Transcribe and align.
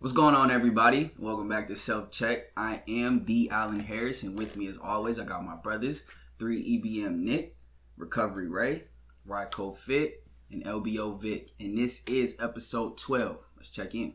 What's 0.00 0.12
going 0.14 0.36
on, 0.36 0.52
everybody? 0.52 1.10
Welcome 1.18 1.48
back 1.48 1.66
to 1.66 1.74
Self 1.74 2.12
Check. 2.12 2.52
I 2.56 2.84
am 2.86 3.24
the 3.24 3.50
Allen 3.50 3.80
Harris, 3.80 4.22
and 4.22 4.38
with 4.38 4.56
me, 4.56 4.68
as 4.68 4.78
always, 4.78 5.18
I 5.18 5.24
got 5.24 5.44
my 5.44 5.56
brothers, 5.56 6.04
3EBM 6.38 7.16
Nick, 7.16 7.56
Recovery 7.96 8.46
Ray, 8.46 8.84
Ryco 9.28 9.76
Fit, 9.76 10.22
and 10.52 10.64
LBO 10.64 11.20
Vic. 11.20 11.48
And 11.58 11.76
this 11.76 12.04
is 12.06 12.36
episode 12.40 12.96
12. 12.96 13.38
Let's 13.56 13.70
check 13.70 13.92
in. 13.96 14.14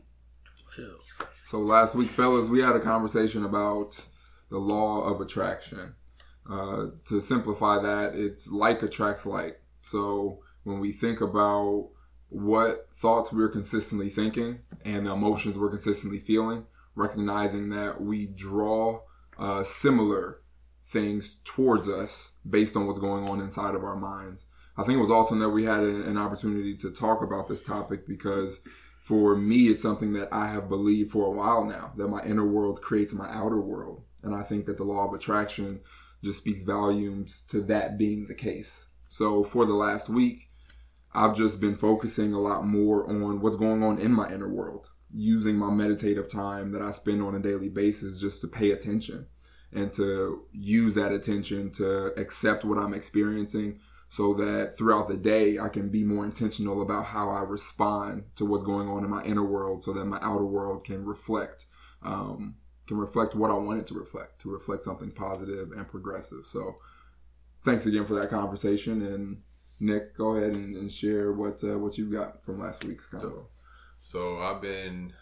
So 1.42 1.58
last 1.58 1.94
week, 1.94 2.08
fellas, 2.08 2.48
we 2.48 2.62
had 2.62 2.76
a 2.76 2.80
conversation 2.80 3.44
about 3.44 4.02
the 4.48 4.56
law 4.56 5.02
of 5.02 5.20
attraction. 5.20 5.96
Uh, 6.50 6.86
to 7.08 7.20
simplify 7.20 7.78
that, 7.78 8.14
it's 8.14 8.50
like 8.50 8.82
attracts 8.82 9.26
like. 9.26 9.60
So 9.82 10.38
when 10.62 10.80
we 10.80 10.92
think 10.92 11.20
about 11.20 11.90
what 12.34 12.88
thoughts 12.92 13.32
we're 13.32 13.48
consistently 13.48 14.10
thinking 14.10 14.60
and 14.84 15.06
emotions 15.06 15.56
we're 15.56 15.70
consistently 15.70 16.18
feeling, 16.18 16.66
recognizing 16.96 17.70
that 17.70 18.00
we 18.00 18.26
draw 18.26 19.00
uh, 19.38 19.62
similar 19.62 20.40
things 20.86 21.36
towards 21.44 21.88
us 21.88 22.32
based 22.48 22.76
on 22.76 22.86
what's 22.86 22.98
going 22.98 23.28
on 23.28 23.40
inside 23.40 23.74
of 23.74 23.84
our 23.84 23.96
minds. 23.96 24.46
I 24.76 24.82
think 24.82 24.98
it 24.98 25.02
was 25.02 25.10
awesome 25.10 25.38
that 25.38 25.50
we 25.50 25.64
had 25.64 25.84
an 25.84 26.18
opportunity 26.18 26.76
to 26.78 26.90
talk 26.90 27.22
about 27.22 27.48
this 27.48 27.62
topic 27.62 28.06
because 28.06 28.60
for 29.00 29.36
me, 29.36 29.68
it's 29.68 29.82
something 29.82 30.12
that 30.14 30.32
I 30.32 30.48
have 30.48 30.68
believed 30.68 31.12
for 31.12 31.26
a 31.26 31.30
while 31.30 31.64
now 31.64 31.92
that 31.96 32.08
my 32.08 32.22
inner 32.24 32.46
world 32.46 32.82
creates 32.82 33.12
my 33.12 33.28
outer 33.30 33.60
world. 33.60 34.02
And 34.22 34.34
I 34.34 34.42
think 34.42 34.66
that 34.66 34.76
the 34.76 34.84
law 34.84 35.06
of 35.06 35.14
attraction 35.14 35.80
just 36.24 36.38
speaks 36.38 36.62
volumes 36.62 37.44
to 37.50 37.60
that 37.62 37.96
being 37.96 38.26
the 38.26 38.34
case. 38.34 38.86
So 39.08 39.44
for 39.44 39.66
the 39.66 39.74
last 39.74 40.08
week, 40.08 40.48
I've 41.14 41.36
just 41.36 41.60
been 41.60 41.76
focusing 41.76 42.32
a 42.32 42.40
lot 42.40 42.66
more 42.66 43.08
on 43.08 43.40
what's 43.40 43.56
going 43.56 43.82
on 43.82 43.98
in 43.98 44.12
my 44.12 44.32
inner 44.32 44.48
world, 44.48 44.90
using 45.12 45.56
my 45.56 45.70
meditative 45.70 46.28
time 46.28 46.72
that 46.72 46.82
I 46.82 46.90
spend 46.90 47.22
on 47.22 47.34
a 47.34 47.40
daily 47.40 47.68
basis 47.68 48.20
just 48.20 48.40
to 48.40 48.48
pay 48.48 48.72
attention 48.72 49.26
and 49.72 49.92
to 49.92 50.44
use 50.52 50.94
that 50.94 51.12
attention 51.12 51.70
to 51.72 52.18
accept 52.18 52.64
what 52.64 52.78
I'm 52.78 52.94
experiencing 52.94 53.80
so 54.08 54.34
that 54.34 54.76
throughout 54.76 55.08
the 55.08 55.16
day 55.16 55.58
I 55.58 55.68
can 55.68 55.88
be 55.88 56.04
more 56.04 56.24
intentional 56.24 56.82
about 56.82 57.06
how 57.06 57.30
I 57.30 57.40
respond 57.40 58.24
to 58.36 58.44
what's 58.44 58.62
going 58.62 58.88
on 58.88 59.04
in 59.04 59.10
my 59.10 59.24
inner 59.24 59.44
world 59.44 59.82
so 59.82 59.92
that 59.92 60.04
my 60.04 60.18
outer 60.20 60.44
world 60.44 60.84
can 60.84 61.04
reflect 61.04 61.66
um, 62.02 62.56
can 62.86 62.98
reflect 62.98 63.34
what 63.34 63.50
I 63.50 63.54
want 63.54 63.80
it 63.80 63.86
to 63.88 63.94
reflect, 63.94 64.42
to 64.42 64.50
reflect 64.50 64.82
something 64.82 65.10
positive 65.10 65.72
and 65.72 65.88
progressive. 65.88 66.46
So 66.46 66.76
thanks 67.64 67.86
again 67.86 68.04
for 68.04 68.14
that 68.14 68.30
conversation 68.30 69.02
and 69.02 69.42
Nick, 69.84 70.16
go 70.16 70.36
ahead 70.36 70.54
and, 70.54 70.76
and 70.76 70.90
share 70.90 71.32
what 71.32 71.62
uh, 71.62 71.78
what 71.78 71.98
you 71.98 72.10
got 72.10 72.42
from 72.42 72.60
last 72.60 72.84
week's 72.84 73.06
convo. 73.06 73.44
So 74.00 74.38
I've 74.38 74.62
been 74.62 75.12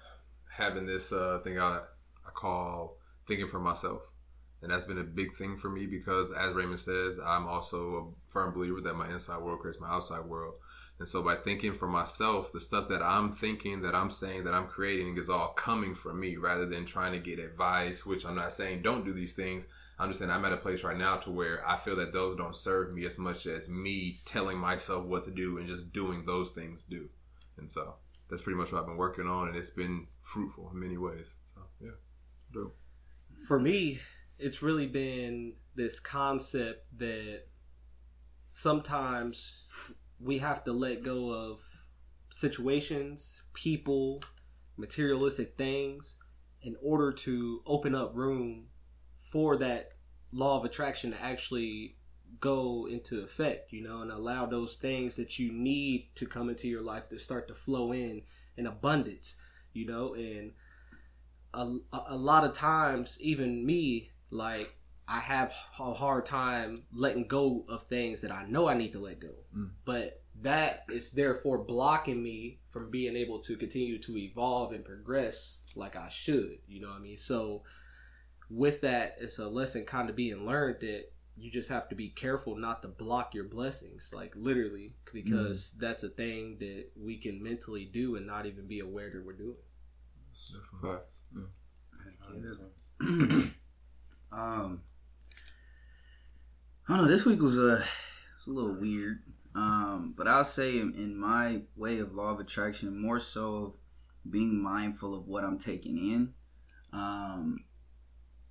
having 0.56 0.86
this 0.86 1.12
uh, 1.12 1.40
thing 1.42 1.58
I 1.58 1.80
I 2.24 2.30
call 2.32 2.96
thinking 3.26 3.48
for 3.48 3.58
myself, 3.58 4.02
and 4.62 4.70
that's 4.70 4.84
been 4.84 4.98
a 4.98 5.04
big 5.04 5.36
thing 5.36 5.58
for 5.58 5.68
me 5.68 5.86
because, 5.86 6.30
as 6.32 6.54
Raymond 6.54 6.78
says, 6.78 7.18
I'm 7.18 7.48
also 7.48 7.78
a 7.96 8.32
firm 8.32 8.54
believer 8.54 8.80
that 8.82 8.94
my 8.94 9.10
inside 9.10 9.42
world 9.42 9.58
creates 9.58 9.80
my 9.80 9.88
outside 9.88 10.24
world. 10.26 10.54
And 11.00 11.08
so 11.08 11.20
by 11.22 11.34
thinking 11.34 11.72
for 11.72 11.88
myself, 11.88 12.52
the 12.52 12.60
stuff 12.60 12.88
that 12.90 13.02
I'm 13.02 13.32
thinking, 13.32 13.82
that 13.82 13.96
I'm 13.96 14.10
saying, 14.10 14.44
that 14.44 14.54
I'm 14.54 14.68
creating 14.68 15.16
is 15.16 15.28
all 15.28 15.48
coming 15.48 15.96
from 15.96 16.20
me 16.20 16.36
rather 16.36 16.66
than 16.66 16.86
trying 16.86 17.12
to 17.14 17.18
get 17.18 17.40
advice, 17.40 18.06
which 18.06 18.24
I'm 18.24 18.36
not 18.36 18.52
saying 18.52 18.82
don't 18.82 19.04
do 19.04 19.12
these 19.12 19.32
things. 19.32 19.66
I'm 20.02 20.08
just 20.08 20.18
saying 20.18 20.32
I'm 20.32 20.44
at 20.44 20.52
a 20.52 20.56
place 20.56 20.82
right 20.82 20.98
now 20.98 21.18
to 21.18 21.30
where 21.30 21.62
I 21.64 21.76
feel 21.76 21.94
that 21.94 22.12
those 22.12 22.36
don't 22.36 22.56
serve 22.56 22.92
me 22.92 23.06
as 23.06 23.20
much 23.20 23.46
as 23.46 23.68
me 23.68 24.20
telling 24.24 24.58
myself 24.58 25.04
what 25.04 25.22
to 25.24 25.30
do 25.30 25.58
and 25.58 25.68
just 25.68 25.92
doing 25.92 26.26
those 26.26 26.50
things 26.50 26.82
do. 26.82 27.08
And 27.56 27.70
so 27.70 27.94
that's 28.28 28.42
pretty 28.42 28.58
much 28.58 28.72
what 28.72 28.80
I've 28.80 28.86
been 28.86 28.96
working 28.96 29.28
on, 29.28 29.46
and 29.46 29.56
it's 29.56 29.70
been 29.70 30.08
fruitful 30.20 30.70
in 30.72 30.80
many 30.80 30.98
ways. 30.98 31.36
So 31.54 31.60
yeah, 31.80 31.92
dope. 32.52 32.76
For 33.46 33.60
me, 33.60 34.00
it's 34.40 34.60
really 34.60 34.88
been 34.88 35.52
this 35.76 36.00
concept 36.00 36.84
that 36.98 37.42
sometimes 38.48 39.68
we 40.18 40.38
have 40.38 40.64
to 40.64 40.72
let 40.72 41.04
go 41.04 41.30
of 41.30 41.60
situations, 42.28 43.42
people, 43.54 44.20
materialistic 44.76 45.56
things 45.56 46.16
in 46.60 46.74
order 46.82 47.12
to 47.12 47.62
open 47.66 47.94
up 47.94 48.10
room 48.16 48.66
for 49.32 49.56
that 49.56 49.92
law 50.30 50.58
of 50.58 50.64
attraction 50.66 51.10
to 51.12 51.22
actually 51.22 51.96
go 52.38 52.86
into 52.86 53.22
effect, 53.22 53.72
you 53.72 53.82
know, 53.82 54.02
and 54.02 54.10
allow 54.10 54.44
those 54.44 54.76
things 54.76 55.16
that 55.16 55.38
you 55.38 55.50
need 55.50 56.08
to 56.14 56.26
come 56.26 56.50
into 56.50 56.68
your 56.68 56.82
life 56.82 57.08
to 57.08 57.18
start 57.18 57.48
to 57.48 57.54
flow 57.54 57.92
in 57.92 58.22
in 58.58 58.66
abundance, 58.66 59.38
you 59.72 59.86
know, 59.86 60.12
and 60.12 60.52
a, 61.54 61.76
a 62.08 62.16
lot 62.16 62.44
of 62.44 62.52
times, 62.52 63.18
even 63.20 63.64
me, 63.64 64.10
like, 64.30 64.76
I 65.08 65.20
have 65.20 65.54
a 65.78 65.94
hard 65.94 66.26
time 66.26 66.84
letting 66.92 67.26
go 67.26 67.64
of 67.68 67.84
things 67.84 68.20
that 68.20 68.30
I 68.30 68.44
know 68.44 68.68
I 68.68 68.74
need 68.74 68.92
to 68.92 68.98
let 68.98 69.20
go. 69.20 69.34
Mm. 69.56 69.70
But 69.84 70.22
that 70.42 70.84
is 70.90 71.12
therefore 71.12 71.58
blocking 71.58 72.22
me 72.22 72.60
from 72.70 72.90
being 72.90 73.16
able 73.16 73.40
to 73.40 73.56
continue 73.56 73.98
to 74.00 74.16
evolve 74.16 74.72
and 74.72 74.84
progress 74.84 75.60
like 75.74 75.96
I 75.96 76.08
should, 76.08 76.58
you 76.68 76.80
know 76.80 76.88
what 76.88 76.96
I 76.96 77.00
mean? 77.00 77.18
So, 77.18 77.62
with 78.52 78.82
that, 78.82 79.16
it's 79.18 79.38
a 79.38 79.48
lesson 79.48 79.84
kind 79.84 80.10
of 80.10 80.16
being 80.16 80.44
learned 80.44 80.76
that 80.80 81.04
you 81.36 81.50
just 81.50 81.70
have 81.70 81.88
to 81.88 81.94
be 81.94 82.10
careful 82.10 82.54
not 82.56 82.82
to 82.82 82.88
block 82.88 83.34
your 83.34 83.44
blessings, 83.44 84.12
like 84.14 84.34
literally, 84.36 84.94
because 85.12 85.74
mm. 85.74 85.80
that's 85.80 86.02
a 86.02 86.10
thing 86.10 86.58
that 86.60 86.90
we 86.94 87.16
can 87.16 87.42
mentally 87.42 87.86
do 87.86 88.14
and 88.16 88.26
not 88.26 88.44
even 88.44 88.68
be 88.68 88.80
aware 88.80 89.10
that 89.10 89.24
we're 89.24 89.32
doing. 89.32 89.56
Yeah. 93.00 93.00
um, 94.32 94.82
I 96.86 96.96
don't 96.96 96.98
know. 96.98 97.08
This 97.08 97.24
week 97.24 97.40
was 97.40 97.56
a, 97.56 97.82
was 97.82 98.46
a 98.46 98.50
little 98.50 98.78
weird, 98.78 99.22
um, 99.54 100.14
but 100.16 100.28
I'll 100.28 100.44
say 100.44 100.78
in, 100.78 100.94
in 100.94 101.16
my 101.16 101.62
way 101.74 101.98
of 102.00 102.14
law 102.14 102.30
of 102.30 102.40
attraction, 102.40 103.00
more 103.00 103.18
so 103.18 103.54
of 103.56 103.74
being 104.28 104.62
mindful 104.62 105.14
of 105.14 105.26
what 105.26 105.42
I'm 105.42 105.58
taking 105.58 105.96
in. 105.96 106.34
Um, 106.92 107.64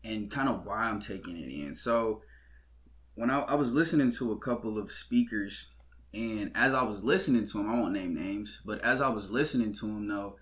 and 0.03 0.31
kind 0.31 0.49
of 0.49 0.65
why 0.65 0.83
I'm 0.83 0.99
taking 0.99 1.37
it 1.37 1.49
in. 1.49 1.73
So 1.73 2.21
when 3.15 3.29
I, 3.29 3.41
I, 3.41 3.55
was 3.55 3.73
listening 3.73 4.11
to 4.13 4.31
a 4.31 4.39
couple 4.39 4.77
of 4.77 4.91
speakers, 4.91 5.67
and 6.13 6.51
as 6.55 6.73
I 6.73 6.83
was 6.83 7.03
listening 7.03 7.45
to 7.45 7.57
them, 7.57 7.69
I 7.69 7.79
won't 7.79 7.93
name 7.93 8.15
names, 8.15 8.61
but 8.65 8.81
as 8.81 9.01
I 9.01 9.09
was 9.09 9.29
listening 9.29 9.73
to 9.73 9.85
them, 9.85 10.07
though, 10.07 10.37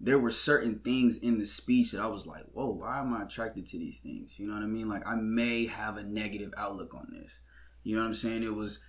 there 0.00 0.18
were 0.18 0.30
certain 0.30 0.80
things 0.80 1.18
in 1.18 1.38
the 1.38 1.46
speech 1.46 1.92
that 1.92 2.00
I 2.00 2.08
was 2.08 2.26
like, 2.26 2.44
whoa, 2.52 2.70
why 2.70 3.00
am 3.00 3.14
I 3.14 3.22
attracted 3.22 3.66
to 3.68 3.78
these 3.78 4.00
things? 4.00 4.38
You 4.38 4.48
know 4.48 4.54
what 4.54 4.62
I 4.62 4.66
mean? 4.66 4.88
Like, 4.88 5.06
I 5.06 5.14
may 5.14 5.66
have 5.66 5.96
a 5.96 6.02
negative 6.02 6.52
outlook 6.56 6.94
on 6.94 7.06
this. 7.12 7.40
You 7.84 7.94
know 7.94 8.02
what 8.02 8.08
I'm 8.08 8.14
saying? 8.14 8.42
It 8.42 8.54
was 8.54 8.80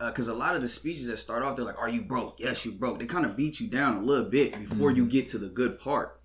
because 0.00 0.28
uh, 0.28 0.32
a 0.32 0.34
lot 0.34 0.56
of 0.56 0.62
the 0.62 0.68
speeches 0.68 1.06
that 1.06 1.18
start 1.18 1.44
off, 1.44 1.56
they're 1.56 1.64
like, 1.64 1.78
"Are 1.78 1.88
you 1.88 2.02
broke? 2.02 2.36
Yes, 2.38 2.64
you 2.64 2.72
broke." 2.72 2.98
They 2.98 3.06
kind 3.06 3.24
of 3.24 3.36
beat 3.36 3.60
you 3.60 3.68
down 3.68 3.96
a 3.96 4.00
little 4.00 4.28
bit 4.28 4.58
before 4.58 4.90
mm-hmm. 4.90 4.96
you 4.96 5.06
get 5.06 5.28
to 5.28 5.38
the 5.38 5.48
good 5.48 5.78
part 5.78 6.17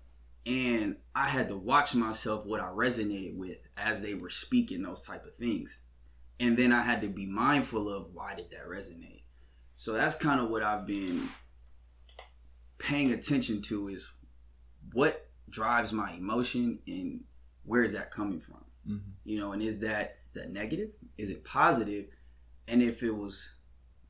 and 0.46 0.96
I 1.14 1.28
had 1.28 1.48
to 1.48 1.56
watch 1.56 1.94
myself 1.94 2.44
what 2.44 2.60
I 2.60 2.66
resonated 2.66 3.36
with 3.36 3.58
as 3.76 4.02
they 4.02 4.14
were 4.14 4.30
speaking 4.30 4.82
those 4.82 5.02
type 5.02 5.24
of 5.24 5.34
things. 5.34 5.80
And 6.38 6.56
then 6.56 6.72
I 6.72 6.82
had 6.82 7.00
to 7.02 7.08
be 7.08 7.26
mindful 7.26 7.88
of 7.88 8.12
why 8.12 8.34
did 8.34 8.50
that 8.50 8.68
resonate. 8.68 9.22
So 9.76 9.94
that's 9.94 10.16
kind 10.16 10.40
of 10.40 10.50
what 10.50 10.62
I've 10.62 10.86
been 10.86 11.28
paying 12.78 13.12
attention 13.12 13.62
to 13.62 13.88
is 13.88 14.10
what 14.92 15.28
drives 15.48 15.92
my 15.92 16.12
emotion 16.12 16.80
and 16.86 17.24
where 17.64 17.82
is 17.82 17.94
that 17.94 18.10
coming 18.10 18.40
from? 18.40 18.64
Mm-hmm. 18.86 19.10
You 19.24 19.38
know, 19.38 19.52
and 19.52 19.62
is 19.62 19.80
that 19.80 20.18
is 20.28 20.34
that 20.34 20.52
negative? 20.52 20.90
Is 21.16 21.30
it 21.30 21.44
positive? 21.44 22.06
And 22.68 22.82
if 22.82 23.02
it 23.02 23.12
was 23.12 23.53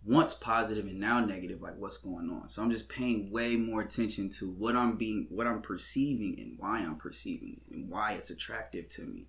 once 0.06 0.34
positive 0.34 0.87
and 0.87 1.00
now 1.00 1.25
negative 1.25 1.62
like 1.62 1.76
what's 1.78 1.97
going 1.97 2.31
on? 2.31 2.48
So 2.48 2.62
i'm 2.62 2.70
just 2.70 2.88
paying 2.88 3.31
way 3.31 3.56
more 3.56 3.81
attention 3.81 4.31
to 4.38 4.50
what 4.50 4.76
i'm 4.76 4.97
being 4.97 5.26
what 5.31 5.47
i'm 5.47 5.62
perceiving 5.62 6.37
and 6.38 6.59
why 6.59 6.81
i'm 6.81 6.97
perceiving 6.97 7.60
it 7.60 7.74
and 7.74 7.91
why 7.91 8.12
it's 8.12 8.30
attractive 8.30 8.89
to 8.91 9.03
me. 9.03 9.28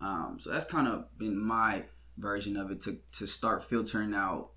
Um, 0.00 0.38
so 0.38 0.50
that's 0.50 0.64
kind 0.64 0.86
of 0.86 1.06
been 1.18 1.38
my 1.38 1.84
version 2.18 2.56
of 2.56 2.70
it 2.70 2.82
to, 2.82 2.98
to 3.12 3.26
start 3.26 3.64
filtering 3.64 4.14
out 4.14 4.50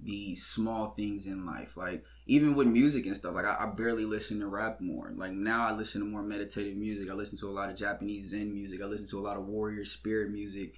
the 0.00 0.36
small 0.36 0.90
things 0.90 1.26
in 1.26 1.46
life. 1.46 1.76
Like 1.76 2.04
even 2.26 2.54
with 2.54 2.68
music 2.68 3.06
and 3.06 3.16
stuff 3.16 3.34
like 3.34 3.46
I, 3.46 3.56
I 3.60 3.66
barely 3.66 4.04
listen 4.04 4.40
to 4.40 4.46
rap 4.46 4.80
more. 4.80 5.12
Like 5.16 5.32
now 5.32 5.66
i 5.66 5.72
listen 5.72 6.02
to 6.02 6.06
more 6.06 6.22
meditative 6.22 6.76
music. 6.76 7.10
I 7.10 7.14
listen 7.14 7.38
to 7.38 7.48
a 7.48 7.52
lot 7.52 7.70
of 7.70 7.76
japanese 7.76 8.30
zen 8.30 8.52
music. 8.52 8.80
I 8.82 8.86
listen 8.86 9.08
to 9.08 9.18
a 9.18 9.26
lot 9.26 9.36
of 9.36 9.46
warrior 9.46 9.84
spirit 9.84 10.30
music 10.30 10.74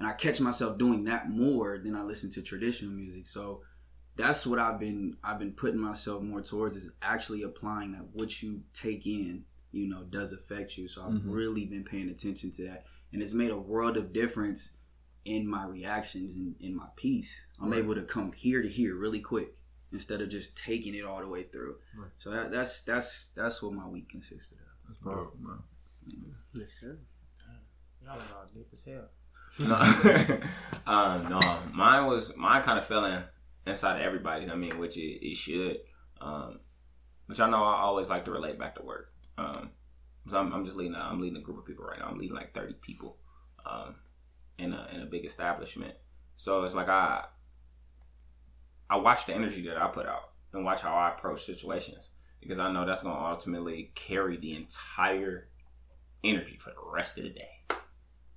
and 0.00 0.08
I 0.08 0.12
catch 0.12 0.40
myself 0.40 0.78
doing 0.78 1.04
that 1.04 1.30
more 1.30 1.78
than 1.78 1.94
I 1.94 2.02
listen 2.02 2.30
to 2.30 2.42
traditional 2.42 2.90
music. 2.90 3.26
So 3.26 3.60
that's 4.16 4.46
what 4.46 4.58
I've 4.58 4.80
been 4.80 5.18
I've 5.22 5.38
been 5.38 5.52
putting 5.52 5.78
myself 5.78 6.22
more 6.22 6.40
towards 6.40 6.76
is 6.76 6.90
actually 7.02 7.42
applying 7.42 7.92
that 7.92 8.08
what 8.12 8.42
you 8.42 8.62
take 8.72 9.06
in, 9.06 9.44
you 9.72 9.88
know, 9.88 10.02
does 10.04 10.32
affect 10.32 10.78
you. 10.78 10.88
So 10.88 11.02
I've 11.02 11.12
mm-hmm. 11.12 11.30
really 11.30 11.66
been 11.66 11.84
paying 11.84 12.08
attention 12.08 12.50
to 12.52 12.68
that, 12.68 12.86
and 13.12 13.22
it's 13.22 13.34
made 13.34 13.50
a 13.50 13.58
world 13.58 13.98
of 13.98 14.14
difference 14.14 14.72
in 15.26 15.46
my 15.46 15.66
reactions 15.66 16.34
and 16.34 16.54
in 16.60 16.74
my 16.74 16.88
peace. 16.96 17.46
I'm 17.60 17.70
right. 17.70 17.78
able 17.78 17.94
to 17.94 18.02
come 18.02 18.32
here 18.32 18.62
to 18.62 18.68
here 18.68 18.96
really 18.96 19.20
quick 19.20 19.54
instead 19.92 20.22
of 20.22 20.30
just 20.30 20.56
taking 20.56 20.94
it 20.94 21.04
all 21.04 21.20
the 21.20 21.28
way 21.28 21.42
through. 21.42 21.76
Right. 21.94 22.10
So 22.16 22.30
that, 22.30 22.50
that's 22.50 22.82
that's 22.82 23.32
that's 23.36 23.62
what 23.62 23.74
my 23.74 23.86
week 23.86 24.08
consisted 24.08 24.56
of. 24.58 24.88
That's 24.88 24.98
powerful, 24.98 25.36
man. 25.40 25.58
Yes, 26.54 26.68
sir. 26.80 26.98
Y'all 28.02 28.14
are 28.14 28.48
deep 28.54 28.68
as 28.72 28.82
hell. 28.82 29.08
No, 29.58 29.74
um, 30.86 31.28
no, 31.28 31.40
mine 31.72 32.06
was 32.06 32.34
mine 32.36 32.62
kind 32.62 32.78
of 32.78 32.86
fell 32.86 33.04
in 33.04 33.22
inside 33.66 33.96
of 33.96 34.02
everybody. 34.02 34.48
I 34.48 34.54
mean, 34.54 34.78
which 34.78 34.96
it, 34.96 35.26
it 35.26 35.36
should. 35.36 35.78
Um, 36.20 36.60
which 37.26 37.40
I 37.40 37.48
know 37.48 37.62
I 37.62 37.80
always 37.80 38.08
like 38.08 38.24
to 38.26 38.30
relate 38.30 38.58
back 38.58 38.76
to 38.76 38.82
work. 38.82 39.12
Um, 39.38 39.70
so 40.28 40.36
I'm, 40.36 40.52
I'm 40.52 40.64
just 40.64 40.76
leading. 40.76 40.94
A, 40.94 40.98
I'm 40.98 41.20
leading 41.20 41.38
a 41.38 41.42
group 41.42 41.58
of 41.58 41.64
people 41.64 41.84
right 41.84 41.98
now. 41.98 42.06
I'm 42.06 42.18
leading 42.18 42.36
like 42.36 42.54
30 42.54 42.74
people, 42.82 43.16
um, 43.64 43.96
in 44.58 44.72
a 44.72 44.88
in 44.94 45.02
a 45.02 45.06
big 45.06 45.24
establishment. 45.24 45.94
So 46.36 46.64
it's 46.64 46.74
like 46.74 46.88
I 46.88 47.24
I 48.88 48.96
watch 48.96 49.26
the 49.26 49.34
energy 49.34 49.66
that 49.68 49.80
I 49.80 49.88
put 49.88 50.06
out 50.06 50.32
and 50.52 50.64
watch 50.64 50.82
how 50.82 50.94
I 50.94 51.10
approach 51.10 51.44
situations 51.44 52.10
because 52.40 52.58
I 52.58 52.72
know 52.72 52.84
that's 52.86 53.02
going 53.02 53.14
to 53.14 53.22
ultimately 53.22 53.92
carry 53.94 54.36
the 54.36 54.56
entire 54.56 55.48
energy 56.24 56.58
for 56.58 56.70
the 56.70 56.92
rest 56.92 57.16
of 57.18 57.24
the 57.24 57.30
day. 57.30 57.59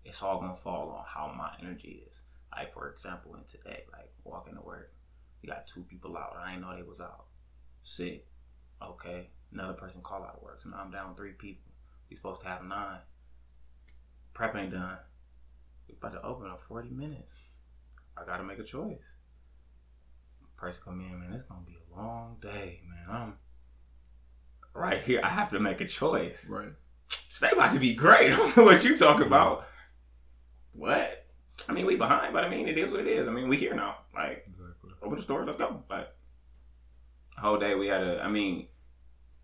It's 0.06 0.22
all 0.22 0.42
to 0.42 0.54
fall 0.56 0.90
on 0.90 1.06
how 1.08 1.34
my 1.36 1.52
energy 1.62 2.04
is. 2.08 2.20
Like 2.52 2.74
for 2.74 2.90
example, 2.90 3.36
in 3.36 3.44
today, 3.46 3.84
like 3.92 4.12
walking 4.24 4.56
to 4.56 4.62
work, 4.62 4.94
we 5.42 5.50
got 5.50 5.68
two 5.68 5.82
people 5.84 6.18
out. 6.18 6.38
I 6.40 6.52
didn't 6.52 6.62
know 6.62 6.76
they 6.76 6.84
was 6.84 7.02
out 7.02 7.26
sick. 7.84 8.26
Okay, 8.82 9.30
another 9.52 9.74
person 9.74 10.02
call 10.04 10.24
out 10.24 10.38
of 10.38 10.44
work. 10.44 10.62
So 10.62 10.70
now 10.70 10.82
I'm 10.84 10.92
down 10.92 11.16
three 11.16 11.32
people. 11.32 11.72
We 12.10 12.16
supposed 12.16 12.42
to 12.42 12.48
have 12.48 12.64
nine. 12.64 13.00
Prep 14.34 14.56
ain't 14.56 14.72
done. 14.72 14.98
We 15.88 15.96
about 15.96 16.14
to 16.14 16.26
open 16.26 16.48
in 16.48 16.54
40 16.68 16.90
minutes. 16.90 17.36
I 18.18 18.26
gotta 18.26 18.44
make 18.44 18.60
a 18.60 18.64
choice. 18.64 18.98
Person 20.58 20.82
come 20.86 21.02
in, 21.02 21.20
man. 21.20 21.34
It's 21.34 21.44
gonna 21.44 21.62
be 21.66 21.78
a 21.78 21.96
long 21.96 22.38
day, 22.42 22.82
man. 22.88 23.16
I'm 23.16 23.34
right 24.74 25.02
here. 25.04 25.22
I 25.24 25.30
have 25.30 25.52
to 25.52 25.60
make 25.60 25.82
a 25.82 25.88
choice. 25.88 26.46
Right. 26.48 26.74
Stay 27.30 27.50
about 27.52 27.74
to 27.74 27.80
be 27.80 27.94
great. 27.94 28.32
I 28.34 28.38
don't 28.38 28.58
know 28.58 28.64
what 28.66 28.84
you 28.84 28.98
talk 28.98 29.22
about. 29.22 29.66
What? 30.74 31.26
I 31.70 31.72
mean, 31.72 31.86
we 31.86 31.96
behind, 31.96 32.34
but 32.34 32.44
I 32.44 32.50
mean, 32.50 32.68
it 32.68 32.78
is 32.78 32.90
what 32.90 33.00
it 33.00 33.08
is. 33.08 33.28
I 33.28 33.32
mean, 33.32 33.48
we 33.48 33.58
here 33.58 33.76
now. 33.76 33.98
Like, 34.14 34.46
Exactly. 34.48 34.92
open 35.02 35.18
the 35.18 35.24
store, 35.24 35.46
let's 35.46 35.58
go. 35.58 35.84
Like, 35.90 36.08
whole 37.38 37.60
day 37.60 37.76
we 37.76 37.88
had 37.88 38.02
a. 38.02 38.22
I 38.22 38.30
mean, 38.30 38.68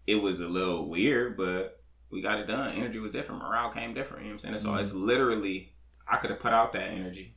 it 0.08 0.16
was 0.16 0.42
a 0.42 0.48
little 0.48 0.90
weird, 0.90 1.38
but 1.38 1.82
we 2.10 2.22
got 2.22 2.40
it 2.40 2.48
done. 2.48 2.76
Energy 2.76 3.00
was 3.00 3.12
different. 3.12 3.42
Morale 3.42 3.72
came 3.72 3.94
different. 3.94 4.24
You 4.24 4.30
know 4.30 4.36
what 4.36 4.46
I'm 4.46 4.58
saying? 4.58 4.60
So 4.60 4.76
it's 4.76 4.90
mm-hmm. 4.90 5.06
literally, 5.06 5.74
I 6.08 6.18
could 6.18 6.32
have 6.32 6.40
put 6.40 6.54
out 6.54 6.74
that 6.74 6.90
energy, 6.90 7.36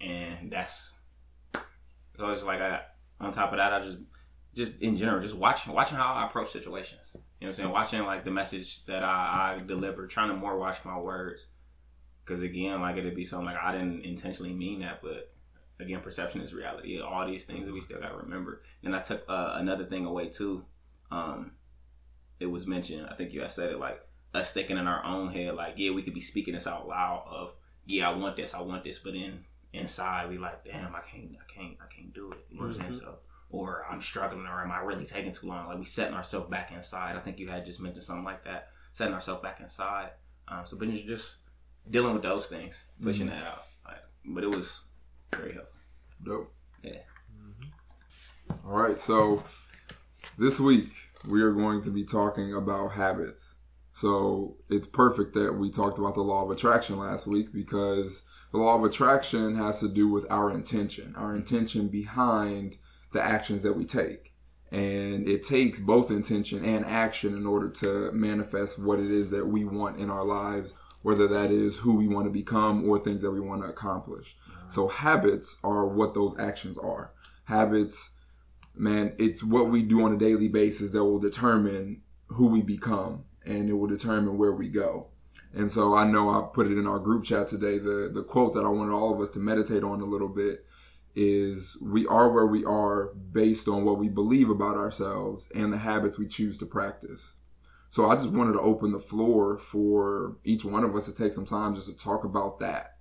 and 0.00 0.50
that's. 0.50 0.90
So 2.16 2.28
it's 2.30 2.42
like 2.42 2.60
I. 2.60 2.82
On 3.20 3.30
top 3.30 3.52
of 3.52 3.58
that, 3.58 3.74
I 3.74 3.82
just, 3.82 3.98
just 4.54 4.80
in 4.80 4.96
general, 4.96 5.20
just 5.20 5.34
watching, 5.34 5.74
watching 5.74 5.98
how 5.98 6.14
I 6.14 6.24
approach 6.24 6.52
situations. 6.52 7.10
You 7.12 7.20
know 7.20 7.24
what 7.40 7.48
I'm 7.48 7.54
saying? 7.54 7.70
Watching 7.70 8.02
like 8.04 8.24
the 8.24 8.30
message 8.30 8.86
that 8.86 9.04
I, 9.04 9.58
I 9.58 9.66
deliver, 9.66 10.06
trying 10.06 10.30
to 10.30 10.34
more 10.34 10.58
watch 10.58 10.78
my 10.86 10.98
words. 10.98 11.42
Because 12.24 12.42
again, 12.42 12.80
like 12.80 12.96
it'd 12.96 13.16
be 13.16 13.24
something 13.24 13.46
like 13.46 13.56
I 13.56 13.72
didn't 13.72 14.04
intentionally 14.04 14.52
mean 14.52 14.80
that, 14.80 15.00
but 15.02 15.32
again, 15.80 16.00
perception 16.00 16.40
is 16.40 16.52
reality. 16.52 17.00
All 17.00 17.26
these 17.26 17.44
things 17.44 17.66
that 17.66 17.72
we 17.72 17.80
still 17.80 18.00
got 18.00 18.10
to 18.10 18.16
remember. 18.18 18.62
And 18.84 18.94
I 18.94 19.00
took 19.00 19.24
uh, 19.28 19.54
another 19.56 19.84
thing 19.84 20.06
away 20.06 20.28
too. 20.28 20.64
Um, 21.10 21.52
it 22.38 22.46
was 22.46 22.66
mentioned. 22.66 23.06
I 23.10 23.14
think 23.14 23.32
you 23.32 23.40
had 23.40 23.52
said 23.52 23.70
it 23.70 23.78
like 23.78 24.00
us 24.32 24.52
thinking 24.52 24.78
in 24.78 24.86
our 24.86 25.04
own 25.04 25.28
head, 25.28 25.54
like 25.54 25.74
yeah, 25.76 25.92
we 25.92 26.02
could 26.02 26.14
be 26.14 26.20
speaking 26.20 26.54
this 26.54 26.66
out 26.66 26.86
loud 26.86 27.24
of 27.28 27.52
yeah, 27.86 28.08
I 28.08 28.16
want 28.16 28.36
this, 28.36 28.54
I 28.54 28.60
want 28.60 28.84
this, 28.84 28.98
but 28.98 29.14
then 29.14 29.44
inside 29.72 30.28
we 30.30 30.38
like, 30.38 30.64
damn, 30.64 30.94
I 30.94 31.00
can't, 31.00 31.30
I 31.34 31.52
can't, 31.52 31.76
I 31.80 31.92
can't 31.94 32.12
do 32.14 32.32
it. 32.32 32.44
You 32.50 32.60
know 32.60 32.66
what 32.66 32.76
I'm 32.76 32.82
saying? 32.82 32.94
So. 32.94 33.16
Or 33.52 33.84
I'm 33.90 34.00
struggling, 34.00 34.46
or 34.46 34.62
am 34.62 34.70
I 34.70 34.78
really 34.78 35.04
taking 35.04 35.32
too 35.32 35.48
long? 35.48 35.66
Like 35.66 35.78
we 35.78 35.84
setting 35.84 36.14
ourselves 36.14 36.48
back 36.48 36.70
inside. 36.70 37.16
I 37.16 37.20
think 37.20 37.40
you 37.40 37.48
had 37.48 37.66
just 37.66 37.80
mentioned 37.80 38.04
something 38.04 38.24
like 38.24 38.44
that, 38.44 38.68
setting 38.92 39.12
ourselves 39.12 39.42
back 39.42 39.58
inside. 39.60 40.10
Um, 40.46 40.62
so, 40.64 40.76
but 40.76 40.88
just 40.88 41.36
dealing 41.88 42.14
with 42.14 42.22
those 42.22 42.46
things, 42.46 42.82
pushing 43.02 43.26
mm-hmm. 43.26 43.38
that 43.38 43.46
out. 43.46 43.62
Like, 43.86 44.02
but 44.24 44.44
it 44.44 44.54
was 44.54 44.82
very 45.34 45.54
helpful. 45.54 45.80
Dope. 46.24 46.52
Yeah. 46.82 46.92
Mm-hmm. 47.32 48.68
All 48.68 48.76
right. 48.76 48.98
So 48.98 49.42
this 50.38 50.60
week 50.60 50.90
we 51.28 51.42
are 51.42 51.52
going 51.52 51.82
to 51.82 51.90
be 51.90 52.04
talking 52.04 52.54
about 52.54 52.92
habits. 52.92 53.54
So 53.92 54.56
it's 54.68 54.86
perfect 54.86 55.34
that 55.34 55.54
we 55.54 55.70
talked 55.70 55.98
about 55.98 56.14
the 56.14 56.22
law 56.22 56.44
of 56.44 56.50
attraction 56.50 56.98
last 56.98 57.26
week 57.26 57.52
because 57.52 58.22
the 58.52 58.58
law 58.58 58.76
of 58.76 58.84
attraction 58.84 59.56
has 59.56 59.80
to 59.80 59.88
do 59.88 60.08
with 60.08 60.26
our 60.30 60.50
intention, 60.50 61.14
our 61.16 61.34
intention 61.34 61.88
behind 61.88 62.78
the 63.12 63.22
actions 63.22 63.62
that 63.62 63.76
we 63.76 63.84
take. 63.84 64.32
And 64.72 65.28
it 65.28 65.42
takes 65.42 65.80
both 65.80 66.10
intention 66.10 66.64
and 66.64 66.84
action 66.84 67.36
in 67.36 67.46
order 67.46 67.68
to 67.68 68.12
manifest 68.12 68.78
what 68.78 69.00
it 69.00 69.10
is 69.10 69.30
that 69.30 69.46
we 69.46 69.64
want 69.64 69.98
in 69.98 70.10
our 70.10 70.24
lives, 70.24 70.74
whether 71.02 71.26
that 71.28 71.50
is 71.50 71.78
who 71.78 71.96
we 71.96 72.08
want 72.08 72.26
to 72.26 72.30
become 72.30 72.88
or 72.88 72.98
things 72.98 73.22
that 73.22 73.30
we 73.30 73.40
want 73.40 73.62
to 73.62 73.68
accomplish. 73.68 74.36
So 74.68 74.88
habits 74.88 75.56
are 75.64 75.86
what 75.86 76.14
those 76.14 76.38
actions 76.38 76.78
are. 76.78 77.12
Habits, 77.44 78.10
man, 78.74 79.14
it's 79.18 79.42
what 79.42 79.68
we 79.68 79.82
do 79.82 80.04
on 80.04 80.12
a 80.12 80.18
daily 80.18 80.48
basis 80.48 80.92
that 80.92 81.04
will 81.04 81.18
determine 81.18 82.02
who 82.28 82.46
we 82.48 82.62
become 82.62 83.24
and 83.44 83.68
it 83.68 83.72
will 83.74 83.88
determine 83.88 84.38
where 84.38 84.52
we 84.52 84.68
go. 84.68 85.08
And 85.52 85.70
so 85.70 85.94
I 85.94 86.04
know 86.04 86.30
I 86.30 86.46
put 86.54 86.68
it 86.68 86.78
in 86.78 86.86
our 86.86 87.00
group 87.00 87.24
chat 87.24 87.48
today. 87.48 87.78
The 87.78 88.10
the 88.12 88.22
quote 88.22 88.54
that 88.54 88.64
I 88.64 88.68
wanted 88.68 88.92
all 88.92 89.12
of 89.12 89.20
us 89.20 89.30
to 89.30 89.40
meditate 89.40 89.82
on 89.82 90.00
a 90.00 90.04
little 90.04 90.28
bit 90.28 90.64
is 91.16 91.76
we 91.80 92.06
are 92.06 92.30
where 92.30 92.46
we 92.46 92.64
are 92.64 93.06
based 93.32 93.66
on 93.66 93.84
what 93.84 93.98
we 93.98 94.08
believe 94.08 94.48
about 94.48 94.76
ourselves 94.76 95.48
and 95.54 95.72
the 95.72 95.78
habits 95.78 96.18
we 96.18 96.28
choose 96.28 96.56
to 96.58 96.66
practice. 96.66 97.34
So 97.90 98.08
I 98.08 98.14
just 98.14 98.30
wanted 98.30 98.52
to 98.52 98.60
open 98.60 98.92
the 98.92 99.00
floor 99.00 99.58
for 99.58 100.36
each 100.44 100.64
one 100.64 100.84
of 100.84 100.94
us 100.94 101.06
to 101.06 101.14
take 101.14 101.32
some 101.32 101.44
time 101.44 101.74
just 101.74 101.88
to 101.88 101.96
talk 101.96 102.24
about 102.24 102.60
that. 102.60 102.96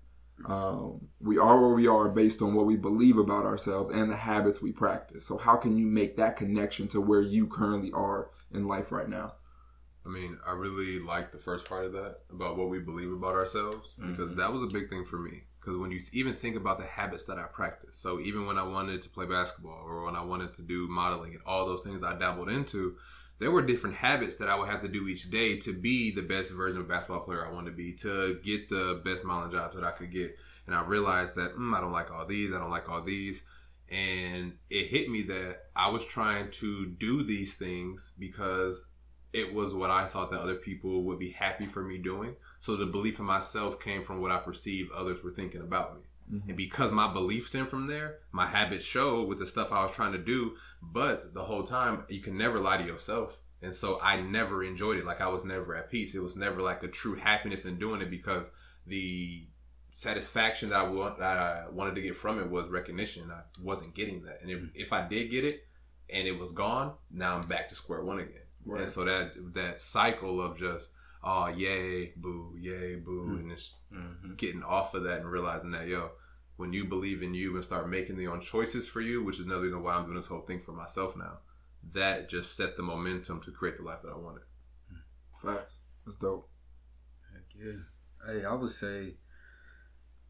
Um, 0.46 1.10
we 1.20 1.38
are 1.38 1.62
where 1.62 1.76
we 1.76 1.88
are 1.88 2.10
based 2.10 2.42
on 2.42 2.56
what 2.56 2.66
we 2.66 2.76
believe 2.76 3.18
about 3.18 3.46
ourselves 3.46 3.92
and 3.92 4.10
the 4.10 4.16
habits 4.16 4.62
we 4.62 4.72
practice. 4.72 5.26
So 5.26 5.38
how 5.38 5.58
can 5.58 5.78
you 5.78 5.86
make 5.86 6.18
that 6.18 6.38
connection 6.38 6.88
to 6.90 7.02
where 7.02 7.22
you 7.22 7.46
currently 7.46 7.92
are 7.92 8.32
in 8.52 8.68
life 8.68 8.92
right 8.92 9.10
now? 9.10 9.34
I 10.06 10.10
mean, 10.10 10.40
I 10.48 10.54
really 10.54 11.00
like 11.00 11.32
the 11.32 11.38
first 11.38 11.66
part 11.66 11.86
of 11.86 11.92
that 11.92 12.22
about 12.32 12.58
what 12.58 12.70
we 12.70 12.80
believe 12.80 13.12
about 13.12 13.36
ourselves 13.36 13.90
because 14.00 14.36
that 14.38 14.52
was 14.52 14.64
a 14.64 14.74
big 14.74 14.90
thing 14.90 15.06
for 15.06 15.20
me. 15.20 15.44
Because 15.60 15.78
when 15.78 15.92
you 15.92 16.02
even 16.14 16.36
think 16.36 16.56
about 16.56 16.80
the 16.80 16.86
habits 16.86 17.26
that 17.26 17.38
I 17.38 17.44
practice, 17.44 17.98
so 17.98 18.20
even 18.20 18.48
when 18.48 18.58
I 18.58 18.64
wanted 18.64 19.02
to 19.04 19.10
play 19.10 19.26
basketball 19.26 19.84
or 19.86 20.06
when 20.06 20.16
I 20.16 20.24
wanted 20.24 20.54
to 20.56 20.62
do 20.62 20.88
modeling 20.88 21.34
and 21.34 21.44
all 21.46 21.68
those 21.68 21.82
things 21.82 22.02
I 22.02 22.18
dabbled 22.18 22.50
into, 22.50 22.96
there 23.40 23.52
were 23.52 23.62
different 23.62 23.96
habits 23.96 24.38
that 24.38 24.50
I 24.50 24.56
would 24.56 24.70
have 24.70 24.82
to 24.82 24.88
do 24.88 25.08
each 25.08 25.32
day 25.32 25.58
to 25.60 25.74
be 25.74 26.12
the 26.12 26.22
best 26.22 26.52
version 26.52 26.82
of 26.82 26.88
basketball 26.88 27.22
player 27.22 27.46
I 27.46 27.52
wanted 27.52 27.72
to 27.72 27.78
be, 27.78 27.94
to 27.94 28.40
get 28.44 28.70
the 28.70 29.02
best 29.04 29.24
modeling 29.24 29.52
jobs 29.52 29.76
that 29.76 29.84
I 29.84 29.92
could 29.92 30.12
get. 30.12 30.36
And 30.68 30.76
I 30.76 30.84
realized 30.84 31.36
that 31.38 31.56
mm, 31.56 31.76
I 31.76 31.80
don't 31.80 31.94
like 31.94 32.12
all 32.12 32.26
these, 32.26 32.54
I 32.54 32.60
don't 32.60 32.70
like 32.70 32.90
all 32.90 33.02
these. 33.02 33.44
And 33.90 34.54
it 34.70 34.88
hit 34.88 35.10
me 35.10 35.24
that 35.24 35.64
I 35.76 35.90
was 35.90 36.06
trying 36.06 36.52
to 36.52 36.86
do 36.86 37.24
these 37.24 37.56
things 37.56 38.12
because 38.20 38.86
it 39.34 39.54
was 39.54 39.74
what 39.74 39.90
I 39.90 40.06
thought 40.06 40.32
that 40.32 40.42
other 40.42 40.56
people 40.56 41.04
would 41.06 41.18
be 41.18 41.32
happy 41.32 41.66
for 41.66 41.84
me 41.84 41.98
doing. 41.98 42.36
So 42.60 42.76
the 42.76 42.86
belief 42.86 43.20
in 43.20 43.26
myself 43.26 43.80
came 43.80 44.04
from 44.04 44.22
what 44.22 44.32
I 44.32 44.38
perceived 44.38 44.92
others 44.92 45.24
were 45.24 45.32
thinking 45.32 45.62
about 45.62 45.96
me. 45.96 46.02
Mm-hmm. 46.32 46.50
And 46.50 46.58
because 46.58 46.92
my 46.92 47.12
beliefs 47.12 47.48
stem 47.48 47.66
from 47.66 47.88
there, 47.88 48.20
my 48.32 48.46
habits 48.46 48.86
show 48.86 49.24
with 49.24 49.40
the 49.40 49.48
stuff 49.48 49.72
I 49.72 49.84
was 49.84 49.92
trying 49.92 50.12
to 50.14 50.18
do. 50.18 50.56
But 50.82 51.34
the 51.34 51.44
whole 51.44 51.64
time, 51.64 52.04
you 52.08 52.22
can 52.22 52.38
never 52.38 52.60
lie 52.60 52.78
to 52.78 52.86
yourself. 52.86 53.38
And 53.62 53.74
so 53.74 54.00
I 54.02 54.22
never 54.22 54.64
enjoyed 54.64 54.98
it. 54.98 55.06
Like 55.06 55.22
I 55.22 55.28
was 55.28 55.44
never 55.44 55.76
at 55.76 55.90
peace. 55.90 56.16
It 56.16 56.24
was 56.24 56.36
never 56.36 56.62
like 56.62 56.84
a 56.84 56.88
true 56.88 57.16
happiness 57.16 57.66
in 57.66 57.78
doing 57.78 58.02
it 58.02 58.10
because 58.10 58.50
the 58.86 59.48
satisfaction 59.94 60.70
that 60.70 60.78
I, 60.78 60.88
want, 60.88 61.20
that 61.20 61.38
I 61.38 61.64
wanted 61.70 61.96
to 61.96 62.02
get 62.02 62.16
from 62.16 62.40
it 62.40 62.50
was 62.50 62.70
recognition. 62.70 63.30
I 63.32 63.42
wasn't 63.62 63.96
getting 63.96 64.24
that. 64.24 64.40
And 64.42 64.50
if, 64.50 64.60
mm-hmm. 64.60 64.68
if 64.76 64.94
I 64.94 65.06
did 65.08 65.30
get 65.32 65.44
it 65.44 65.68
and 66.10 66.28
it 66.28 66.40
was 66.40 66.52
gone, 66.52 66.94
now 67.12 67.36
I'm 67.36 67.48
back 67.48 67.70
to 67.70 67.76
square 67.76 68.04
one 68.04 68.20
again. 68.20 68.44
Right. 68.66 68.82
And 68.82 68.90
so 68.90 69.04
that 69.06 69.32
that 69.54 69.80
cycle 69.80 70.42
of 70.42 70.58
just 70.58 70.92
oh 71.24 71.48
yay 71.48 72.14
boo 72.16 72.56
yay 72.60 72.96
boo 72.96 73.38
and 73.40 73.52
just 73.52 73.76
Mm-hmm. 73.94 74.36
getting 74.36 74.64
off 74.64 74.94
of 74.94 75.04
that 75.04 75.20
and 75.22 75.30
realizing 75.32 75.72
that 75.72 75.88
yo 75.88 76.12
when 76.58 76.74
you 76.74 76.86
believe 76.86 77.24
in 77.24 77.34
you 77.34 77.56
and 77.56 77.64
start 77.66 77.90
making 77.90 78.20
your 78.20 78.34
own 78.34 78.42
choices 78.42 78.88
for 78.88 79.02
you 79.02 79.24
which 79.24 79.40
is 79.40 79.46
another 79.46 79.64
reason 79.64 79.82
why 79.84 79.94
i'm 79.96 80.04
doing 80.06 80.16
this 80.16 80.28
whole 80.28 80.42
thing 80.42 80.60
for 80.62 80.72
myself 80.74 81.16
now 81.18 81.40
that 81.94 82.30
just 82.30 82.56
set 82.56 82.78
the 82.78 82.84
momentum 82.84 83.42
to 83.42 83.52
create 83.52 83.78
the 83.78 83.84
life 83.84 84.02
that 84.04 84.12
i 84.14 84.18
wanted 84.18 84.44
Facts. 85.42 85.80
That's 86.06 86.18
dope. 86.18 86.50
Heck 87.34 87.44
yeah. 87.56 87.80
Hey, 88.28 88.44
I 88.44 88.54
would 88.54 88.70
say 88.70 89.16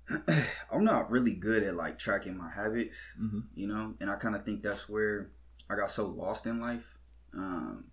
I'm 0.72 0.84
not 0.84 1.10
really 1.10 1.34
good 1.36 1.64
at 1.64 1.76
like 1.76 2.00
tracking 2.00 2.38
my 2.38 2.50
habits, 2.52 3.16
Mhm. 3.20 3.44
you 3.56 3.68
know, 3.68 3.96
and 4.00 4.10
I 4.10 4.16
kind 4.18 4.36
of 4.36 4.46
think 4.46 4.62
that's 4.64 4.88
where 4.90 5.32
I 5.70 5.76
got 5.76 5.92
so 5.92 6.06
lost 6.08 6.46
in 6.46 6.60
life. 6.60 6.98
Um, 7.34 7.86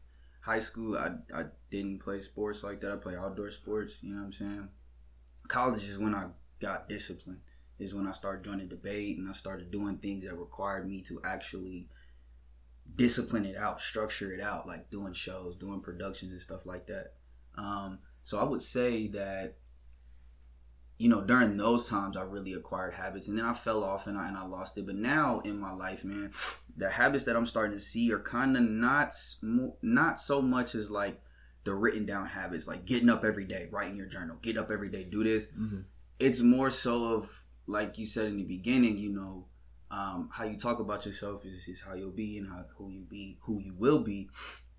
high 0.47 0.61
school, 0.61 0.97
I, 0.97 1.09
I 1.37 1.45
didn't 1.73 1.99
play 1.99 2.21
sports 2.21 2.63
like 2.63 2.81
that. 2.81 2.93
I 2.93 2.97
play 2.97 3.17
outdoor 3.17 3.51
sports, 3.51 3.97
you 4.01 4.11
know 4.15 4.21
what 4.21 4.27
I'm 4.27 4.33
saying? 4.33 4.69
College 5.49 5.83
is 5.83 5.99
when 5.99 6.15
I 6.15 6.27
got 6.61 6.89
disciplined, 6.89 7.41
is 7.81 7.93
when 7.93 8.07
I 8.07 8.13
started 8.13 8.45
joining 8.45 8.69
debate 8.69 9.19
and 9.19 9.29
I 9.29 9.33
started 9.33 9.73
doing 9.73 9.97
things 9.99 10.25
that 10.25 10.37
required 10.37 10.89
me 10.89 11.03
to 11.09 11.21
actually 11.25 11.89
discipline 12.95 13.45
it 13.45 13.57
out, 13.57 13.81
structure 13.81 14.33
it 14.33 14.41
out, 14.41 14.69
like 14.69 14.89
doing 14.89 15.13
shows, 15.15 15.57
doing 15.57 15.81
productions 15.81 16.31
and 16.31 16.41
stuff 16.41 16.65
like 16.65 16.87
that. 16.87 17.15
Um, 17.59 17.99
so 18.23 18.39
I 18.39 18.45
would 18.45 18.63
say 18.63 19.09
that 19.09 19.57
you 20.99 21.09
know 21.09 21.21
during 21.21 21.57
those 21.57 21.89
times 21.89 22.17
I 22.17 22.23
really 22.23 22.53
acquired 22.53 22.95
habits, 22.95 23.29
and 23.29 23.37
then 23.39 23.45
I 23.45 23.53
fell 23.55 23.85
off 23.85 24.07
and 24.07 24.17
I 24.17 24.29
and 24.29 24.37
I 24.37 24.47
lost 24.47 24.79
it. 24.79 24.87
But 24.87 24.97
now 24.97 25.41
in 25.41 25.59
my 25.59 25.73
life, 25.73 26.05
man, 26.05 26.33
the 26.77 26.91
habits 26.91 27.25
that 27.25 27.37
I'm 27.37 27.47
starting 27.47 27.77
to 27.77 27.81
see 27.81 28.13
are 28.13 28.19
kind 28.21 28.57
of 28.57 28.63
not 28.63 29.13
not 29.83 30.21
so 30.21 30.41
much 30.43 30.75
as 30.75 30.91
like 30.91 31.21
the 31.65 31.75
written 31.75 32.07
down 32.07 32.27
habits, 32.27 32.67
like 32.69 32.85
getting 32.85 33.09
up 33.11 33.25
every 33.25 33.45
day, 33.45 33.69
writing 33.71 33.97
your 33.97 34.07
journal, 34.07 34.37
get 34.41 34.57
up 34.57 34.71
every 34.71 34.89
day, 34.89 35.05
do 35.05 35.25
this. 35.25 35.49
Mhm. 35.49 35.85
It's 36.19 36.41
more 36.41 36.71
so 36.71 37.05
of 37.15 37.43
like 37.67 37.99
you 37.99 38.07
said 38.07 38.27
in 38.27 38.37
the 38.37 38.45
beginning, 38.45 38.97
you 38.97 39.11
know, 39.11 39.47
um, 39.91 40.31
how 40.33 40.45
you 40.45 40.57
talk 40.57 40.79
about 40.79 41.05
yourself 41.05 41.45
is, 41.45 41.67
is 41.69 41.81
how 41.81 41.95
you'll 41.95 42.11
be 42.11 42.39
and 42.39 42.49
how 42.49 42.65
who 42.77 42.91
you 42.91 43.03
be, 43.03 43.39
who 43.43 43.61
you 43.61 43.75
will 43.75 43.99
be. 44.01 44.31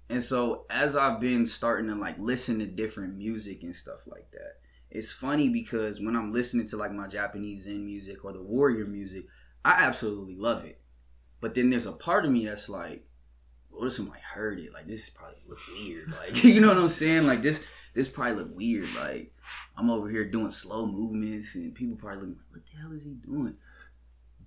And 0.10 0.24
so 0.24 0.66
as 0.70 0.96
I've 0.96 1.20
been 1.20 1.46
starting 1.46 1.88
to 1.90 1.96
like 1.96 2.18
listen 2.18 2.60
to 2.60 2.66
different 2.66 3.16
music 3.18 3.64
and 3.64 3.76
stuff 3.76 4.08
like 4.08 4.32
that, 4.32 4.60
it's 4.90 5.12
funny 5.12 5.50
because 5.50 6.00
when 6.00 6.16
I'm 6.16 6.32
listening 6.32 6.68
to 6.68 6.78
like 6.78 6.92
my 6.92 7.08
Japanese 7.08 7.64
Zen 7.64 7.86
music 7.86 8.24
or 8.24 8.34
the 8.34 8.42
warrior 8.42 8.86
music, 8.86 9.26
I 9.66 9.84
absolutely 9.84 10.36
love 10.36 10.64
it. 10.66 10.82
But 11.42 11.56
then 11.56 11.70
there's 11.70 11.86
a 11.86 11.92
part 11.92 12.26
of 12.26 12.32
me 12.32 12.46
that's 12.46 12.70
like, 12.70 13.06
what 13.70 13.88
if 13.88 13.94
somebody 13.94 14.22
heard 14.22 14.60
it? 14.60 14.74
Like 14.74 14.88
this 14.88 15.04
is 15.04 15.10
probably 15.10 15.38
look 15.48 15.60
weird. 15.68 16.12
Like 16.12 16.44
you 16.44 16.62
know 16.62 16.70
what 16.70 16.78
I'm 16.78 16.90
saying? 16.90 17.28
Like 17.28 17.42
this 17.42 17.62
this 17.94 18.08
probably 18.08 18.36
look 18.36 18.56
weird. 18.56 18.90
Like 18.96 19.34
I'm 19.76 19.90
over 19.90 20.10
here 20.10 20.26
doing 20.26 20.52
slow 20.52 20.86
movements 20.86 21.56
and 21.56 21.76
people 21.76 21.98
probably 21.98 22.20
looking 22.20 22.38
like, 22.38 22.52
what 22.52 22.66
the 22.66 22.78
hell 22.82 22.92
is 22.94 23.04
he 23.04 23.12
doing? 23.12 23.56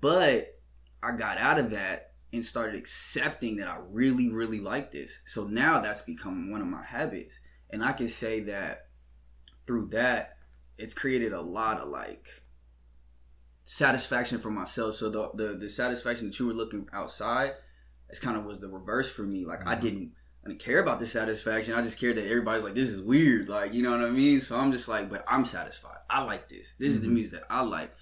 But 0.00 0.58
I 1.02 1.12
got 1.12 1.38
out 1.38 1.58
of 1.58 1.70
that 1.70 2.12
and 2.32 2.44
started 2.44 2.76
accepting 2.76 3.56
that 3.56 3.68
I 3.68 3.78
really, 3.90 4.28
really 4.28 4.60
like 4.60 4.92
this. 4.92 5.18
So 5.26 5.44
now 5.44 5.80
that's 5.80 6.02
become 6.02 6.50
one 6.50 6.60
of 6.60 6.66
my 6.66 6.84
habits. 6.84 7.40
And 7.70 7.84
I 7.84 7.92
can 7.92 8.08
say 8.08 8.40
that 8.40 8.89
through 9.66 9.88
that, 9.88 10.36
it's 10.78 10.94
created 10.94 11.32
a 11.32 11.40
lot 11.40 11.78
of 11.78 11.88
like 11.88 12.26
satisfaction 13.64 14.38
for 14.40 14.50
myself. 14.50 14.94
So 14.96 15.08
the 15.10 15.30
the, 15.34 15.54
the 15.54 15.68
satisfaction 15.68 16.26
that 16.28 16.38
you 16.38 16.46
were 16.46 16.52
looking 16.52 16.88
outside, 16.92 17.52
it's 18.08 18.20
kind 18.20 18.36
of 18.36 18.44
was 18.44 18.60
the 18.60 18.68
reverse 18.68 19.10
for 19.10 19.22
me. 19.22 19.44
Like 19.44 19.66
I 19.66 19.74
didn't 19.74 20.12
I 20.44 20.48
didn't 20.48 20.60
care 20.60 20.78
about 20.80 21.00
the 21.00 21.06
satisfaction. 21.06 21.74
I 21.74 21.82
just 21.82 21.98
cared 21.98 22.16
that 22.16 22.26
everybody's 22.26 22.64
like, 22.64 22.74
this 22.74 22.88
is 22.88 23.00
weird. 23.00 23.48
Like, 23.48 23.74
you 23.74 23.82
know 23.82 23.90
what 23.90 24.00
I 24.00 24.10
mean? 24.10 24.40
So 24.40 24.56
I'm 24.58 24.72
just 24.72 24.88
like, 24.88 25.10
but 25.10 25.22
I'm 25.28 25.44
satisfied. 25.44 25.98
I 26.08 26.22
like 26.22 26.48
this. 26.48 26.74
This 26.78 26.92
is 26.92 27.02
the 27.02 27.08
Mhm. 27.08 27.12
music 27.12 27.32
that 27.40 27.46
I 27.50 27.60
like. 27.62 27.92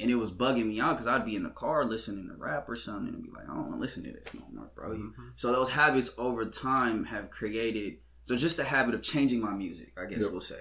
And 0.00 0.10
it 0.10 0.14
was 0.14 0.30
bugging 0.30 0.66
me 0.68 0.80
out 0.80 0.94
because 0.94 1.06
I'd 1.06 1.26
be 1.26 1.36
in 1.36 1.42
the 1.42 1.50
car 1.50 1.84
listening 1.84 2.26
to 2.28 2.34
rap 2.34 2.66
or 2.68 2.74
something 2.74 3.12
and 3.14 3.22
be 3.22 3.28
like, 3.30 3.44
I 3.44 3.48
don't 3.48 3.68
want 3.68 3.72
to 3.74 3.78
listen 3.78 4.02
to 4.04 4.10
this 4.12 4.32
no 4.34 4.40
more, 4.52 4.70
bro. 4.74 4.92
You- 4.94 5.14
So 5.36 5.52
those 5.52 5.68
habits 5.68 6.10
over 6.16 6.46
time 6.46 7.04
have 7.04 7.28
created. 7.30 7.98
So 8.24 8.36
just 8.36 8.56
the 8.56 8.64
habit 8.64 8.94
of 8.94 9.02
changing 9.02 9.42
my 9.42 9.52
music, 9.52 9.92
I 10.00 10.06
guess 10.06 10.22
Yep. 10.22 10.30
we'll 10.32 10.40
say, 10.40 10.60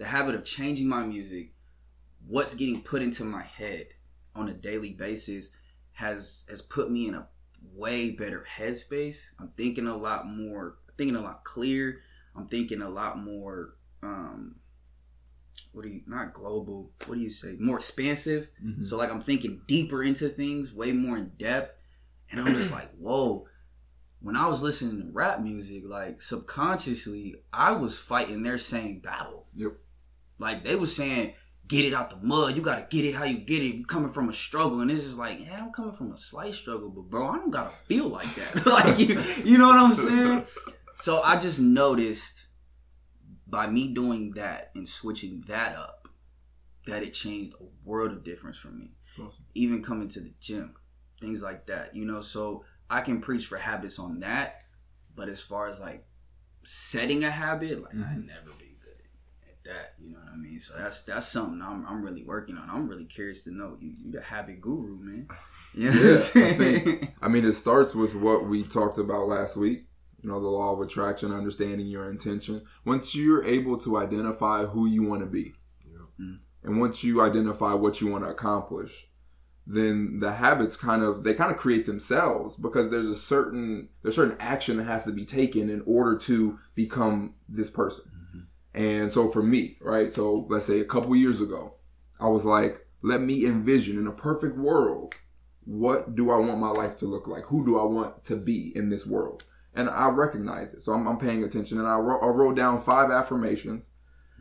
the 0.00 0.06
habit 0.06 0.34
of 0.34 0.44
changing 0.44 0.88
my 0.88 1.04
music, 1.04 1.52
what's 2.26 2.54
getting 2.54 2.80
put 2.82 3.02
into 3.02 3.22
my 3.22 3.42
head 3.42 3.88
on 4.34 4.48
a 4.48 4.54
daily 4.54 4.92
basis 4.94 5.50
has 5.92 6.46
has 6.48 6.62
put 6.62 6.90
me 6.90 7.06
in 7.06 7.14
a 7.14 7.28
way 7.74 8.10
better 8.10 8.46
headspace. 8.56 9.20
I'm 9.38 9.50
thinking 9.58 9.86
a 9.86 9.94
lot 9.96 10.26
more, 10.26 10.78
thinking 10.96 11.16
a 11.16 11.20
lot 11.20 11.44
clear. 11.44 12.00
I'm 12.34 12.48
thinking 12.48 12.80
a 12.82 12.88
lot 12.88 13.18
more. 13.22 13.74
um 14.02 14.56
what 15.72 15.82
do 15.82 15.90
you 15.90 16.00
not 16.06 16.32
global? 16.32 16.90
What 17.06 17.16
do 17.16 17.20
you 17.20 17.28
say? 17.28 17.56
More 17.60 17.76
expansive. 17.76 18.50
Mhm. 18.64 18.86
So 18.86 18.96
like 18.96 19.10
I'm 19.10 19.20
thinking 19.20 19.60
deeper 19.66 20.02
into 20.02 20.30
things, 20.30 20.72
way 20.72 20.92
more 20.92 21.18
in 21.18 21.32
depth, 21.38 21.76
and 22.30 22.40
I'm 22.40 22.54
just 22.54 22.72
like, 22.72 22.90
whoa. 22.98 23.46
When 24.22 24.36
I 24.36 24.48
was 24.48 24.62
listening 24.62 25.00
to 25.02 25.12
rap 25.12 25.40
music, 25.40 25.82
like 25.84 26.22
subconsciously, 26.22 27.36
I 27.52 27.72
was 27.72 27.98
fighting 27.98 28.42
their 28.42 28.58
same 28.58 29.00
battle. 29.00 29.46
Yep. 29.54 29.72
Like 30.40 30.64
they 30.64 30.74
was 30.74 30.94
saying, 30.96 31.34
get 31.68 31.84
it 31.84 31.94
out 31.94 32.10
the 32.10 32.16
mud. 32.16 32.56
You 32.56 32.62
gotta 32.62 32.86
get 32.90 33.04
it 33.04 33.14
how 33.14 33.24
you 33.24 33.38
get 33.38 33.62
it. 33.62 33.74
You 33.74 33.84
coming 33.84 34.10
from 34.10 34.28
a 34.28 34.32
struggle, 34.32 34.80
and 34.80 34.90
it's 34.90 35.04
just 35.04 35.18
like, 35.18 35.38
yeah, 35.40 35.62
I'm 35.62 35.70
coming 35.70 35.92
from 35.92 36.10
a 36.12 36.16
slight 36.16 36.54
struggle, 36.54 36.88
but 36.88 37.02
bro, 37.10 37.28
I 37.28 37.36
don't 37.36 37.50
gotta 37.50 37.72
feel 37.86 38.08
like 38.08 38.34
that. 38.34 38.66
like 38.66 38.98
you, 38.98 39.20
you 39.44 39.58
know 39.58 39.68
what 39.68 39.78
I'm 39.78 39.92
saying? 39.92 40.44
So 40.96 41.20
I 41.22 41.38
just 41.38 41.60
noticed 41.60 42.48
by 43.46 43.66
me 43.66 43.88
doing 43.88 44.32
that 44.32 44.70
and 44.74 44.88
switching 44.88 45.44
that 45.48 45.76
up, 45.76 46.08
that 46.86 47.02
it 47.02 47.12
changed 47.12 47.54
a 47.60 47.64
world 47.84 48.12
of 48.12 48.24
difference 48.24 48.56
for 48.58 48.68
me. 48.68 48.92
Awesome. 49.14 49.44
Even 49.54 49.82
coming 49.82 50.08
to 50.08 50.20
the 50.20 50.32
gym, 50.40 50.74
things 51.20 51.42
like 51.42 51.66
that. 51.66 51.94
You 51.94 52.04
know, 52.06 52.20
so 52.22 52.64
I 52.88 53.00
can 53.02 53.20
preach 53.20 53.46
for 53.46 53.58
habits 53.58 53.98
on 53.98 54.20
that. 54.20 54.62
But 55.14 55.28
as 55.28 55.40
far 55.40 55.66
as 55.68 55.80
like 55.80 56.06
setting 56.64 57.24
a 57.24 57.30
habit, 57.30 57.82
like 57.82 57.94
I'd 57.94 58.18
Mhm. 58.18 58.26
never 58.26 58.50
be 58.58 58.69
that. 59.70 59.94
You 60.02 60.12
know 60.12 60.18
what 60.18 60.32
I 60.34 60.36
mean? 60.36 60.60
So 60.60 60.74
that's 60.78 61.02
that's 61.02 61.26
something 61.28 61.60
I'm 61.62 61.86
I'm 61.86 62.02
really 62.04 62.22
working 62.24 62.56
on. 62.56 62.68
I'm 62.70 62.88
really 62.88 63.04
curious 63.06 63.42
to 63.44 63.50
know. 63.52 63.76
You 63.80 63.92
you 64.04 64.12
the 64.12 64.20
habit 64.20 64.60
guru, 64.60 64.98
man. 64.98 65.28
You 65.72 65.90
know 65.92 66.00
Yeah, 66.00 66.08
I'm 66.08 66.12
I 66.14 66.16
saying? 66.16 66.58
think- 66.84 67.14
I 67.22 67.28
mean, 67.28 67.44
it 67.44 67.52
starts 67.52 67.94
with 67.94 68.14
what 68.16 68.46
we 68.48 68.64
talked 68.64 68.98
about 68.98 69.28
last 69.28 69.56
week. 69.56 69.86
You 70.20 70.28
know, 70.28 70.40
the 70.40 70.48
law 70.48 70.72
of 70.74 70.80
attraction, 70.80 71.32
understanding 71.32 71.86
your 71.86 72.10
intention. 72.10 72.62
Once 72.84 73.14
you're 73.14 73.44
able 73.44 73.78
to 73.78 73.96
identify 73.96 74.64
who 74.66 74.86
you 74.86 75.04
want 75.04 75.20
to 75.22 75.26
be, 75.26 75.54
Yeah. 75.88 76.06
Mm. 76.26 76.38
and 76.64 76.80
once 76.80 77.04
you 77.04 77.22
identify 77.22 77.72
what 77.74 78.00
you 78.00 78.08
want 78.08 78.24
to 78.24 78.30
accomplish, 78.30 79.06
then 79.66 80.18
the 80.18 80.32
habits 80.32 80.76
kind 80.76 81.02
of 81.02 81.22
they 81.22 81.34
kind 81.34 81.52
of 81.52 81.56
create 81.56 81.86
themselves 81.86 82.56
because 82.56 82.90
there's 82.90 83.06
a 83.06 83.14
certain 83.14 83.90
there's 84.02 84.16
certain 84.16 84.36
action 84.40 84.76
that 84.78 84.84
has 84.84 85.04
to 85.04 85.12
be 85.12 85.24
taken 85.24 85.70
in 85.70 85.82
order 85.86 86.18
to 86.18 86.58
become 86.74 87.34
this 87.48 87.70
person. 87.70 88.04
And 88.74 89.10
so 89.10 89.30
for 89.30 89.42
me, 89.42 89.76
right? 89.80 90.12
So 90.12 90.46
let's 90.48 90.66
say 90.66 90.80
a 90.80 90.84
couple 90.84 91.14
years 91.16 91.40
ago, 91.40 91.74
I 92.20 92.28
was 92.28 92.44
like, 92.44 92.86
let 93.02 93.20
me 93.20 93.46
envision 93.46 93.98
in 93.98 94.06
a 94.06 94.12
perfect 94.12 94.56
world 94.56 95.14
what 95.64 96.16
do 96.16 96.30
I 96.30 96.38
want 96.38 96.58
my 96.58 96.70
life 96.70 96.96
to 96.96 97.06
look 97.06 97.28
like? 97.28 97.44
Who 97.44 97.64
do 97.64 97.78
I 97.78 97.84
want 97.84 98.24
to 98.24 98.36
be 98.36 98.72
in 98.74 98.88
this 98.88 99.06
world? 99.06 99.44
And 99.74 99.88
I 99.88 100.08
recognize 100.08 100.74
it. 100.74 100.82
So 100.82 100.92
I'm, 100.92 101.06
I'm 101.06 101.18
paying 101.18 101.44
attention. 101.44 101.78
And 101.78 101.86
I 101.86 101.96
wrote, 101.96 102.22
I 102.22 102.26
wrote 102.26 102.56
down 102.56 102.82
five 102.82 103.10
affirmations. 103.10 103.84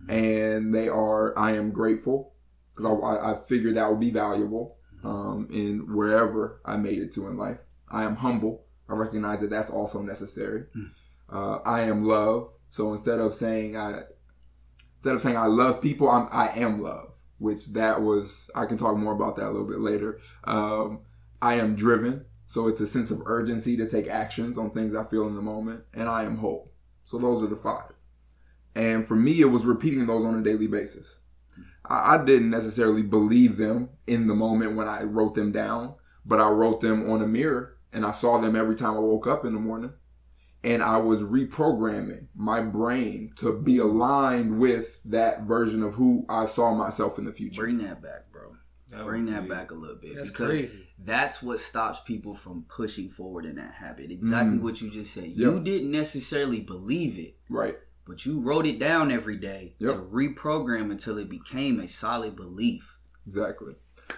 And 0.08 0.74
they 0.74 0.88
are 0.88 1.38
I 1.38 1.52
am 1.52 1.72
grateful 1.72 2.34
because 2.74 2.90
I, 2.90 3.06
I, 3.06 3.34
I 3.34 3.40
figured 3.48 3.76
that 3.76 3.90
would 3.90 4.00
be 4.00 4.10
valuable 4.10 4.78
um, 5.04 5.48
in 5.52 5.94
wherever 5.94 6.62
I 6.66 6.78
made 6.78 6.98
it 6.98 7.14
to 7.14 7.28
in 7.28 7.38
life. 7.38 7.60
I 7.92 8.04
am 8.04 8.16
humble. 8.16 8.64
I 8.88 8.94
recognize 8.94 9.42
that 9.42 9.52
that's 9.52 9.70
also 9.70 10.02
necessary. 10.02 10.64
Uh, 11.32 11.58
I 11.58 11.82
am 11.82 12.06
love. 12.06 12.50
So 12.70 12.92
instead 12.94 13.20
of 13.20 13.36
saying 13.36 13.78
I, 13.78 14.04
instead 15.00 15.16
of 15.16 15.22
saying 15.22 15.38
I 15.38 15.46
love 15.46 15.82
people, 15.82 16.10
I'm 16.10 16.28
I 16.30 16.50
am 16.50 16.82
love, 16.82 17.14
which 17.38 17.68
that 17.68 18.02
was 18.02 18.52
I 18.54 18.66
can 18.66 18.78
talk 18.78 18.98
more 18.98 19.14
about 19.14 19.38
that 19.38 19.46
a 19.46 19.52
little 19.52 19.68
bit 19.68 19.80
later. 19.80 20.20
Um, 20.44 21.00
I 21.42 21.54
am 21.54 21.76
driven, 21.76 22.26
so 22.46 22.68
it's 22.68 22.82
a 22.82 22.88
sense 22.88 23.10
of 23.10 23.22
urgency 23.26 23.78
to 23.78 23.90
take 23.90 24.08
actions 24.10 24.58
on 24.58 24.72
things 24.72 24.94
I 24.94 25.06
feel 25.06 25.26
in 25.26 25.36
the 25.36 25.42
moment, 25.42 25.86
and 25.94 26.10
I 26.10 26.24
am 26.24 26.38
whole. 26.40 26.74
So 27.06 27.18
those 27.18 27.42
are 27.42 27.48
the 27.48 27.56
five. 27.56 27.94
And 28.76 29.08
for 29.08 29.16
me, 29.16 29.40
it 29.40 29.46
was 29.46 29.66
repeating 29.66 30.06
those 30.06 30.26
on 30.26 30.38
a 30.38 30.44
daily 30.44 30.68
basis. 30.68 31.20
I, 31.86 32.16
I 32.16 32.26
didn't 32.26 32.50
necessarily 32.50 33.02
believe 33.02 33.56
them 33.56 33.90
in 34.06 34.28
the 34.28 34.36
moment 34.36 34.76
when 34.76 34.90
I 34.90 35.04
wrote 35.04 35.34
them 35.34 35.54
down, 35.54 35.96
but 36.26 36.42
I 36.42 36.50
wrote 36.50 36.82
them 36.82 37.10
on 37.10 37.22
a 37.22 37.28
mirror, 37.28 37.78
and 37.94 38.06
I 38.06 38.12
saw 38.12 38.38
them 38.38 38.54
every 38.54 38.76
time 38.76 38.98
I 38.98 39.00
woke 39.00 39.28
up 39.28 39.46
in 39.46 39.54
the 39.54 39.62
morning 39.62 39.94
and 40.64 40.82
I 40.84 40.98
was 40.98 41.22
reprogramming 41.22 42.28
my 42.36 42.62
brain 42.62 43.32
to 43.38 43.58
be 43.58 43.78
aligned 43.78 44.60
with 44.60 45.00
that 45.06 45.44
version 45.44 45.84
of 45.84 45.94
who 45.96 46.26
I 46.30 46.46
saw 46.46 46.74
myself 46.74 47.18
in 47.18 47.26
the 47.26 47.32
future. 47.34 47.62
Bring 47.62 47.78
that 47.80 48.02
back, 48.02 48.32
bro. 48.32 48.56
Bring 49.06 49.28
that 49.28 49.48
back 49.48 49.70
a 49.72 49.76
little 49.76 49.98
bit 49.98 50.16
That's 50.16 50.30
because 50.32 50.50
crazy. 50.58 50.88
that's 50.98 51.44
what 51.44 51.60
stops 51.60 52.00
people 52.06 52.34
from 52.36 52.64
pushing 52.68 53.08
forward 53.10 53.46
in 53.46 53.56
that 53.56 53.74
habit. 53.76 54.10
Exactly 54.12 54.58
Mm. 54.58 54.62
what 54.64 54.82
you 54.82 54.90
just 54.90 55.14
said. 55.14 55.26
Yep. 55.26 55.38
You 55.38 55.60
didn't 55.60 55.92
necessarily 55.92 56.60
believe 56.60 57.20
it, 57.20 57.38
Right. 57.50 57.78
but 58.06 58.26
you 58.26 58.42
wrote 58.42 58.66
it 58.66 58.80
down 58.80 59.12
every 59.12 59.38
day 59.38 59.76
Yep. 59.78 59.92
to 59.96 60.02
reprogram 60.02 60.90
until 60.90 61.20
it 61.20 61.30
became 61.30 61.80
a 61.80 61.88
solid 61.88 62.36
belief. 62.36 62.98
Exactly. 63.28 63.76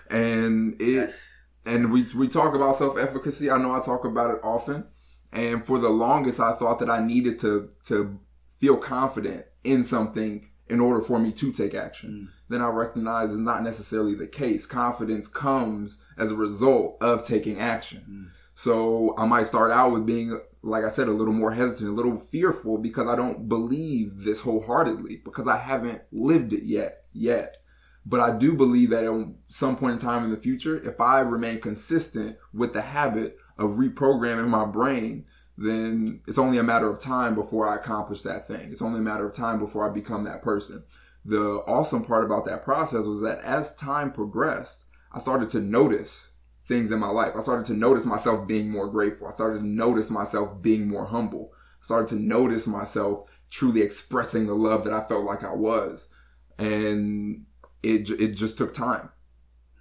And 0.10 0.82
it 0.82 0.96
That's 0.96 1.28
and 1.66 1.92
we 1.92 2.06
we 2.16 2.28
talk 2.30 2.56
about 2.56 2.78
self 2.78 2.98
efficacy. 2.98 3.52
I 3.52 3.58
know 3.58 3.76
I 3.76 3.82
talk 3.82 4.06
about 4.06 4.32
it 4.34 4.40
often. 4.42 4.86
And 5.32 5.66
for 5.66 5.80
the 5.80 5.90
longest 5.90 6.40
I 6.40 6.54
thought 6.54 6.80
that 6.80 6.90
I 6.90 7.06
needed 7.06 7.40
to 7.40 7.70
to 7.86 8.20
feel 8.60 8.78
confident 8.78 9.46
in 9.64 9.84
something 9.84 10.50
in 10.68 10.80
order 10.80 11.02
for 11.02 11.20
me 11.20 11.32
to 11.34 11.52
take 11.52 11.74
action. 11.74 12.10
Mm. 12.10 12.28
Then 12.50 12.62
I 12.62 12.68
recognize 12.68 13.30
it's 13.30 13.40
not 13.40 13.64
necessarily 13.64 14.16
the 14.16 14.28
case. 14.28 14.66
Confidence 14.66 15.28
comes 15.28 16.02
as 16.18 16.32
a 16.32 16.36
result 16.36 16.98
of 17.02 17.26
taking 17.26 17.60
action. 17.60 18.04
Mm. 18.10 18.28
So 18.54 19.16
I 19.18 19.26
might 19.26 19.48
start 19.48 19.72
out 19.72 19.92
with 19.92 20.06
being, 20.06 20.40
like 20.62 20.86
I 20.86 20.90
said, 20.90 21.08
a 21.08 21.14
little 21.14 21.34
more 21.34 21.52
hesitant, 21.52 21.90
a 21.90 21.94
little 21.94 22.20
fearful 22.20 22.78
because 22.78 23.08
I 23.08 23.16
don't 23.16 23.50
believe 23.50 24.24
this 24.24 24.42
wholeheartedly 24.42 25.22
because 25.26 25.48
I 25.48 25.58
haven't 25.58 26.04
lived 26.12 26.54
it 26.54 26.64
yet, 26.64 27.04
yet. 27.12 27.58
But 28.06 28.20
I 28.20 28.38
do 28.38 28.54
believe 28.54 28.90
that 28.92 29.04
at 29.04 29.28
some 29.50 29.76
point 29.78 29.94
in 29.94 30.00
time 30.00 30.24
in 30.24 30.32
the 30.32 30.38
future, 30.38 30.82
if 30.88 31.00
I 31.00 31.20
remain 31.20 31.60
consistent 31.60 32.38
with 32.54 32.74
the 32.74 32.82
habit 32.82 33.38
of 33.58 33.72
reprogramming 33.72 34.48
my 34.48 34.66
brain, 34.66 35.26
then 35.58 36.22
it's 36.28 36.38
only 36.38 36.58
a 36.58 36.64
matter 36.64 36.90
of 36.90 37.00
time 37.00 37.36
before 37.36 37.68
I 37.68 37.76
accomplish 37.76 38.22
that 38.24 38.48
thing. 38.48 38.72
It's 38.72 38.82
only 38.82 39.00
a 39.00 39.04
matter 39.04 39.28
of 39.28 39.34
time 39.34 39.60
before 39.60 39.90
I 39.90 39.94
become 39.94 40.24
that 40.24 40.42
person. 40.42 40.84
The 41.24 41.64
awesome 41.68 42.04
part 42.04 42.26
about 42.26 42.46
that 42.46 42.64
process 42.64 43.06
was 43.06 43.22
that 43.22 43.40
as 43.42 43.76
time 43.76 44.12
progressed, 44.12 44.86
I 45.12 45.20
started 45.20 45.50
to 45.52 45.60
notice 45.60 46.32
things 46.68 46.92
in 46.92 47.00
my 47.00 47.10
life. 47.10 47.34
I 47.38 47.42
started 47.42 47.66
to 47.68 47.74
notice 47.74 48.06
myself 48.06 48.48
being 48.48 48.70
more 48.70 48.90
grateful. 48.90 49.28
I 49.28 49.32
started 49.32 49.60
to 49.60 49.68
notice 49.68 50.10
myself 50.10 50.62
being 50.62 50.88
more 50.88 51.06
humble. 51.06 51.52
I 51.54 51.84
started 51.84 52.08
to 52.10 52.22
notice 52.22 52.66
myself 52.66 53.30
truly 53.50 53.82
expressing 53.82 54.48
the 54.48 54.54
love 54.56 54.84
that 54.86 54.94
I 54.94 55.04
felt 55.08 55.26
like 55.26 55.44
I 55.44 55.54
was. 55.54 56.10
And 56.58 57.46
it, 57.84 58.10
it 58.10 58.36
just 58.36 58.58
took 58.58 58.74
time. 58.74 59.10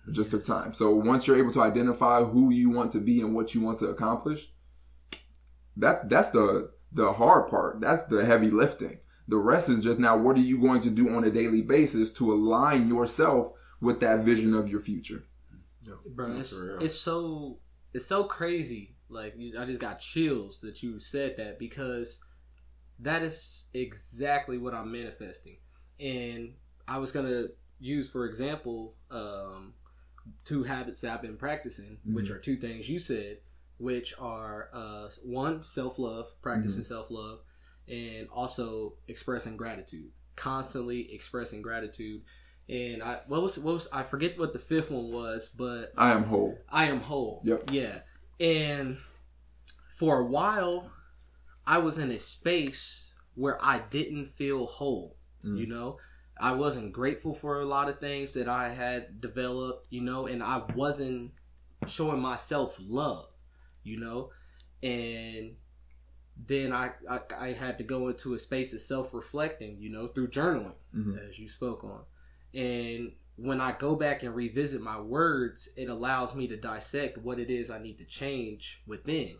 It 0.08 0.12
just 0.12 0.30
took 0.30 0.44
time. 0.44 0.74
So 0.74 0.94
once 0.94 1.26
you're 1.26 1.38
able 1.38 1.52
to 1.52 1.62
identify 1.62 2.24
who 2.24 2.50
you 2.50 2.70
want 2.70 2.92
to 2.92 3.00
be 3.00 3.20
and 3.20 3.34
what 3.34 3.54
you 3.54 3.60
want 3.60 3.78
to 3.80 3.86
accomplish, 3.86 4.50
that's 5.76 6.00
that's 6.04 6.30
the 6.30 6.70
the 6.92 7.12
hard 7.12 7.48
part. 7.48 7.80
That's 7.80 8.04
the 8.04 8.24
heavy 8.24 8.50
lifting. 8.50 8.98
The 9.28 9.36
rest 9.36 9.68
is 9.68 9.84
just 9.84 10.00
now 10.00 10.16
what 10.16 10.36
are 10.36 10.40
you 10.40 10.60
going 10.60 10.80
to 10.82 10.90
do 10.90 11.10
on 11.10 11.24
a 11.24 11.30
daily 11.30 11.62
basis 11.62 12.10
to 12.14 12.32
align 12.32 12.88
yourself 12.88 13.52
with 13.80 14.00
that 14.00 14.20
vision 14.20 14.54
of 14.54 14.68
your 14.68 14.80
future. 14.80 15.24
Bro, 16.06 16.36
it's, 16.36 16.52
it's 16.80 16.94
so 16.94 17.58
it's 17.94 18.06
so 18.06 18.24
crazy. 18.24 18.96
Like 19.08 19.34
I 19.58 19.64
just 19.64 19.80
got 19.80 20.00
chills 20.00 20.60
that 20.60 20.82
you 20.82 21.00
said 21.00 21.36
that 21.36 21.58
because 21.58 22.20
that 22.98 23.22
is 23.22 23.68
exactly 23.72 24.58
what 24.58 24.74
I'm 24.74 24.92
manifesting. 24.92 25.58
And 25.98 26.54
I 26.86 26.98
was 26.98 27.12
gonna 27.12 27.46
use, 27.78 28.08
for 28.08 28.26
example, 28.26 28.94
um, 29.10 29.74
two 30.44 30.64
habits 30.64 31.00
that 31.00 31.14
I've 31.14 31.22
been 31.22 31.36
practicing, 31.36 31.98
mm-hmm. 31.98 32.14
which 32.14 32.30
are 32.30 32.38
two 32.38 32.56
things 32.56 32.88
you 32.88 32.98
said, 32.98 33.38
which 33.78 34.14
are 34.18 34.68
uh, 34.72 35.08
one 35.22 35.62
self 35.62 35.98
love, 35.98 36.26
practicing 36.42 36.82
mm-hmm. 36.82 36.94
self 36.94 37.10
love, 37.10 37.40
and 37.88 38.28
also 38.30 38.94
expressing 39.08 39.56
gratitude. 39.56 40.10
Constantly 40.36 41.12
expressing 41.12 41.62
gratitude. 41.62 42.22
And 42.68 43.02
I 43.02 43.20
what 43.26 43.42
was 43.42 43.58
what 43.58 43.74
was 43.74 43.88
I 43.92 44.04
forget 44.04 44.38
what 44.38 44.52
the 44.52 44.58
fifth 44.58 44.90
one 44.90 45.10
was, 45.10 45.48
but 45.48 45.92
I 45.96 46.12
am 46.12 46.24
whole. 46.24 46.56
I 46.68 46.84
am 46.84 47.00
whole. 47.00 47.42
Yep. 47.44 47.70
Yeah. 47.72 47.98
And 48.38 48.98
for 49.96 50.20
a 50.20 50.24
while, 50.24 50.90
I 51.66 51.78
was 51.78 51.98
in 51.98 52.10
a 52.10 52.18
space 52.18 53.12
where 53.34 53.58
I 53.62 53.80
didn't 53.90 54.36
feel 54.36 54.66
whole. 54.66 55.16
Mm. 55.44 55.58
You 55.58 55.66
know, 55.66 55.98
I 56.40 56.52
wasn't 56.52 56.92
grateful 56.92 57.34
for 57.34 57.60
a 57.60 57.66
lot 57.66 57.90
of 57.90 58.00
things 58.00 58.32
that 58.32 58.48
I 58.48 58.70
had 58.70 59.20
developed, 59.20 59.86
you 59.90 60.00
know, 60.00 60.26
and 60.26 60.42
I 60.42 60.62
wasn't 60.74 61.32
showing 61.86 62.20
myself 62.20 62.78
love, 62.80 63.28
you 63.84 64.00
know, 64.00 64.30
and 64.82 65.56
then 66.46 66.72
I, 66.72 66.92
I, 67.08 67.20
I 67.38 67.52
had 67.52 67.76
to 67.76 67.84
go 67.84 68.08
into 68.08 68.32
a 68.32 68.38
space 68.38 68.72
of 68.72 68.80
self 68.80 69.12
reflecting, 69.12 69.76
you 69.80 69.90
know, 69.90 70.06
through 70.06 70.28
journaling, 70.28 70.76
mm-hmm. 70.96 71.18
as 71.18 71.38
you 71.38 71.50
spoke 71.50 71.84
on, 71.84 72.04
and 72.54 73.12
when 73.36 73.60
I 73.60 73.72
go 73.72 73.94
back 73.94 74.22
and 74.22 74.34
revisit 74.34 74.80
my 74.80 74.98
words, 74.98 75.68
it 75.76 75.88
allows 75.90 76.34
me 76.34 76.46
to 76.48 76.56
dissect 76.56 77.18
what 77.18 77.38
it 77.38 77.50
is 77.50 77.70
I 77.70 77.78
need 77.78 77.98
to 77.98 78.04
change 78.04 78.82
within, 78.86 79.36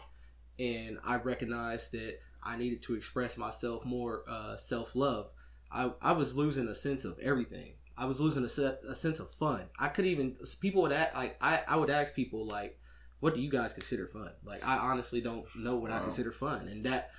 and 0.58 0.98
I 1.02 1.16
recognize 1.16 1.90
that 1.92 2.20
I 2.42 2.58
needed 2.58 2.82
to 2.82 2.94
express 2.94 3.38
myself 3.38 3.86
more 3.86 4.22
uh, 4.28 4.58
self 4.58 4.94
love 4.94 5.30
I, 5.70 5.92
I 6.02 6.12
was 6.12 6.34
losing 6.34 6.68
a 6.68 6.74
sense 6.74 7.04
of 7.04 7.18
everything. 7.20 7.72
I 7.96 8.06
was 8.06 8.20
losing 8.20 8.44
a, 8.44 8.48
set, 8.48 8.80
a 8.88 8.94
sense 8.94 9.20
of 9.20 9.30
fun. 9.30 9.66
I 9.78 9.88
could 9.88 10.06
even 10.06 10.36
people 10.60 10.82
would 10.82 10.92
ask, 10.92 11.14
like 11.14 11.36
I, 11.40 11.62
I 11.68 11.76
would 11.76 11.90
ask 11.90 12.14
people 12.14 12.46
like, 12.46 12.78
what 13.20 13.34
do 13.34 13.40
you 13.40 13.50
guys 13.50 13.72
consider 13.72 14.06
fun? 14.06 14.30
Like 14.44 14.66
I 14.66 14.78
honestly 14.78 15.20
don't 15.20 15.44
know 15.54 15.76
what 15.76 15.90
wow. 15.90 15.98
I 15.98 16.00
consider 16.00 16.32
fun, 16.32 16.66
and 16.66 16.84
that 16.86 17.10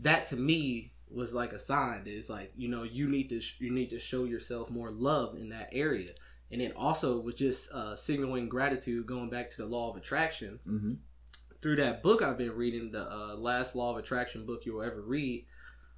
that 0.00 0.26
to 0.28 0.36
me 0.36 0.92
was 1.10 1.34
like 1.34 1.52
a 1.52 1.58
sign 1.58 2.04
that 2.04 2.16
it's 2.16 2.30
like 2.30 2.52
you 2.56 2.68
know 2.68 2.82
you 2.82 3.08
need 3.08 3.28
to 3.28 3.40
you 3.58 3.70
need 3.70 3.90
to 3.90 3.98
show 3.98 4.24
yourself 4.24 4.70
more 4.70 4.90
love 4.90 5.36
in 5.36 5.50
that 5.50 5.68
area, 5.72 6.12
and 6.50 6.60
then 6.60 6.72
also 6.72 7.20
with 7.20 7.36
just 7.36 7.70
uh, 7.72 7.94
signaling 7.94 8.48
gratitude, 8.48 9.06
going 9.06 9.28
back 9.28 9.50
to 9.50 9.58
the 9.58 9.66
law 9.66 9.90
of 9.90 9.96
attraction. 9.96 10.58
Mm-hmm. 10.66 10.92
Through 11.60 11.76
that 11.76 12.02
book 12.02 12.22
I've 12.22 12.38
been 12.38 12.56
reading, 12.56 12.92
the 12.92 13.12
uh, 13.12 13.36
last 13.36 13.76
law 13.76 13.90
of 13.90 13.98
attraction 13.98 14.46
book 14.46 14.64
you'll 14.64 14.82
ever 14.82 15.02
read, 15.02 15.44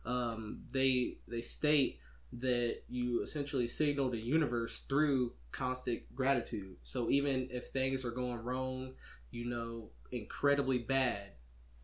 um, 0.05 0.63
they 0.71 1.19
they 1.29 1.43
state 1.43 1.99
that 2.33 2.83
you 2.89 3.23
essentially 3.23 3.69
signal 3.69 4.11
the 4.11 4.19
universe 4.19 4.81
through 4.89 5.33
constant 5.51 6.03
gratitude. 6.15 6.77
So 6.83 7.11
even 7.11 7.49
if 7.51 7.69
things 7.69 8.05
are 8.05 8.11
going 8.11 8.43
wrong, 8.43 8.93
you 9.31 9.45
know, 9.45 9.91
incredibly 10.11 10.79
bad, 10.79 11.33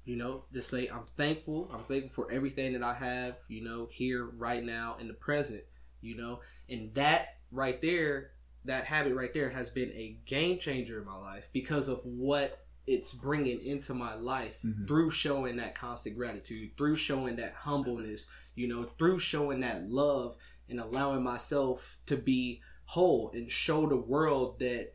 you 0.04 0.16
know, 0.16 0.44
just 0.52 0.70
say 0.70 0.88
I'm 0.88 1.04
thankful. 1.04 1.70
I'm 1.72 1.84
thankful 1.84 2.24
for 2.24 2.32
everything 2.32 2.72
that 2.72 2.82
I 2.82 2.94
have, 2.94 3.36
you 3.48 3.62
know, 3.62 3.88
here 3.90 4.24
right 4.24 4.64
now 4.64 4.96
in 4.98 5.06
the 5.06 5.14
present, 5.14 5.64
you 6.00 6.16
know, 6.16 6.40
and 6.68 6.94
that 6.94 7.36
right 7.52 7.80
there, 7.82 8.30
that 8.64 8.84
habit 8.84 9.14
right 9.14 9.32
there 9.34 9.50
has 9.50 9.68
been 9.68 9.90
a 9.90 10.16
game 10.24 10.58
changer 10.58 10.98
in 10.98 11.06
my 11.06 11.16
life 11.16 11.48
because 11.52 11.88
of 11.88 12.04
what 12.04 12.64
it's 12.88 13.12
bringing 13.12 13.64
into 13.64 13.92
my 13.92 14.14
life 14.14 14.58
mm-hmm. 14.64 14.86
through 14.86 15.10
showing 15.10 15.56
that 15.56 15.74
constant 15.74 16.16
gratitude, 16.16 16.70
through 16.76 16.96
showing 16.96 17.36
that 17.36 17.52
humbleness, 17.52 18.26
you 18.54 18.66
know, 18.66 18.88
through 18.98 19.18
showing 19.18 19.60
that 19.60 19.88
love 19.88 20.36
and 20.70 20.80
allowing 20.80 21.22
myself 21.22 21.98
to 22.06 22.16
be 22.16 22.62
whole 22.86 23.30
and 23.34 23.52
show 23.52 23.86
the 23.86 23.96
world 23.96 24.58
that 24.58 24.92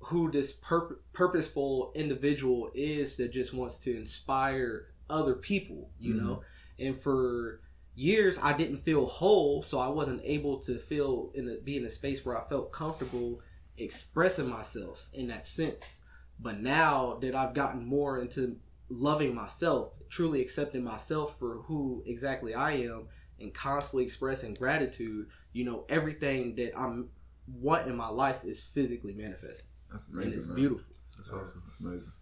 who 0.00 0.30
this 0.32 0.52
pur- 0.52 0.98
purposeful 1.12 1.92
individual 1.94 2.70
is 2.74 3.16
that 3.16 3.32
just 3.32 3.54
wants 3.54 3.78
to 3.78 3.96
inspire 3.96 4.88
other 5.08 5.34
people, 5.34 5.90
you 6.00 6.14
mm-hmm. 6.14 6.26
know. 6.26 6.42
And 6.78 7.00
for 7.00 7.60
years, 7.94 8.36
I 8.42 8.56
didn't 8.56 8.78
feel 8.78 9.06
whole, 9.06 9.62
so 9.62 9.78
I 9.78 9.88
wasn't 9.88 10.22
able 10.24 10.58
to 10.62 10.78
feel 10.80 11.30
in 11.34 11.48
a, 11.48 11.62
be 11.62 11.76
in 11.76 11.86
a 11.86 11.90
space 11.90 12.26
where 12.26 12.36
I 12.36 12.48
felt 12.48 12.72
comfortable 12.72 13.40
expressing 13.78 14.48
myself 14.48 15.08
in 15.12 15.28
that 15.28 15.46
sense. 15.46 16.00
But 16.38 16.60
now 16.60 17.18
that 17.20 17.34
I've 17.34 17.54
gotten 17.54 17.86
more 17.86 18.20
into 18.20 18.56
loving 18.88 19.34
myself, 19.34 19.94
truly 20.08 20.40
accepting 20.40 20.84
myself 20.84 21.38
for 21.38 21.62
who 21.62 22.02
exactly 22.06 22.54
I 22.54 22.72
am, 22.72 23.08
and 23.40 23.52
constantly 23.52 24.04
expressing 24.04 24.54
gratitude, 24.54 25.28
you 25.52 25.64
know, 25.64 25.84
everything 25.88 26.54
that 26.56 26.78
I'm 26.78 27.10
want 27.46 27.86
in 27.86 27.96
my 27.96 28.08
life 28.08 28.44
is 28.44 28.64
physically 28.64 29.14
manifesting. 29.14 29.66
That's 29.90 30.08
amazing. 30.08 30.32
And 30.32 30.38
it's 30.38 30.46
man. 30.46 30.56
beautiful. 30.56 30.94
That's 31.16 31.30
awesome. 31.30 31.62
That's 31.64 31.80
amazing. 31.80 32.12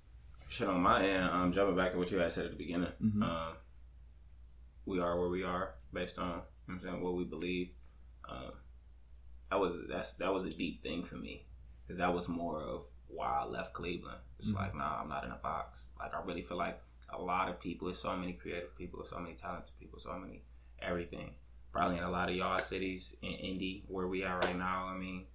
Shit 0.48 0.68
on 0.68 0.80
my 0.80 1.06
end, 1.06 1.30
um, 1.30 1.52
jumping 1.52 1.76
back 1.76 1.92
to 1.92 1.98
what 1.98 2.10
you 2.10 2.18
had 2.18 2.30
said 2.30 2.44
at 2.44 2.52
the 2.52 2.56
beginning, 2.56 2.92
mm-hmm. 3.02 3.22
um, 3.22 3.54
we 4.86 5.00
are 5.00 5.18
where 5.18 5.28
we 5.28 5.42
are 5.42 5.74
based 5.92 6.18
on 6.18 6.28
you 6.28 6.34
know 6.68 6.74
I'm 6.74 6.80
saying 6.80 7.02
what 7.02 7.14
we 7.14 7.24
believe. 7.24 7.70
Um, 8.28 8.52
that 9.50 9.58
was 9.58 9.74
that's 9.88 10.14
that 10.14 10.32
was 10.32 10.44
a 10.44 10.50
deep 10.50 10.82
thing 10.82 11.04
for 11.04 11.16
me 11.16 11.46
because 11.82 11.98
that 11.98 12.12
was 12.12 12.28
more 12.28 12.60
of 12.60 12.82
why 13.14 13.42
I 13.42 13.46
left 13.46 13.72
Cleveland. 13.72 14.18
It's 14.38 14.48
mm-hmm. 14.48 14.56
like, 14.56 14.74
nah, 14.74 15.00
I'm 15.00 15.08
not 15.08 15.24
in 15.24 15.30
a 15.30 15.38
box. 15.42 15.80
Like 15.98 16.14
I 16.14 16.24
really 16.24 16.42
feel 16.42 16.56
like 16.56 16.80
a 17.12 17.20
lot 17.20 17.48
of 17.48 17.60
people, 17.60 17.88
there's 17.88 17.98
so 17.98 18.16
many 18.16 18.32
creative 18.32 18.76
people, 18.76 19.06
so 19.08 19.18
many 19.18 19.34
talented 19.34 19.72
people, 19.78 19.98
so 19.98 20.18
many 20.18 20.42
everything. 20.82 21.34
Probably 21.72 21.98
in 21.98 22.04
a 22.04 22.10
lot 22.10 22.28
of 22.28 22.36
y'all 22.36 22.58
cities 22.58 23.16
in 23.22 23.32
Indy 23.32 23.84
where 23.88 24.06
we 24.06 24.22
are 24.22 24.38
right 24.38 24.56
now. 24.56 24.86
I 24.86 24.96
mean, 24.96 25.26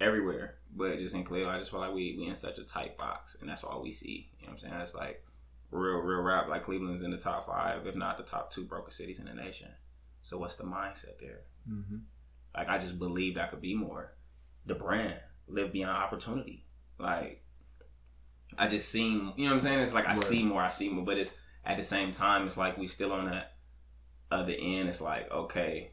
everywhere. 0.00 0.56
But 0.74 0.98
just 0.98 1.14
in 1.14 1.24
Cleveland, 1.24 1.56
I 1.56 1.58
just 1.58 1.70
feel 1.70 1.80
like 1.80 1.94
we 1.94 2.16
we 2.18 2.26
in 2.26 2.34
such 2.34 2.58
a 2.58 2.64
tight 2.64 2.96
box, 2.96 3.36
and 3.40 3.48
that's 3.48 3.64
all 3.64 3.82
we 3.82 3.92
see. 3.92 4.30
You 4.38 4.46
know 4.46 4.52
what 4.52 4.54
I'm 4.54 4.58
saying? 4.58 4.74
That's 4.78 4.94
like 4.94 5.24
real 5.70 5.98
real 5.98 6.20
rap. 6.20 6.48
Like 6.48 6.64
Cleveland's 6.64 7.02
in 7.02 7.10
the 7.10 7.16
top 7.16 7.46
five, 7.46 7.86
if 7.86 7.94
not 7.94 8.18
the 8.18 8.24
top 8.24 8.50
two 8.50 8.64
broken 8.64 8.92
cities 8.92 9.18
in 9.18 9.26
the 9.26 9.34
nation. 9.34 9.68
So 10.22 10.38
what's 10.38 10.56
the 10.56 10.64
mindset 10.64 11.18
there? 11.20 11.42
Mm-hmm. 11.70 11.98
Like 12.54 12.68
I 12.68 12.78
just 12.78 12.98
believed 12.98 13.38
I 13.38 13.46
could 13.46 13.62
be 13.62 13.74
more. 13.74 14.12
The 14.66 14.74
brand 14.74 15.18
live 15.46 15.72
beyond 15.72 15.96
opportunity. 15.96 16.65
Like 16.98 17.42
I 18.58 18.68
just 18.68 18.88
seen, 18.88 19.32
you 19.36 19.44
know 19.44 19.50
what 19.50 19.54
I'm 19.54 19.60
saying? 19.60 19.80
It's 19.80 19.94
like 19.94 20.06
I 20.06 20.08
right. 20.08 20.16
see 20.16 20.42
more, 20.42 20.62
I 20.62 20.68
see 20.68 20.88
more, 20.88 21.04
but 21.04 21.18
it's 21.18 21.34
at 21.64 21.76
the 21.76 21.82
same 21.82 22.12
time, 22.12 22.46
it's 22.46 22.56
like 22.56 22.78
we 22.78 22.86
still 22.86 23.12
on 23.12 23.26
that 23.26 23.54
other 24.30 24.54
end, 24.58 24.88
it's 24.88 25.00
like, 25.00 25.30
okay, 25.30 25.92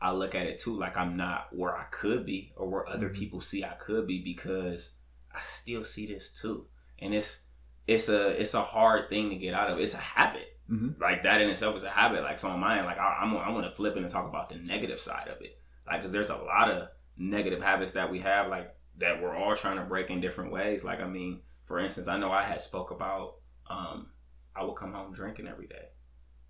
I 0.00 0.12
look 0.12 0.34
at 0.34 0.46
it 0.46 0.58
too 0.58 0.78
like 0.78 0.96
I'm 0.96 1.16
not 1.16 1.48
where 1.52 1.74
I 1.74 1.84
could 1.84 2.26
be 2.26 2.52
or 2.56 2.68
where 2.68 2.88
other 2.88 3.06
mm-hmm. 3.06 3.18
people 3.18 3.40
see 3.40 3.64
I 3.64 3.74
could 3.78 4.06
be 4.06 4.22
because 4.22 4.90
I 5.34 5.40
still 5.42 5.82
see 5.84 6.06
this 6.06 6.30
too. 6.30 6.66
And 6.98 7.14
it's 7.14 7.44
it's 7.86 8.08
a 8.08 8.28
it's 8.40 8.52
a 8.54 8.62
hard 8.62 9.08
thing 9.08 9.30
to 9.30 9.36
get 9.36 9.54
out 9.54 9.70
of. 9.70 9.78
It's 9.78 9.94
a 9.94 9.98
habit. 9.98 10.58
Mm-hmm. 10.70 11.02
Like 11.02 11.22
that 11.22 11.40
in 11.40 11.48
itself 11.48 11.76
is 11.76 11.84
a 11.84 11.90
habit. 11.90 12.22
Like 12.22 12.38
so 12.38 12.50
on 12.50 12.60
mine, 12.60 12.84
like 12.84 12.98
I, 12.98 13.22
am 13.22 13.34
I'm, 13.34 13.48
I'm 13.48 13.54
gonna 13.54 13.70
flip 13.74 13.96
it 13.96 14.02
and 14.02 14.10
talk 14.10 14.28
about 14.28 14.50
the 14.50 14.56
negative 14.56 15.00
side 15.00 15.28
of 15.28 15.40
it. 15.40 15.58
Like, 15.86 16.02
cause 16.02 16.12
there's 16.12 16.30
a 16.30 16.36
lot 16.36 16.70
of 16.70 16.88
negative 17.16 17.62
habits 17.62 17.92
that 17.92 18.10
we 18.10 18.20
have, 18.20 18.48
like 18.48 18.74
that 18.98 19.22
we're 19.22 19.34
all 19.34 19.56
trying 19.56 19.76
to 19.76 19.84
break 19.84 20.10
in 20.10 20.20
different 20.20 20.52
ways. 20.52 20.84
Like, 20.84 21.00
I 21.00 21.06
mean, 21.06 21.40
for 21.64 21.78
instance, 21.78 22.08
I 22.08 22.18
know 22.18 22.30
I 22.30 22.42
had 22.42 22.60
spoke 22.60 22.90
about 22.90 23.36
um, 23.68 24.06
I 24.54 24.64
would 24.64 24.76
come 24.76 24.92
home 24.92 25.12
drinking 25.12 25.48
every 25.48 25.66
day. 25.66 25.88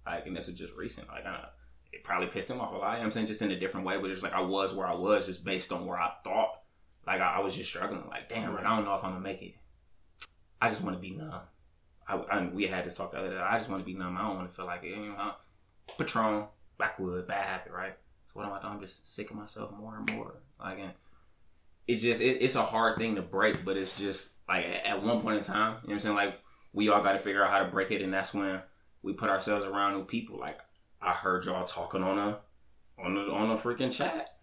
Like, 0.06 0.26
and 0.26 0.36
this 0.36 0.48
is 0.48 0.58
just 0.58 0.74
recent. 0.74 1.08
Like, 1.08 1.24
I, 1.24 1.46
it 1.92 2.04
probably 2.04 2.28
pissed 2.28 2.50
him 2.50 2.60
off 2.60 2.74
a 2.74 2.76
lot. 2.76 2.92
You 2.92 2.98
know 2.98 3.04
I'm 3.04 3.10
saying 3.10 3.26
just 3.26 3.42
in 3.42 3.50
a 3.50 3.58
different 3.58 3.86
way, 3.86 3.98
but 3.98 4.10
it's 4.10 4.22
like 4.22 4.34
I 4.34 4.40
was 4.40 4.74
where 4.74 4.86
I 4.86 4.94
was 4.94 5.26
just 5.26 5.44
based 5.44 5.72
on 5.72 5.86
where 5.86 5.98
I 5.98 6.12
thought. 6.22 6.60
Like, 7.06 7.20
I, 7.20 7.36
I 7.36 7.40
was 7.40 7.54
just 7.54 7.70
struggling. 7.70 8.08
Like, 8.08 8.28
damn, 8.28 8.54
like, 8.54 8.64
I 8.64 8.76
don't 8.76 8.84
know 8.84 8.94
if 8.94 9.04
I'm 9.04 9.12
gonna 9.12 9.20
make 9.20 9.42
it. 9.42 9.54
I 10.60 10.70
just 10.70 10.82
want 10.82 10.96
to 10.96 11.00
be 11.00 11.10
numb. 11.10 11.40
I, 12.06 12.16
I, 12.16 12.48
we 12.48 12.66
had 12.66 12.84
this 12.84 12.94
talk 12.94 13.12
the 13.12 13.18
other 13.18 13.30
day. 13.30 13.36
I 13.36 13.58
just 13.58 13.70
want 13.70 13.80
to 13.80 13.86
be 13.86 13.94
numb. 13.94 14.16
I 14.16 14.22
don't 14.22 14.36
want 14.36 14.50
to 14.50 14.54
feel 14.54 14.66
like 14.66 14.82
it. 14.82 14.90
You 14.90 15.12
know, 15.12 15.32
Patron, 15.98 16.44
backwood, 16.78 17.26
bad 17.26 17.46
habit, 17.46 17.72
right? 17.72 17.94
So 18.26 18.32
what 18.34 18.46
am 18.46 18.52
I 18.52 18.60
doing? 18.60 18.72
I'm 18.74 18.80
just 18.80 19.12
sick 19.12 19.30
of 19.30 19.36
myself 19.36 19.72
more 19.72 19.96
and 19.96 20.12
more. 20.14 20.42
Like, 20.58 20.78
and 20.78 20.92
it's 21.86 22.02
just 22.02 22.20
it, 22.20 22.42
it's 22.42 22.54
a 22.54 22.62
hard 22.62 22.98
thing 22.98 23.16
to 23.16 23.22
break, 23.22 23.64
but 23.64 23.76
it's 23.76 23.96
just 23.96 24.30
like 24.48 24.64
at 24.84 25.02
one 25.02 25.20
point 25.20 25.38
in 25.38 25.44
time, 25.44 25.76
you 25.82 25.88
know 25.88 25.94
what 25.94 25.94
I'm 25.94 26.00
saying? 26.00 26.16
Like 26.16 26.40
we 26.72 26.88
all 26.88 27.02
got 27.02 27.12
to 27.12 27.18
figure 27.18 27.44
out 27.44 27.50
how 27.50 27.60
to 27.60 27.70
break 27.70 27.90
it, 27.90 28.02
and 28.02 28.12
that's 28.12 28.34
when 28.34 28.60
we 29.02 29.12
put 29.12 29.30
ourselves 29.30 29.64
around 29.64 29.94
new 29.94 30.04
people. 30.04 30.38
Like 30.38 30.58
I 31.00 31.12
heard 31.12 31.44
y'all 31.44 31.64
talking 31.64 32.02
on 32.02 32.18
a 32.18 32.38
on 32.98 33.16
a 33.16 33.32
on 33.32 33.50
a 33.50 33.56
freaking 33.56 33.92
chat. 33.92 34.38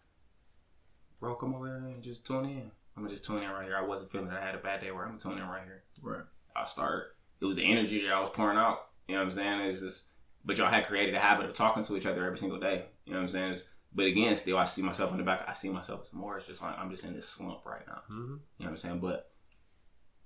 Bro, 1.20 1.36
come 1.36 1.54
over 1.54 1.68
here 1.68 1.76
and 1.78 2.04
just 2.04 2.26
tune 2.26 2.46
in. 2.46 2.72
I'm 2.96 3.04
gonna 3.04 3.16
just 3.16 3.26
tune 3.26 3.44
in 3.44 3.50
right 3.50 3.66
here. 3.66 3.78
I 3.78 3.86
wasn't 3.86 4.12
feeling 4.12 4.28
that 4.30 4.42
I 4.42 4.46
had 4.46 4.56
a 4.56 4.60
bad 4.60 4.82
day 4.82 4.92
where 4.92 5.04
I'm 5.04 5.18
gonna 5.18 5.20
tune 5.20 5.44
in 5.44 5.48
right 5.48 5.64
here. 5.64 5.84
Right. 6.02 6.24
I 6.56 6.68
start. 6.68 7.16
It 7.40 7.46
was 7.46 7.56
the 7.56 7.66
energy 7.66 8.02
that 8.02 8.12
I 8.12 8.20
was 8.20 8.30
pouring 8.30 8.58
out. 8.58 8.88
You 9.08 9.16
know 9.16 9.22
what 9.22 9.30
I'm 9.30 9.36
saying? 9.36 9.62
It's 9.62 9.82
just, 9.82 10.08
but 10.46 10.58
y'all 10.58 10.70
had 10.70 10.86
created 10.86 11.16
a 11.16 11.20
habit 11.20 11.48
of 11.48 11.54
talking 11.54 11.84
to 11.84 11.98
each 11.98 12.06
other 12.06 12.26
every 12.26 12.38
single 12.38 12.60
day. 12.60 12.86
You 13.06 13.14
know 13.14 13.20
what 13.20 13.24
I'm 13.24 13.30
saying? 13.30 13.52
It's, 13.52 13.66
but 13.94 14.06
again, 14.06 14.36
still, 14.36 14.58
I 14.58 14.66
see 14.66 14.82
myself 14.82 15.12
in 15.12 15.18
the 15.18 15.24
back. 15.24 15.46
I 15.48 15.54
see 15.54 15.70
myself 15.70 16.02
as 16.04 16.14
more. 16.14 16.38
It's 16.38 16.48
just 16.48 16.62
like 16.62 16.78
I'm 16.78 16.90
just 16.90 17.04
in 17.04 17.14
this 17.14 17.28
slump 17.28 17.66
right 17.66 17.86
now. 17.86 18.02
Mm-hmm. 18.10 18.22
You 18.24 18.30
know 18.30 18.38
what 18.58 18.70
I'm 18.70 18.78
saying? 18.78 19.00
But 19.00 19.32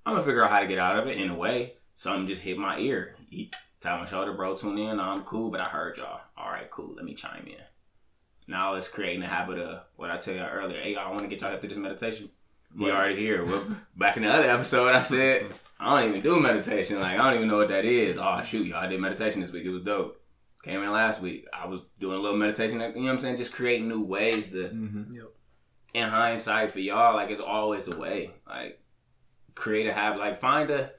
I'm 0.06 0.14
gonna 0.14 0.26
figure 0.26 0.44
out 0.44 0.52
how 0.52 0.60
to 0.60 0.68
get 0.68 0.78
out 0.78 1.00
of 1.00 1.08
it. 1.08 1.18
In 1.18 1.30
a 1.30 1.36
way, 1.36 1.74
something 1.96 2.28
just 2.28 2.44
hit 2.44 2.58
my 2.58 2.78
ear. 2.78 3.16
He 3.30 3.52
tapped 3.80 4.04
my 4.04 4.10
shoulder, 4.10 4.34
bro. 4.34 4.56
Tune 4.56 4.78
in. 4.78 5.00
I'm 5.00 5.24
cool, 5.24 5.50
but 5.50 5.62
I 5.62 5.66
heard 5.66 5.98
y'all. 5.98 6.22
All 6.38 6.52
right, 6.52 6.70
cool. 6.70 6.94
Let 6.96 7.06
me 7.06 7.16
chime 7.16 7.48
in. 7.48 7.64
Now 8.48 8.76
it's 8.76 8.88
creating 8.88 9.24
a 9.24 9.28
habit 9.28 9.58
of 9.58 9.82
what 9.96 10.12
I 10.12 10.18
tell 10.18 10.36
y'all 10.36 10.50
earlier. 10.50 10.80
Hey, 10.80 10.96
I 10.96 11.10
want 11.10 11.22
to 11.22 11.28
get 11.28 11.42
y'all 11.42 11.58
through 11.58 11.70
this 11.70 11.78
meditation. 11.78 12.30
We 12.78 12.92
already 12.92 13.16
here. 13.16 13.44
Well, 13.44 13.66
back 13.96 14.18
in 14.18 14.24
the 14.24 14.30
other 14.30 14.50
episode, 14.50 14.94
I 14.94 15.02
said 15.02 15.48
I 15.80 16.00
don't 16.00 16.10
even 16.10 16.22
do 16.22 16.40
meditation. 16.40 17.00
Like 17.00 17.18
I 17.18 17.24
don't 17.24 17.36
even 17.36 17.48
know 17.48 17.58
what 17.58 17.70
that 17.70 17.86
is. 17.86 18.20
Oh 18.20 18.44
shoot, 18.44 18.68
y'all 18.68 18.84
I 18.84 18.88
did 18.88 19.00
meditation 19.00 19.42
this 19.42 19.52
week. 19.52 19.66
It 19.66 19.70
was 19.70 19.84
dope. 19.84 20.22
Came 20.66 20.82
in 20.82 20.92
last 20.92 21.22
week. 21.22 21.46
I 21.54 21.68
was 21.68 21.82
doing 22.00 22.18
a 22.18 22.20
little 22.20 22.40
meditation. 22.40 22.80
You 22.80 22.88
know 22.88 23.02
what 23.02 23.12
I'm 23.12 23.20
saying? 23.20 23.38
Just 23.38 23.54
creating 23.54 23.88
new 23.88 24.02
ways 24.02 24.48
to. 24.48 24.64
Mm-hmm. 24.70 25.20
In 25.94 26.10
hindsight, 26.10 26.72
for 26.72 26.80
y'all, 26.80 27.14
like 27.16 27.30
it's 27.30 27.40
always 27.40 27.88
a 27.88 27.96
way. 27.96 28.32
Like 28.48 28.82
create 29.54 29.86
a 29.86 29.94
habit. 29.94 30.20
Like 30.20 30.42
find 30.42 30.72
a. 30.72 30.90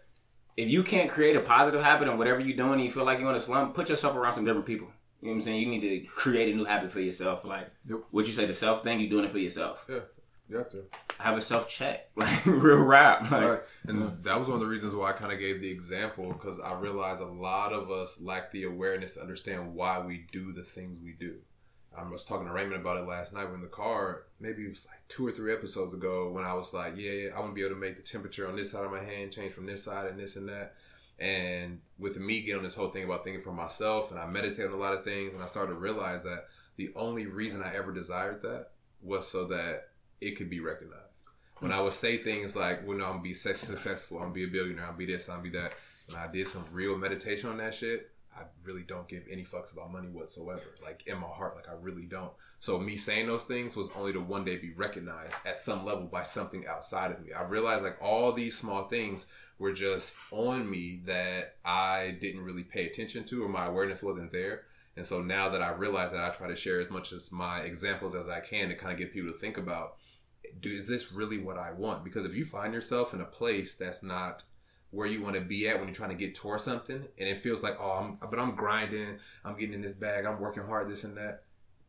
If 0.57 0.71
you 0.71 0.85
can't 0.85 1.11
create 1.11 1.35
a 1.35 1.41
positive 1.41 1.83
habit 1.83 2.07
in 2.07 2.17
whatever 2.17 2.39
you're 2.39 2.57
doing, 2.57 2.75
and 2.75 2.85
you 2.85 2.93
feel 2.93 3.05
like 3.05 3.19
you're 3.19 3.29
in 3.29 3.35
a 3.35 3.41
slump, 3.41 3.75
put 3.75 3.89
yourself 3.89 4.15
around 4.15 4.35
some 4.35 4.45
different 4.45 4.67
people. 4.67 4.87
You 5.21 5.27
know 5.27 5.33
what 5.33 5.39
I'm 5.39 5.43
saying? 5.43 5.61
You 5.61 5.67
need 5.67 5.81
to 5.81 6.07
create 6.07 6.55
a 6.55 6.57
new 6.57 6.65
habit 6.65 6.93
for 6.93 7.01
yourself. 7.01 7.45
Like 7.45 7.69
Yep. 7.89 7.99
what 8.13 8.27
you 8.29 8.33
say, 8.33 8.47
the 8.47 8.55
self 8.55 8.85
thing. 8.85 9.01
You're 9.01 9.11
doing 9.11 9.25
it 9.25 9.33
for 9.33 9.39
yourself. 9.39 9.85
Yes, 9.89 10.21
you 10.49 10.57
have 10.57 10.71
to. 10.71 10.85
Have 11.19 11.37
a 11.37 11.41
self 11.41 11.69
check, 11.69 12.11
like 12.17 12.45
real 12.47 12.79
rap. 12.79 13.23
Like, 13.31 13.43
Right. 13.43 13.61
And 13.89 14.01
Yeah. 14.01 14.11
that 14.23 14.39
was 14.39 14.49
one 14.49 14.57
of 14.57 14.61
the 14.61 14.67
reasons 14.69 14.95
why 14.95 15.11
I 15.11 15.13
kind 15.15 15.33
of 15.33 15.39
gave 15.39 15.61
the 15.61 15.71
example 15.71 16.33
because 16.33 16.61
I 16.61 16.75
realized 16.79 17.21
a 17.23 17.27
lot 17.27 17.73
of 17.73 17.91
us 17.91 18.21
lack 18.21 18.53
the 18.53 18.65
awareness 18.65 19.15
to 19.15 19.23
understand 19.23 19.75
why 19.75 19.99
we 19.99 20.27
do 20.31 20.53
the 20.53 20.63
things 20.63 20.99
we 21.03 21.13
do. 21.13 21.37
I 21.97 22.03
was 22.07 22.27
talking 22.27 22.47
to 22.47 22.53
Raymond 22.53 22.83
about 22.83 22.99
it 22.99 23.07
last 23.07 23.33
night 23.33 23.49
in 23.55 23.63
the 23.63 23.67
car. 23.69 24.25
Maybe 24.39 24.67
it 24.67 24.69
was 24.69 24.87
like 24.87 25.01
two 25.09 25.27
or 25.27 25.33
three 25.33 25.53
episodes 25.55 25.95
ago 25.95 26.31
when 26.31 26.45
I 26.45 26.53
was 26.53 26.75
like, 26.75 26.93
"Yeah, 26.97 27.13
yeah 27.13 27.31
I 27.35 27.41
want 27.41 27.53
to 27.53 27.55
be 27.55 27.63
able 27.63 27.75
to 27.75 27.81
make 27.81 27.97
the 27.97 28.03
temperature 28.03 28.47
on 28.47 28.55
this 28.57 28.71
side 28.73 28.85
of 28.85 28.91
my 28.91 29.03
hand 29.03 29.33
change 29.33 29.55
from 29.55 29.65
this 29.65 29.83
side 29.85 30.11
and 30.11 30.21
this 30.21 30.37
and 30.37 30.49
that." 30.51 30.75
And 31.19 31.81
with 31.99 32.19
me 32.19 32.43
getting 32.43 32.59
on 32.59 32.63
this 32.65 32.75
whole 32.75 32.91
thing 32.91 33.05
about 33.05 33.25
thinking 33.25 33.43
for 33.43 33.53
myself, 33.53 34.11
and 34.11 34.21
I 34.21 34.27
meditate 34.27 34.67
on 34.67 34.73
a 34.73 34.77
lot 34.77 34.93
of 34.93 35.05
things, 35.05 35.33
and 35.33 35.43
I 35.43 35.47
started 35.47 35.73
to 35.73 35.79
realize 35.79 36.23
that 36.25 36.49
the 36.77 36.91
only 36.95 37.25
reason 37.25 37.63
I 37.63 37.75
ever 37.75 37.91
desired 37.93 38.43
that 38.43 38.73
was 39.01 39.27
so 39.27 39.47
that 39.47 39.89
it 40.21 40.37
could 40.37 40.51
be 40.51 40.61
recognized. 40.61 41.03
When 41.61 41.73
I 41.73 41.81
would 41.81 41.95
say 41.95 42.19
things 42.19 42.55
like, 42.55 42.87
"Well, 42.87 42.99
no, 42.99 43.07
I'm 43.07 43.13
gonna 43.13 43.23
be 43.23 43.35
successful, 43.35 44.19
I'm 44.19 44.25
gonna 44.25 44.35
be 44.35 44.45
a 44.45 44.49
billionaire, 44.49 44.85
I'm 44.85 44.91
gonna 44.91 44.99
be 44.99 45.07
this, 45.07 45.29
I'm 45.29 45.43
be 45.43 45.51
that," 45.51 45.73
when 46.07 46.19
I 46.19 46.27
did 46.31 46.47
some 46.49 46.67
real 46.71 46.97
meditation 46.97 47.49
on 47.49 47.57
that 47.59 47.75
shit, 47.75 48.11
I 48.37 48.43
really 48.65 48.83
don't 48.83 49.09
give 49.09 49.25
any 49.31 49.45
fucks 49.45 49.73
about 49.73 49.91
money 49.91 50.09
whatsoever. 50.09 50.75
Like 50.83 51.07
in 51.07 51.19
my 51.19 51.29
heart, 51.29 51.57
like 51.57 51.69
I 51.69 51.75
really 51.81 52.05
don't. 52.05 52.33
So 52.59 52.79
me 52.79 52.97
saying 52.97 53.27
those 53.27 53.47
things 53.47 53.77
was 53.77 53.91
only 53.97 54.13
to 54.13 54.21
one 54.21 54.45
day 54.45 54.59
be 54.59 54.73
recognized 54.73 55.35
at 55.45 55.57
some 55.57 55.85
level 55.85 56.05
by 56.05 56.23
something 56.23 56.67
outside 56.67 57.13
of 57.13 57.25
me. 57.25 57.33
I 57.33 57.43
realized 57.45 57.83
like 57.83 57.99
all 58.01 58.33
these 58.33 58.57
small 58.57 58.89
things 58.89 59.27
were 59.59 59.73
just 59.73 60.17
on 60.31 60.71
me 60.71 61.01
that 61.07 61.57
I 61.65 62.19
didn't 62.21 62.45
really 62.45 62.65
pay 62.65 62.87
attention 62.87 63.25
to 63.25 63.43
or 63.43 63.49
my 63.49 63.67
awareness 63.67 64.03
wasn't 64.03 64.33
there. 64.33 64.65
And 64.97 65.05
so 65.05 65.21
now 65.21 65.51
that 65.51 65.63
I 65.63 65.71
realize 65.71 66.13
that 66.13 66.25
I 66.25 66.31
try 66.31 66.49
to 66.49 66.57
share 66.57 66.81
as 66.81 66.91
much 66.91 67.13
as 67.13 67.31
my 67.31 67.61
examples 67.61 68.15
as 68.15 68.29
I 68.29 68.41
can 68.41 68.69
to 68.69 68.75
kind 68.75 68.93
of 68.93 68.99
get 68.99 69.13
people 69.13 69.31
to 69.33 69.39
think 69.39 69.59
about 69.59 69.97
do 70.61 70.71
is 70.71 70.89
this 70.89 71.13
really 71.13 71.39
what 71.39 71.59
I 71.59 71.73
want? 71.73 72.05
Because 72.05 72.25
if 72.25 72.35
you 72.35 72.45
find 72.45 72.73
yourself 72.73 73.15
in 73.15 73.21
a 73.21 73.27
place 73.27 73.77
that's 73.77 74.03
not 74.03 74.45
where 74.91 75.07
you 75.07 75.23
want 75.23 75.35
to 75.35 75.41
be 75.41 75.69
at 75.69 75.79
when 75.79 75.89
you're 75.89 75.95
trying 75.95 76.11
to 76.11 76.17
get 76.17 76.35
towards 76.35 76.63
something 76.63 77.05
and 77.19 77.29
it 77.29 77.39
feels 77.39 77.63
like, 77.63 77.77
oh, 77.81 77.91
I'm, 77.91 78.29
but 78.31 78.39
I'm 78.39 78.55
grinding, 78.55 79.19
I'm 79.45 79.57
getting 79.57 79.75
in 79.75 79.83
this 79.83 79.93
bag, 79.93 80.25
I'm 80.25 80.41
working 80.41 80.65
hard, 80.65 80.89
this 80.89 81.05
and 81.05 81.17
that. 81.17 81.43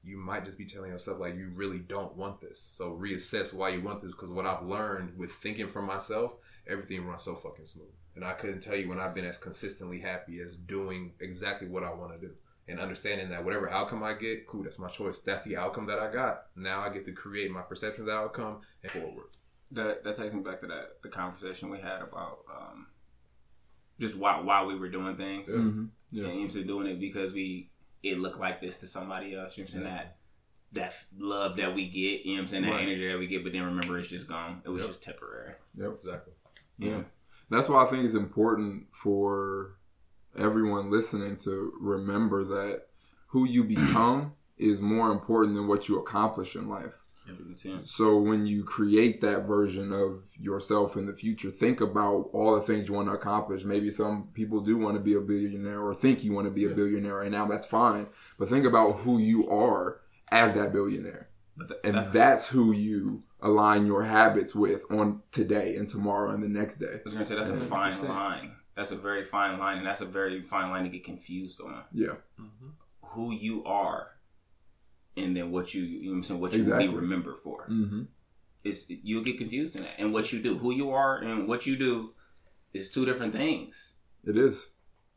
You 0.04 0.18
might 0.18 0.46
just 0.46 0.58
be 0.58 0.66
telling 0.66 0.92
yourself 0.92 1.20
like 1.20 1.36
you 1.36 1.52
really 1.54 1.80
don't 1.80 2.16
want 2.16 2.40
this. 2.40 2.66
So 2.72 2.92
reassess 2.92 3.54
why 3.54 3.70
you 3.70 3.82
want 3.82 4.02
this 4.02 4.12
because 4.12 4.30
what 4.30 4.46
I've 4.46 4.64
learned 4.64 5.18
with 5.18 5.32
thinking 5.32 5.68
for 5.68 5.82
myself, 5.82 6.34
everything 6.68 7.06
runs 7.06 7.24
so 7.24 7.36
fucking 7.36 7.66
smooth. 7.66 7.92
And 8.16 8.24
I 8.24 8.34
couldn't 8.34 8.62
tell 8.62 8.76
you 8.76 8.90
when 8.90 9.00
I've 9.00 9.14
been 9.14 9.26
as 9.26 9.38
consistently 9.38 10.00
happy 10.00 10.40
as 10.40 10.56
doing 10.56 11.14
exactly 11.20 11.68
what 11.68 11.84
I 11.84 11.94
want 11.94 12.14
to 12.14 12.28
do 12.28 12.34
and 12.68 12.80
understanding 12.80 13.30
that 13.30 13.44
whatever 13.46 13.70
outcome 13.70 14.04
I 14.04 14.14
get, 14.14 14.46
cool, 14.48 14.64
that's 14.64 14.80
my 14.80 14.90
choice. 14.90 15.20
That's 15.20 15.46
the 15.46 15.58
outcome 15.58 15.86
that 15.88 16.00
I 16.00 16.12
got. 16.12 16.48
Now 16.56 16.82
I 16.82 16.90
get 16.90 17.06
to 17.06 17.12
create 17.14 17.50
my 17.52 17.62
perception 17.62 18.02
of 18.02 18.08
the 18.08 18.14
outcome 18.14 18.62
and 18.84 18.92
forward. 18.92 19.28
that 19.72 20.04
that 20.04 20.18
takes 20.18 20.34
me 20.34 20.42
back 20.42 20.60
to 20.62 20.68
that 20.68 21.02
the 21.04 21.10
conversation 21.10 21.70
we 21.70 21.80
had 21.80 22.02
about 22.02 22.40
um, 22.54 22.88
just 24.00 24.16
why 24.18 24.40
why 24.42 24.64
we 24.66 24.76
were 24.78 24.90
doing 24.90 25.16
things. 25.18 25.48
Yeah. 25.50 25.56
Mm-hmm. 25.56 25.80
And 25.80 25.90
Yeah. 26.12 26.24
you 26.24 26.34
know 26.34 26.44
I'm 26.44 26.50
saying, 26.50 26.68
doing 26.68 26.88
it 26.88 27.00
because 27.00 27.34
we 27.34 27.70
it 28.04 28.18
looked 28.20 28.40
like 28.40 28.62
this 28.62 28.80
to 28.80 28.88
somebody 28.88 29.36
else. 29.36 29.58
You 29.58 29.64
know 29.64 29.68
what 29.68 29.76
I'm 29.78 29.84
saying 29.84 29.86
Yeah. 29.86 29.96
that 30.04 30.18
that 30.74 30.94
love 31.18 31.56
that 31.58 31.74
we 31.74 31.88
get. 31.90 32.26
You 32.26 32.34
know 32.34 32.34
what 32.34 32.42
I'm 32.42 32.48
saying 32.48 32.64
that 32.64 32.72
Right. 32.72 32.82
energy 32.84 33.08
that 33.10 33.18
we 33.18 33.28
get, 33.28 33.44
but 33.44 33.54
then 33.54 33.64
remember 33.64 33.98
it's 34.00 34.10
just 34.10 34.28
gone. 34.28 34.62
It 34.66 34.70
was 34.70 34.82
Yep. 34.82 34.90
just 34.90 35.04
temporary. 35.04 35.54
Yep. 35.78 35.92
Exactly. 36.04 36.34
Yeah. 36.78 37.04
That's 37.50 37.70
why 37.70 37.84
I 37.84 37.88
think 37.88 38.04
it's 38.04 38.14
important 38.16 38.88
for 38.94 39.77
everyone 40.38 40.92
listening 40.92 41.36
to 41.38 41.74
remember 41.80 42.44
that 42.44 42.84
who 43.28 43.46
you 43.46 43.64
become 43.64 44.34
is 44.58 44.82
more 44.82 45.12
important 45.12 45.56
than 45.56 45.68
what 45.68 45.88
you 45.88 46.00
accomplish 46.00 46.56
in 46.56 46.68
life. 46.68 46.94
So 47.84 48.18
when 48.18 48.48
you 48.48 48.64
create 48.64 49.20
that 49.22 49.42
version 49.46 49.92
of 49.92 50.24
yourself 50.40 50.96
in 50.96 51.08
the 51.08 51.14
future, 51.14 51.52
think 51.52 51.82
about 51.82 52.30
all 52.32 52.56
the 52.56 52.62
things 52.62 52.88
you 52.88 52.94
want 52.94 53.10
to 53.10 53.14
accomplish. 53.14 53.66
Maybe 53.66 53.90
some 53.90 54.30
people 54.34 54.62
do 54.62 54.78
want 54.78 54.96
to 54.96 55.04
be 55.04 55.14
a 55.14 55.20
billionaire 55.20 55.82
or 55.82 55.94
think 55.94 56.24
you 56.24 56.32
want 56.32 56.46
to 56.46 56.52
be 56.52 56.66
a 56.66 56.70
billionaire 56.70 57.16
right 57.16 57.32
now. 57.32 57.46
That's 57.46 57.66
fine. 57.66 58.08
But 58.40 58.48
think 58.50 58.66
about 58.66 59.00
who 59.00 59.20
you 59.20 59.50
are 59.50 60.00
as 60.32 60.54
that 60.54 60.72
billionaire. 60.72 61.30
And 61.84 62.14
that's 62.14 62.48
who 62.50 62.72
you 62.72 63.24
align 63.42 63.86
your 63.86 64.04
habits 64.04 64.56
with 64.56 64.84
on 64.90 65.22
today 65.32 65.76
and 65.76 65.90
tomorrow 65.90 66.34
and 66.34 66.44
the 66.44 66.48
next 66.48 66.78
day. 66.78 66.86
I 66.86 67.02
was 67.04 67.14
gonna 67.14 67.26
say 67.26 67.36
that's 67.36 67.50
a 67.50 67.58
fine 67.58 68.08
line. 68.08 68.52
That's 68.78 68.92
a 68.92 68.96
very 68.96 69.26
fine 69.26 69.58
line, 69.58 69.80
and 69.80 69.88
that's 69.88 70.02
a 70.02 70.06
very 70.06 70.44
fine 70.44 70.70
line 70.70 70.84
to 70.84 70.90
get 70.90 71.04
confused 71.04 71.60
on. 71.60 71.84
Yeah. 71.92 72.18
Who 73.02 73.34
you 73.34 73.64
are, 73.66 74.12
and 75.18 75.36
then 75.36 75.52
what 75.52 75.74
you 75.74 75.82
you 75.82 76.04
know 76.04 76.12
what 76.12 76.18
I'm 76.18 76.24
saying 76.24 76.40
what 76.40 76.54
you 76.54 76.60
Exactly. 76.60 76.88
be 76.88 76.94
remembered 76.94 77.40
for. 77.44 77.68
Mm-hmm. 77.68 78.04
It's 78.64 78.86
you'll 78.88 79.24
get 79.24 79.40
confused 79.40 79.76
in 79.76 79.82
that, 79.82 79.96
and 79.98 80.14
what 80.14 80.32
you 80.32 80.40
do, 80.40 80.60
who 80.60 80.72
you 80.72 80.92
are, 80.92 81.18
and 81.18 81.48
what 81.48 81.66
you 81.66 81.76
do, 81.76 82.14
is 82.72 82.92
two 82.92 83.04
different 83.04 83.34
things. 83.34 83.94
It 84.24 84.38
is. 84.38 84.70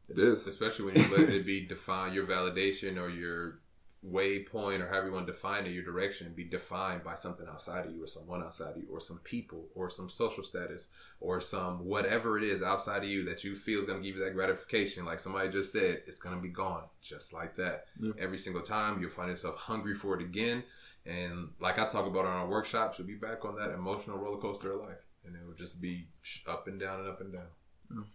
It 0.08 0.18
is. 0.18 0.46
Especially 0.46 0.86
when 0.86 0.96
you 0.96 1.16
let 1.16 1.28
it 1.28 1.44
be 1.44 1.66
defined, 1.66 2.14
your 2.14 2.26
validation 2.26 2.98
or 2.98 3.10
your 3.10 3.59
waypoint 4.08 4.80
or 4.80 4.88
however 4.88 5.08
you 5.08 5.12
want 5.12 5.26
to 5.26 5.32
define 5.32 5.66
it, 5.66 5.72
your 5.72 5.84
direction 5.84 6.32
be 6.34 6.44
defined 6.44 7.04
by 7.04 7.14
something 7.14 7.46
outside 7.48 7.84
of 7.86 7.92
you 7.92 8.02
or 8.02 8.06
someone 8.06 8.42
outside 8.42 8.70
of 8.70 8.76
you 8.78 8.88
or 8.90 9.00
some 9.00 9.18
people 9.24 9.66
or 9.74 9.90
some 9.90 10.08
social 10.08 10.42
status 10.42 10.88
or 11.20 11.40
some 11.40 11.84
whatever 11.84 12.38
it 12.38 12.44
is 12.44 12.62
outside 12.62 13.02
of 13.02 13.08
you 13.08 13.24
that 13.24 13.44
you 13.44 13.54
feel 13.54 13.78
is 13.78 13.86
going 13.86 14.00
to 14.00 14.06
give 14.06 14.16
you 14.16 14.24
that 14.24 14.34
gratification. 14.34 15.04
Like 15.04 15.20
somebody 15.20 15.50
just 15.50 15.72
said, 15.72 16.02
it's 16.06 16.18
going 16.18 16.34
to 16.34 16.40
be 16.40 16.48
gone 16.48 16.84
just 17.02 17.34
like 17.34 17.56
that. 17.56 17.86
Yeah. 18.00 18.12
Every 18.18 18.38
single 18.38 18.62
time 18.62 19.00
you'll 19.00 19.10
find 19.10 19.28
yourself 19.28 19.56
hungry 19.56 19.94
for 19.94 20.18
it 20.18 20.22
again. 20.22 20.64
And 21.04 21.50
like 21.60 21.78
I 21.78 21.86
talk 21.86 22.06
about 22.06 22.24
on 22.24 22.32
our 22.32 22.48
workshops, 22.48 22.98
you'll 22.98 23.08
be 23.08 23.14
back 23.14 23.44
on 23.44 23.56
that 23.56 23.70
emotional 23.70 24.16
roller 24.16 24.40
coaster 24.40 24.72
of 24.72 24.80
life. 24.80 25.04
And 25.26 25.36
it 25.36 25.46
will 25.46 25.54
just 25.54 25.80
be 25.80 26.06
up 26.46 26.66
and 26.68 26.80
down 26.80 27.00
and 27.00 27.08
up 27.08 27.20
and 27.20 27.32
down. 27.32 28.06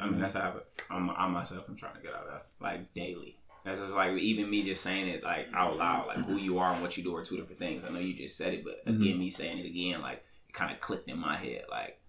I 0.00 0.06
mean, 0.06 0.20
that's 0.20 0.34
how 0.34 0.54
I, 0.88 0.94
I'm, 0.94 1.10
I 1.10 1.26
myself 1.26 1.64
am 1.68 1.76
trying 1.76 1.96
to 1.96 2.00
get 2.00 2.14
out 2.14 2.26
of 2.26 2.32
that, 2.32 2.46
like 2.60 2.94
daily. 2.94 3.36
That's 3.64 3.80
just 3.80 3.92
like 3.92 4.16
even 4.16 4.48
me 4.48 4.62
just 4.62 4.82
saying 4.82 5.08
it 5.08 5.22
like 5.22 5.48
out 5.54 5.76
loud, 5.76 6.06
like 6.06 6.24
who 6.24 6.36
you 6.36 6.58
are 6.58 6.72
and 6.72 6.82
what 6.82 6.96
you 6.96 7.02
do 7.02 7.14
are 7.16 7.24
two 7.24 7.36
different 7.36 7.58
things. 7.58 7.84
I 7.84 7.90
know 7.90 7.98
you 7.98 8.14
just 8.14 8.36
said 8.36 8.54
it, 8.54 8.64
but 8.64 8.80
again, 8.86 9.00
mm-hmm. 9.00 9.18
me 9.18 9.30
saying 9.30 9.58
it 9.58 9.66
again, 9.66 10.00
like 10.00 10.22
it 10.48 10.54
kind 10.54 10.72
of 10.72 10.80
clicked 10.80 11.08
in 11.08 11.18
my 11.18 11.36
head. 11.36 11.64
Like 11.70 12.00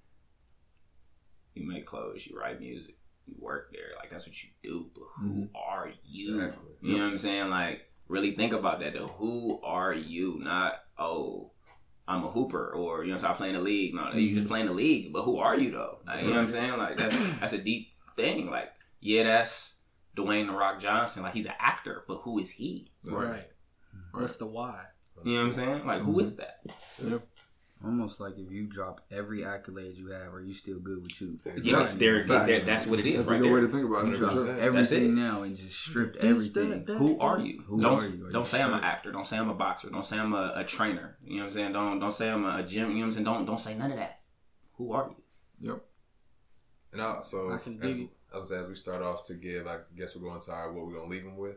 you 1.53 1.67
make 1.67 1.85
clothes, 1.85 2.25
you 2.25 2.39
write 2.39 2.59
music, 2.59 2.95
you 3.27 3.35
work 3.37 3.71
there, 3.73 3.97
like 3.99 4.09
that's 4.09 4.25
what 4.25 4.41
you 4.41 4.49
do. 4.63 4.85
But 4.93 5.03
who 5.17 5.27
mm-hmm. 5.27 5.55
are 5.55 5.91
you? 6.05 6.35
Exactly. 6.35 6.69
You 6.81 6.97
know 6.97 7.03
what 7.03 7.11
I'm 7.11 7.17
saying? 7.17 7.49
Like 7.49 7.81
really 8.07 8.35
think 8.35 8.53
about 8.53 8.79
that. 8.79 8.93
Though, 8.93 9.07
who 9.07 9.59
are 9.61 9.93
you? 9.93 10.39
Not 10.39 10.75
oh, 10.97 11.51
I'm 12.07 12.23
a 12.23 12.31
hooper 12.31 12.71
or 12.71 13.03
you 13.03 13.11
know, 13.11 13.17
so 13.17 13.27
I 13.27 13.33
play 13.33 13.49
in 13.49 13.55
the 13.55 13.61
league. 13.61 13.93
No, 13.93 14.13
you 14.13 14.29
just 14.29 14.41
mm-hmm. 14.41 14.47
play 14.47 14.61
in 14.61 14.67
the 14.67 14.73
league, 14.73 15.11
but 15.11 15.23
who 15.23 15.37
are 15.39 15.57
you 15.57 15.71
though? 15.71 15.99
Like, 16.07 16.21
you 16.21 16.29
know 16.29 16.35
what 16.35 16.43
I'm 16.43 16.49
saying? 16.49 16.77
Like 16.77 16.95
that's 16.95 17.17
that's 17.39 17.53
a 17.53 17.57
deep 17.57 17.89
thing. 18.15 18.49
Like, 18.49 18.69
yeah, 19.01 19.23
that's 19.23 19.70
Dwayne 20.15 20.47
the 20.47 20.53
Rock 20.53 20.81
Johnson. 20.81 21.23
Like 21.23 21.33
he's 21.33 21.45
an 21.45 21.53
actor, 21.59 22.03
but 22.07 22.21
who 22.23 22.39
is 22.39 22.49
he? 22.51 22.91
Right. 23.05 23.47
What's 24.11 24.37
the 24.37 24.45
why? 24.45 24.85
You 25.23 25.33
know 25.33 25.39
what 25.39 25.45
I'm 25.47 25.53
saying? 25.53 25.85
Like, 25.85 26.01
who 26.01 26.13
mm-hmm. 26.13 26.21
is 26.21 26.35
that? 26.37 26.61
Almost 27.83 28.19
like 28.19 28.37
if 28.37 28.51
you 28.51 28.67
drop 28.67 29.01
every 29.11 29.43
accolade 29.43 29.97
you 29.97 30.11
have, 30.11 30.33
are 30.33 30.41
you 30.41 30.53
still 30.53 30.77
good 30.79 31.01
with 31.01 31.19
you? 31.19 31.39
Yeah, 31.63 31.77
Right. 31.77 31.99
there, 31.99 32.27
Facts. 32.27 32.45
there, 32.45 32.59
that's 32.59 32.85
what 32.85 32.99
it 32.99 33.07
is, 33.07 33.17
That's 33.17 33.27
right 33.29 33.35
a 33.37 33.39
good 33.39 33.47
there. 33.47 33.55
way 33.55 33.61
to 33.61 33.67
think 33.67 33.85
about 33.89 34.05
You 34.05 34.11
it. 34.11 34.17
for 34.17 34.19
drop 34.19 34.33
sure. 34.33 34.59
Everything 34.59 35.15
now 35.15 35.41
and 35.41 35.55
just 35.55 35.79
stripped 35.79 36.17
everything. 36.17 36.85
Who 36.85 37.19
are 37.19 37.39
you? 37.39 37.63
Who 37.65 37.81
don't 37.81 37.99
are 37.99 38.07
you? 38.07 38.27
Are 38.27 38.31
don't 38.31 38.43
you 38.43 38.49
say 38.49 38.61
I'm 38.61 38.73
an 38.73 38.83
actor. 38.83 39.11
Don't 39.11 39.25
say 39.25 39.37
I'm 39.37 39.49
a 39.49 39.55
boxer. 39.55 39.89
Don't 39.89 40.05
say 40.05 40.19
I'm 40.19 40.33
a, 40.33 40.53
a 40.57 40.63
trainer. 40.63 41.17
You 41.23 41.37
know 41.37 41.43
what 41.43 41.47
I'm 41.47 41.53
saying? 41.53 41.73
Don't 41.73 41.99
don't 41.99 42.13
say 42.13 42.29
I'm 42.29 42.45
a, 42.45 42.57
a 42.57 42.63
gym. 42.63 42.89
You 42.89 42.95
know 42.95 42.99
what 42.99 43.05
I'm 43.05 43.11
saying? 43.13 43.25
Don't 43.25 43.45
don't 43.45 43.59
say 43.59 43.75
none 43.75 43.91
of 43.91 43.97
that. 43.97 44.19
Who 44.73 44.93
are 44.93 45.09
you? 45.09 45.69
Yep. 45.71 45.85
And 46.93 47.01
I, 47.01 47.21
so 47.23 47.51
I 47.51 47.57
can 47.57 47.75
as, 47.75 47.79
dig 47.79 47.99
it. 48.01 48.09
As, 48.39 48.51
as 48.51 48.67
we 48.67 48.75
start 48.75 49.01
off 49.01 49.25
to 49.27 49.33
give, 49.33 49.67
I 49.67 49.77
guess 49.97 50.15
we're 50.15 50.27
going 50.27 50.41
to 50.41 50.51
our 50.51 50.71
what 50.71 50.85
we're 50.85 50.93
going 50.93 51.09
to 51.09 51.15
leave 51.15 51.23
them 51.23 51.37
with. 51.37 51.55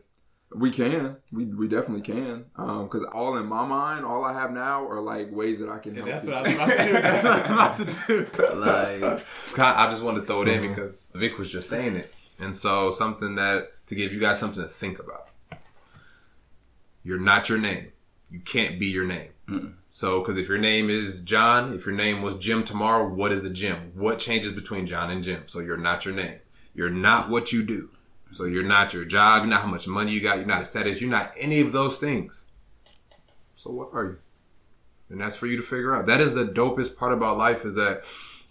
We 0.54 0.70
can. 0.70 1.16
We 1.32 1.46
we 1.46 1.66
definitely 1.68 2.02
can. 2.02 2.44
Um, 2.54 2.84
because 2.84 3.02
all 3.12 3.36
in 3.38 3.46
my 3.46 3.64
mind, 3.66 4.04
all 4.04 4.24
I 4.24 4.32
have 4.34 4.52
now 4.52 4.86
are 4.86 5.00
like 5.00 5.32
ways 5.32 5.58
that 5.58 5.68
I 5.68 5.78
can 5.78 5.94
help. 5.96 6.06
people. 6.24 6.34
about 6.54 6.68
to 6.68 6.84
do. 6.84 6.92
That's 6.92 7.24
what 7.24 7.32
I 7.32 7.40
was 7.40 7.50
about 7.50 7.76
to 7.78 7.86
do. 8.06 8.54
Like 8.54 9.58
I 9.58 9.90
just 9.90 10.02
wanted 10.02 10.20
to 10.20 10.26
throw 10.26 10.42
it 10.42 10.48
in 10.48 10.60
because 10.62 11.10
Vic 11.14 11.38
was 11.38 11.50
just 11.50 11.68
saying 11.68 11.96
it, 11.96 12.12
and 12.38 12.56
so 12.56 12.90
something 12.90 13.34
that 13.34 13.86
to 13.86 13.94
give 13.94 14.12
you 14.12 14.20
guys 14.20 14.38
something 14.38 14.62
to 14.62 14.68
think 14.68 14.98
about. 14.98 15.28
You're 17.02 17.20
not 17.20 17.48
your 17.48 17.58
name. 17.58 17.92
You 18.30 18.40
can't 18.40 18.78
be 18.78 18.86
your 18.86 19.04
name. 19.04 19.30
So, 19.90 20.20
because 20.20 20.38
if 20.38 20.48
your 20.48 20.58
name 20.58 20.88
is 20.88 21.20
John, 21.20 21.74
if 21.74 21.84
your 21.84 21.94
name 21.94 22.22
was 22.22 22.36
Jim 22.36 22.64
tomorrow, 22.64 23.06
what 23.06 23.30
is 23.30 23.44
a 23.44 23.50
Jim? 23.50 23.92
What 23.94 24.18
changes 24.18 24.52
between 24.52 24.86
John 24.86 25.10
and 25.10 25.22
Jim? 25.22 25.44
So 25.46 25.60
you're 25.60 25.76
not 25.76 26.04
your 26.04 26.14
name. 26.14 26.38
You're 26.74 26.90
not 26.90 27.30
what 27.30 27.52
you 27.52 27.62
do. 27.62 27.90
So 28.32 28.44
you're 28.44 28.64
not 28.64 28.92
your 28.92 29.04
job. 29.04 29.44
You're 29.44 29.50
not 29.50 29.62
how 29.62 29.68
much 29.68 29.86
money 29.86 30.12
you 30.12 30.20
got. 30.20 30.38
You're 30.38 30.46
not 30.46 30.62
a 30.62 30.66
status. 30.66 31.00
You're 31.00 31.10
not 31.10 31.32
any 31.38 31.60
of 31.60 31.72
those 31.72 31.98
things. 31.98 32.46
So 33.54 33.70
what 33.70 33.90
are 33.92 34.04
you? 34.04 34.18
And 35.08 35.20
that's 35.20 35.36
for 35.36 35.46
you 35.46 35.56
to 35.56 35.62
figure 35.62 35.94
out. 35.94 36.06
That 36.06 36.20
is 36.20 36.34
the 36.34 36.44
dopest 36.44 36.96
part 36.96 37.12
about 37.12 37.38
life 37.38 37.64
is 37.64 37.76
that 37.76 38.04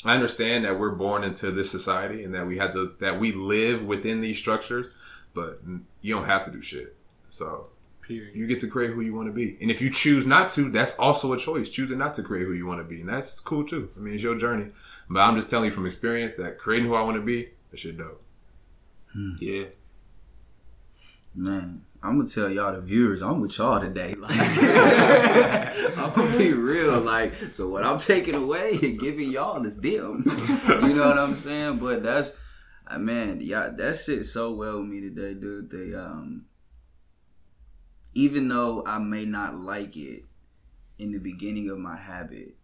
I 0.06 0.16
understand 0.16 0.66
that 0.66 0.80
we're 0.80 0.92
born 0.92 1.24
into 1.24 1.52
this 1.52 1.70
society 1.70 2.24
and 2.24 2.34
that 2.34 2.48
we 2.48 2.58
have 2.58 2.74
to 2.74 2.96
that 3.00 3.20
we 3.20 3.32
live 3.32 3.84
within 3.84 4.22
these 4.22 4.38
structures, 4.38 4.90
but 5.34 5.62
you 6.02 6.16
don't 6.16 6.26
have 6.26 6.46
to 6.46 6.52
do 6.52 6.62
shit. 6.62 6.96
So 7.30 7.68
Period. 8.02 8.36
you 8.36 8.48
get 8.48 8.60
to 8.62 8.68
create 8.68 8.92
who 8.92 9.02
you 9.02 9.14
want 9.14 9.28
to 9.28 9.34
be. 9.34 9.58
And 9.62 9.72
if 9.72 9.82
you 9.82 9.90
choose 9.90 10.26
not 10.26 10.50
to, 10.52 10.70
that's 10.70 10.98
also 11.00 11.34
a 11.34 11.38
choice. 11.38 11.70
Choosing 11.70 11.98
not 11.98 12.14
to 12.16 12.24
create 12.24 12.46
who 12.46 12.54
you 12.54 12.66
want 12.66 12.80
to 12.80 12.84
be. 12.84 13.02
And 13.02 13.10
that's 13.10 13.40
cool 13.40 13.66
too. 13.66 13.90
I 13.96 14.00
mean, 14.00 14.14
it's 14.14 14.24
your 14.24 14.38
journey. 14.38 14.72
But 15.10 15.22
I'm 15.22 15.36
just 15.36 15.50
telling 15.50 15.66
you 15.66 15.76
from 15.76 15.86
experience 15.86 16.36
that 16.36 16.58
creating 16.58 16.88
who 16.88 16.96
I 16.96 17.02
want 17.02 17.16
to 17.16 17.22
be, 17.22 17.50
that 17.74 17.80
shit 17.80 17.98
dope. 17.98 18.24
Yeah. 19.40 19.66
Man, 21.34 21.82
I'm 22.04 22.18
gonna 22.20 22.30
tell 22.30 22.48
y'all 22.52 22.74
the 22.76 22.82
viewers, 22.82 23.24
I'm 23.24 23.42
with 23.42 23.58
y'all 23.58 23.82
today. 23.82 24.14
Like, 24.14 24.38
I'm 25.98 26.14
gonna 26.14 26.38
be 26.38 26.54
real. 26.54 27.00
Like, 27.00 27.34
so 27.52 27.68
what 27.70 27.84
I'm 27.84 27.98
taking 27.98 28.36
away 28.36 28.78
and 28.84 29.00
giving 29.00 29.32
y'all 29.32 29.66
is 29.66 29.76
them. 29.78 30.24
you 30.84 30.94
know 30.94 31.08
what 31.08 31.18
I'm 31.18 31.36
saying? 31.36 31.80
But 31.80 32.04
that's, 32.04 32.36
uh, 32.86 33.00
man, 33.00 33.42
yeah, 33.42 33.70
that 33.76 33.96
shit 33.98 34.26
so 34.26 34.54
well 34.54 34.82
with 34.82 34.90
me 34.90 35.02
today, 35.02 35.34
dude. 35.34 35.72
They, 35.72 35.96
um, 35.96 36.46
even 38.14 38.48
though 38.50 38.84
I 38.86 39.00
may 39.00 39.26
not 39.26 39.60
like 39.60 39.98
it 39.98 40.26
in 41.00 41.12
the 41.12 41.18
beginning 41.20 41.72
of 41.72 41.80
my 41.80 41.98
habit, 41.98 42.56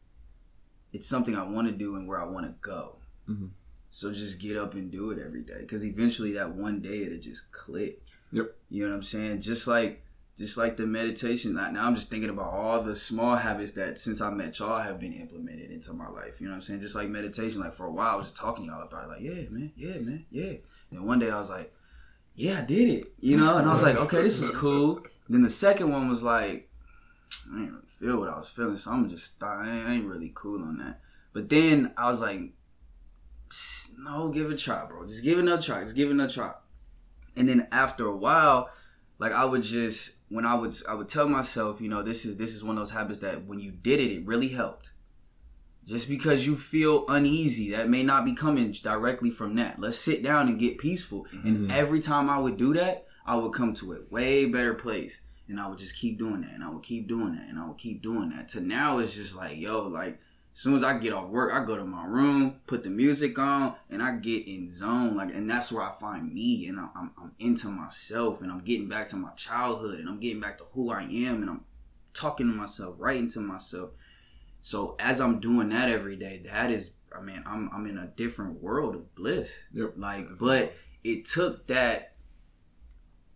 it's 0.93 1.07
something 1.07 1.35
I 1.35 1.41
want 1.43 1.67
to 1.67 1.73
do 1.73 1.95
and 1.95 2.07
where 2.07 2.21
I 2.21 2.25
want 2.25 2.45
to 2.45 2.53
go. 2.61 2.97
Mhm. 3.27 3.49
So 3.91 4.11
just 4.11 4.39
get 4.39 4.55
up 4.55 4.73
and 4.73 4.91
do 4.91 5.11
it 5.11 5.19
every 5.19 5.41
day, 5.41 5.61
because 5.61 5.85
eventually 5.85 6.33
that 6.33 6.53
one 6.55 6.81
day 6.81 7.03
it'll 7.03 7.19
just 7.19 7.51
click. 7.51 8.01
Yep. 8.31 8.55
You 8.69 8.83
know 8.83 8.91
what 8.91 8.97
I'm 8.97 9.03
saying? 9.03 9.41
Just 9.41 9.67
like 9.67 10.03
just 10.39 10.57
like 10.57 10.77
the 10.77 10.87
meditation. 10.87 11.55
Like, 11.55 11.73
Now 11.73 11.85
I'm 11.85 11.95
just 11.95 12.09
thinking 12.09 12.29
about 12.29 12.53
all 12.53 12.81
the 12.81 12.95
small 12.95 13.35
habits 13.35 13.73
that 13.73 13.99
since 13.99 14.21
I 14.21 14.29
met 14.29 14.57
y'all 14.57 14.79
have 14.79 14.99
been 14.99 15.13
implemented 15.13 15.69
into 15.69 15.93
my 15.93 16.07
life. 16.07 16.39
You 16.39 16.47
know 16.47 16.51
what 16.51 16.57
I'm 16.57 16.61
saying? 16.61 16.81
Just 16.81 16.95
like 16.95 17.09
meditation. 17.09 17.59
Like 17.59 17.73
for 17.73 17.85
a 17.85 17.91
while 17.91 18.13
I 18.13 18.15
was 18.15 18.27
just 18.27 18.37
talking 18.37 18.65
to 18.65 18.71
y'all 18.71 18.83
about 18.83 19.05
it. 19.05 19.09
Like, 19.09 19.21
yeah, 19.21 19.49
man, 19.49 19.71
yeah, 19.75 19.97
man, 19.99 20.25
yeah. 20.31 20.53
And 20.91 21.05
one 21.05 21.19
day 21.19 21.29
I 21.29 21.37
was 21.37 21.49
like, 21.49 21.73
yeah, 22.35 22.59
I 22.59 22.61
did 22.61 22.89
it. 22.89 23.13
You 23.19 23.35
know? 23.35 23.57
And 23.57 23.67
I 23.67 23.73
was 23.73 23.83
like, 23.83 23.95
okay, 24.03 24.21
this 24.21 24.39
is 24.39 24.49
cool. 24.51 25.01
Then 25.27 25.41
the 25.41 25.49
second 25.49 25.91
one 25.91 26.07
was 26.07 26.23
like, 26.23 26.69
I 27.51 27.59
didn't 27.59 27.73
really 27.73 27.87
feel 27.99 28.19
what 28.19 28.29
I 28.29 28.37
was 28.37 28.49
feeling, 28.49 28.77
so 28.77 28.91
I'm 28.91 29.09
just 29.09 29.43
I 29.43 29.93
ain't 29.93 30.05
really 30.05 30.31
cool 30.33 30.63
on 30.63 30.77
that. 30.77 31.01
But 31.33 31.49
then 31.49 31.91
I 31.97 32.09
was 32.09 32.21
like, 32.21 32.53
no, 33.97 34.29
give 34.29 34.49
it 34.49 34.53
a 34.53 34.57
try, 34.57 34.85
bro. 34.85 35.05
Just 35.05 35.23
give 35.23 35.37
it 35.37 35.41
another 35.41 35.61
try. 35.61 35.83
Just 35.83 35.95
give 35.95 36.09
it 36.09 36.13
another 36.13 36.31
try. 36.31 36.53
And 37.35 37.47
then 37.47 37.67
after 37.71 38.05
a 38.05 38.15
while, 38.15 38.69
like 39.17 39.31
I 39.31 39.45
would 39.45 39.63
just 39.63 40.13
when 40.29 40.45
I 40.45 40.55
would 40.55 40.73
I 40.87 40.93
would 40.93 41.09
tell 41.09 41.27
myself, 41.27 41.81
you 41.81 41.89
know, 41.89 42.01
this 42.01 42.25
is 42.25 42.37
this 42.37 42.53
is 42.53 42.63
one 42.63 42.77
of 42.77 42.81
those 42.81 42.91
habits 42.91 43.19
that 43.19 43.45
when 43.45 43.59
you 43.59 43.71
did 43.71 43.99
it, 43.99 44.11
it 44.11 44.25
really 44.25 44.49
helped. 44.49 44.91
Just 45.85 46.07
because 46.07 46.45
you 46.45 46.55
feel 46.55 47.05
uneasy, 47.07 47.71
that 47.71 47.89
may 47.89 48.03
not 48.03 48.23
be 48.23 48.33
coming 48.33 48.71
directly 48.71 49.31
from 49.31 49.55
that. 49.55 49.79
Let's 49.79 49.97
sit 49.97 50.21
down 50.21 50.47
and 50.47 50.59
get 50.59 50.77
peaceful. 50.77 51.25
And 51.31 51.57
mm-hmm. 51.57 51.71
every 51.71 51.99
time 51.99 52.29
I 52.29 52.37
would 52.37 52.57
do 52.57 52.73
that, 52.75 53.07
I 53.25 53.35
would 53.35 53.53
come 53.53 53.73
to 53.75 53.93
a 53.93 53.99
way 54.11 54.45
better 54.45 54.75
place. 54.75 55.21
And 55.47 55.59
I 55.59 55.67
would 55.67 55.79
just 55.79 55.95
keep 55.95 56.19
doing 56.19 56.41
that, 56.41 56.51
and 56.53 56.63
I 56.63 56.69
would 56.69 56.83
keep 56.83 57.07
doing 57.07 57.33
that, 57.33 57.49
and 57.49 57.57
I 57.57 57.67
would 57.67 57.79
keep 57.79 58.03
doing 58.03 58.29
that. 58.29 58.49
To 58.49 58.61
now, 58.61 58.99
it's 58.99 59.15
just 59.15 59.35
like, 59.35 59.57
yo, 59.57 59.87
like 59.87 60.19
as 60.53 60.59
soon 60.59 60.75
as 60.75 60.83
I 60.83 60.97
get 60.97 61.13
off 61.13 61.29
work, 61.29 61.53
I 61.53 61.63
go 61.63 61.77
to 61.77 61.85
my 61.85 62.05
room, 62.05 62.59
put 62.67 62.83
the 62.83 62.89
music 62.89 63.37
on, 63.39 63.75
and 63.89 64.01
I 64.01 64.15
get 64.15 64.47
in 64.47 64.71
zone. 64.71 65.15
Like, 65.15 65.33
and 65.33 65.49
that's 65.49 65.71
where 65.71 65.83
I 65.83 65.91
find 65.91 66.33
me, 66.33 66.67
and 66.67 66.79
I'm, 66.79 66.89
I'm, 66.95 67.11
I'm 67.21 67.31
into 67.39 67.67
myself, 67.67 68.41
and 68.41 68.51
I'm 68.51 68.59
getting 68.59 68.89
back 68.89 69.07
to 69.09 69.15
my 69.15 69.31
childhood, 69.31 69.99
and 69.99 70.09
I'm 70.09 70.19
getting 70.19 70.41
back 70.41 70.57
to 70.57 70.65
who 70.73 70.91
I 70.91 71.03
am, 71.03 71.41
and 71.41 71.49
I'm 71.49 71.65
talking 72.13 72.47
to 72.47 72.53
myself, 72.53 72.95
writing 72.97 73.29
to 73.29 73.39
myself. 73.39 73.91
So 74.61 74.95
as 74.99 75.21
I'm 75.21 75.39
doing 75.39 75.69
that 75.69 75.89
every 75.89 76.15
day, 76.15 76.41
that 76.45 76.71
is, 76.71 76.93
I 77.17 77.21
mean, 77.21 77.43
I'm 77.45 77.69
I'm 77.73 77.85
in 77.85 77.97
a 77.97 78.07
different 78.07 78.61
world 78.61 78.95
of 78.95 79.15
bliss. 79.15 79.51
Yep. 79.73 79.93
Like, 79.97 80.27
but 80.37 80.73
it 81.03 81.25
took 81.25 81.67
that 81.67 82.13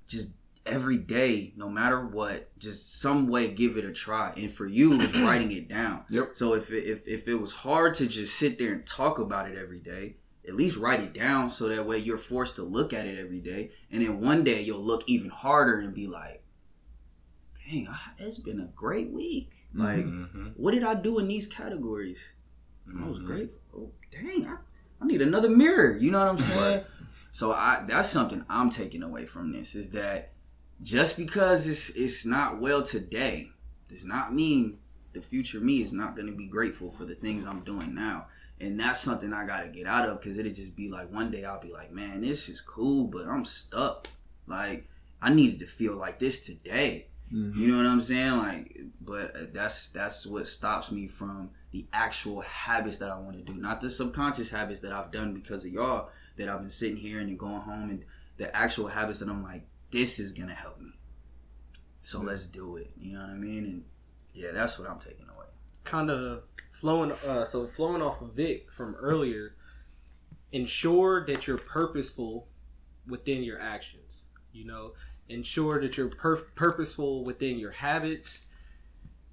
just 0.07 0.31
every 0.65 0.97
day, 0.97 1.53
no 1.57 1.67
matter 1.69 2.05
what, 2.05 2.57
just 2.57 2.99
some 3.01 3.27
way 3.27 3.51
give 3.51 3.77
it 3.77 3.85
a 3.85 3.91
try. 3.91 4.33
And 4.37 4.51
for 4.51 4.65
you, 4.65 4.93
it 4.93 4.97
was 5.01 5.19
writing 5.21 5.51
it 5.51 5.67
down. 5.67 6.05
Yep. 6.09 6.29
So 6.33 6.53
if 6.53 6.71
it, 6.71 6.83
if 6.85 7.07
if 7.07 7.27
it 7.27 7.35
was 7.35 7.51
hard 7.51 7.95
to 7.95 8.07
just 8.07 8.35
sit 8.37 8.57
there 8.57 8.73
and 8.73 8.85
talk 8.87 9.19
about 9.19 9.49
it 9.49 9.57
every 9.57 9.79
day, 9.79 10.17
at 10.47 10.55
least 10.55 10.77
write 10.77 10.99
it 10.99 11.13
down 11.13 11.49
so 11.49 11.67
that 11.69 11.85
way 11.85 11.97
you're 11.97 12.17
forced 12.17 12.55
to 12.57 12.63
look 12.63 12.93
at 12.93 13.05
it 13.05 13.17
every 13.19 13.39
day. 13.39 13.71
And 13.91 14.01
then 14.01 14.19
one 14.21 14.43
day 14.43 14.61
you'll 14.61 14.83
look 14.83 15.03
even 15.07 15.29
harder 15.29 15.79
and 15.79 15.93
be 15.93 16.07
like, 16.07 16.43
"Dang, 17.69 17.87
it's 18.17 18.37
been 18.37 18.59
a 18.59 18.67
great 18.75 19.09
week. 19.11 19.51
Like, 19.73 20.05
Mm-hmm. 20.05 20.47
what 20.55 20.71
did 20.71 20.83
I 20.83 20.95
do 20.95 21.17
in 21.19 21.27
these 21.27 21.47
categories? 21.47 22.33
I 23.01 23.07
was 23.07 23.19
grateful. 23.19 23.59
Oh, 23.75 23.91
dang, 24.11 24.45
I, 24.45 24.57
I 25.01 25.05
need 25.05 25.21
another 25.21 25.49
mirror. 25.49 25.97
You 25.97 26.11
know 26.11 26.19
what 26.19 26.27
I'm 26.27 26.37
saying? 26.37 26.83
So 27.31 27.51
I 27.53 27.83
that's 27.87 28.09
something 28.09 28.43
I'm 28.49 28.69
taking 28.69 29.01
away 29.01 29.25
from 29.25 29.51
this 29.53 29.73
is 29.73 29.89
that 29.91 30.32
just 30.81 31.17
because 31.17 31.67
it's 31.67 31.89
it's 31.91 32.25
not 32.25 32.59
well 32.59 32.83
today 32.83 33.49
does 33.89 34.05
not 34.05 34.33
mean 34.33 34.77
the 35.13 35.21
future 35.21 35.59
me 35.59 35.81
is 35.81 35.93
not 35.93 36.15
going 36.15 36.27
to 36.27 36.33
be 36.33 36.47
grateful 36.47 36.89
for 36.91 37.05
the 37.05 37.15
things 37.15 37.45
I'm 37.45 37.63
doing 37.63 37.93
now. 37.93 38.27
And 38.59 38.79
that's 38.79 39.01
something 39.01 39.33
I 39.33 39.45
got 39.45 39.61
to 39.61 39.67
get 39.67 39.85
out 39.87 40.07
of 40.07 40.21
because 40.21 40.37
it'll 40.37 40.51
just 40.51 40.75
be 40.75 40.89
like 40.89 41.11
one 41.11 41.31
day 41.31 41.45
I'll 41.45 41.59
be 41.59 41.71
like, 41.71 41.91
man, 41.91 42.21
this 42.21 42.49
is 42.49 42.61
cool, 42.61 43.05
but 43.05 43.27
I'm 43.27 43.45
stuck. 43.45 44.07
Like 44.47 44.87
I 45.21 45.33
needed 45.33 45.59
to 45.59 45.65
feel 45.65 45.95
like 45.95 46.19
this 46.19 46.45
today. 46.45 47.07
You 47.57 47.67
know 47.67 47.77
what 47.77 47.87
I'm 47.87 48.01
saying? 48.01 48.37
Like, 48.37 48.79
but 49.01 49.35
uh, 49.35 49.39
that's 49.51 49.89
that's 49.89 50.25
what 50.25 50.45
stops 50.45 50.91
me 50.91 51.07
from 51.07 51.49
the 51.71 51.87
actual 51.91 52.41
habits 52.41 52.97
that 52.97 53.09
I 53.09 53.17
want 53.17 53.37
to 53.37 53.41
do, 53.41 53.59
not 53.59 53.81
the 53.81 53.89
subconscious 53.89 54.49
habits 54.51 54.81
that 54.81 54.91
I've 54.91 55.11
done 55.11 55.33
because 55.33 55.65
of 55.65 55.71
y'all. 55.71 56.09
That 56.37 56.49
I've 56.49 56.61
been 56.61 56.69
sitting 56.69 56.97
here 56.97 57.19
and 57.19 57.29
then 57.29 57.37
going 57.37 57.61
home, 57.61 57.89
and 57.89 58.03
the 58.37 58.55
actual 58.55 58.87
habits 58.87 59.19
that 59.19 59.29
I'm 59.29 59.43
like, 59.43 59.65
this 59.93 60.19
is 60.19 60.33
gonna 60.33 60.53
help 60.55 60.81
me. 60.81 60.91
So 62.01 62.19
let's 62.19 62.45
do 62.45 62.75
it. 62.75 62.91
You 62.97 63.13
know 63.13 63.21
what 63.21 63.29
I 63.29 63.35
mean? 63.35 63.63
And 63.65 63.83
yeah, 64.33 64.51
that's 64.51 64.77
what 64.77 64.89
I'm 64.89 64.99
taking 64.99 65.27
away. 65.29 65.45
kind 65.85 66.09
of 66.11 66.43
flowing 66.71 67.11
uh 67.27 67.45
so 67.45 67.67
flowing 67.67 68.01
off 68.01 68.21
of 68.21 68.33
Vic 68.33 68.67
from 68.75 68.95
earlier 68.95 69.55
ensure 70.51 71.25
that 71.25 71.47
you're 71.47 71.57
purposeful 71.57 72.47
within 73.07 73.43
your 73.43 73.59
actions 73.59 74.25
you 74.51 74.65
know 74.65 74.93
ensure 75.29 75.79
that 75.81 75.97
you're 75.97 76.09
pur- 76.09 76.47
purposeful 76.55 77.23
within 77.23 77.57
your 77.59 77.71
habits 77.71 78.45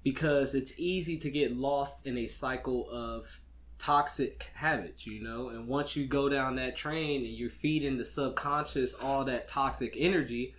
because 0.03 0.55
it's 0.55 0.73
easy 0.79 1.17
to 1.17 1.29
get 1.29 1.55
lost 1.57 2.05
in 2.07 2.17
a 2.17 2.27
cycle 2.27 2.89
of 2.89 3.40
toxic 3.81 4.49
habits 4.53 5.07
you 5.07 5.21
know 5.23 5.49
and 5.49 5.67
once 5.67 5.95
you 5.95 6.05
go 6.05 6.29
down 6.29 6.55
that 6.55 6.75
train 6.75 7.25
and 7.25 7.33
you're 7.33 7.49
feeding 7.49 7.97
the 7.97 8.05
subconscious 8.05 8.93
all 8.93 9.25
that 9.25 9.47
toxic 9.47 9.95
energy 9.97 10.53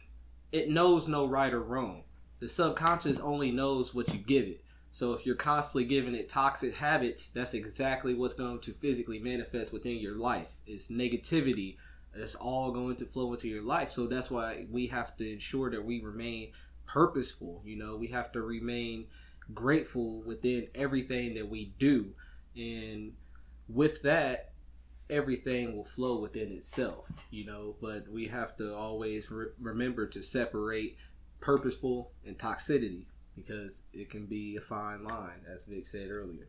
it 0.50 0.68
knows 0.68 1.06
no 1.06 1.24
right 1.26 1.52
or 1.54 1.62
wrong 1.62 2.02
the 2.40 2.48
subconscious 2.48 3.20
only 3.20 3.52
knows 3.52 3.94
what 3.94 4.12
you 4.12 4.18
give 4.18 4.46
it 4.46 4.64
So 4.90 5.12
if 5.14 5.24
you're 5.24 5.36
constantly 5.36 5.84
giving 5.84 6.14
it 6.14 6.28
toxic 6.28 6.74
habits, 6.74 7.28
that's 7.28 7.54
exactly 7.54 8.14
what's 8.14 8.34
going 8.34 8.60
to 8.60 8.72
physically 8.72 9.18
manifest 9.18 9.72
within 9.72 9.98
your 9.98 10.16
life. 10.16 10.48
It's 10.66 10.88
negativity. 10.88 11.76
It's 12.14 12.34
all 12.34 12.72
going 12.72 12.96
to 12.96 13.06
flow 13.06 13.32
into 13.32 13.48
your 13.48 13.62
life. 13.62 13.90
So 13.90 14.06
that's 14.06 14.30
why 14.30 14.66
we 14.70 14.88
have 14.88 15.16
to 15.16 15.32
ensure 15.32 15.70
that 15.70 15.84
we 15.84 16.00
remain 16.02 16.52
purposeful. 16.86 17.62
You 17.64 17.76
know, 17.76 17.96
we 17.96 18.08
have 18.08 18.32
to 18.32 18.42
remain 18.42 19.06
grateful 19.54 20.20
within 20.22 20.68
everything 20.74 21.34
that 21.34 21.48
we 21.48 21.72
do. 21.78 22.14
And 22.56 23.12
with 23.68 24.02
that, 24.02 24.52
everything 25.08 25.76
will 25.76 25.84
flow 25.84 26.18
within 26.18 26.52
itself, 26.52 27.10
you 27.30 27.44
know. 27.44 27.76
But 27.80 28.08
we 28.08 28.28
have 28.28 28.56
to 28.58 28.74
always 28.74 29.30
re- 29.30 29.52
remember 29.60 30.06
to 30.08 30.22
separate 30.22 30.96
purposeful 31.40 32.12
and 32.26 32.38
toxicity 32.38 33.06
because 33.34 33.82
it 33.92 34.10
can 34.10 34.26
be 34.26 34.56
a 34.56 34.60
fine 34.60 35.04
line, 35.04 35.40
as 35.52 35.64
Vic 35.64 35.86
said 35.86 36.10
earlier. 36.10 36.48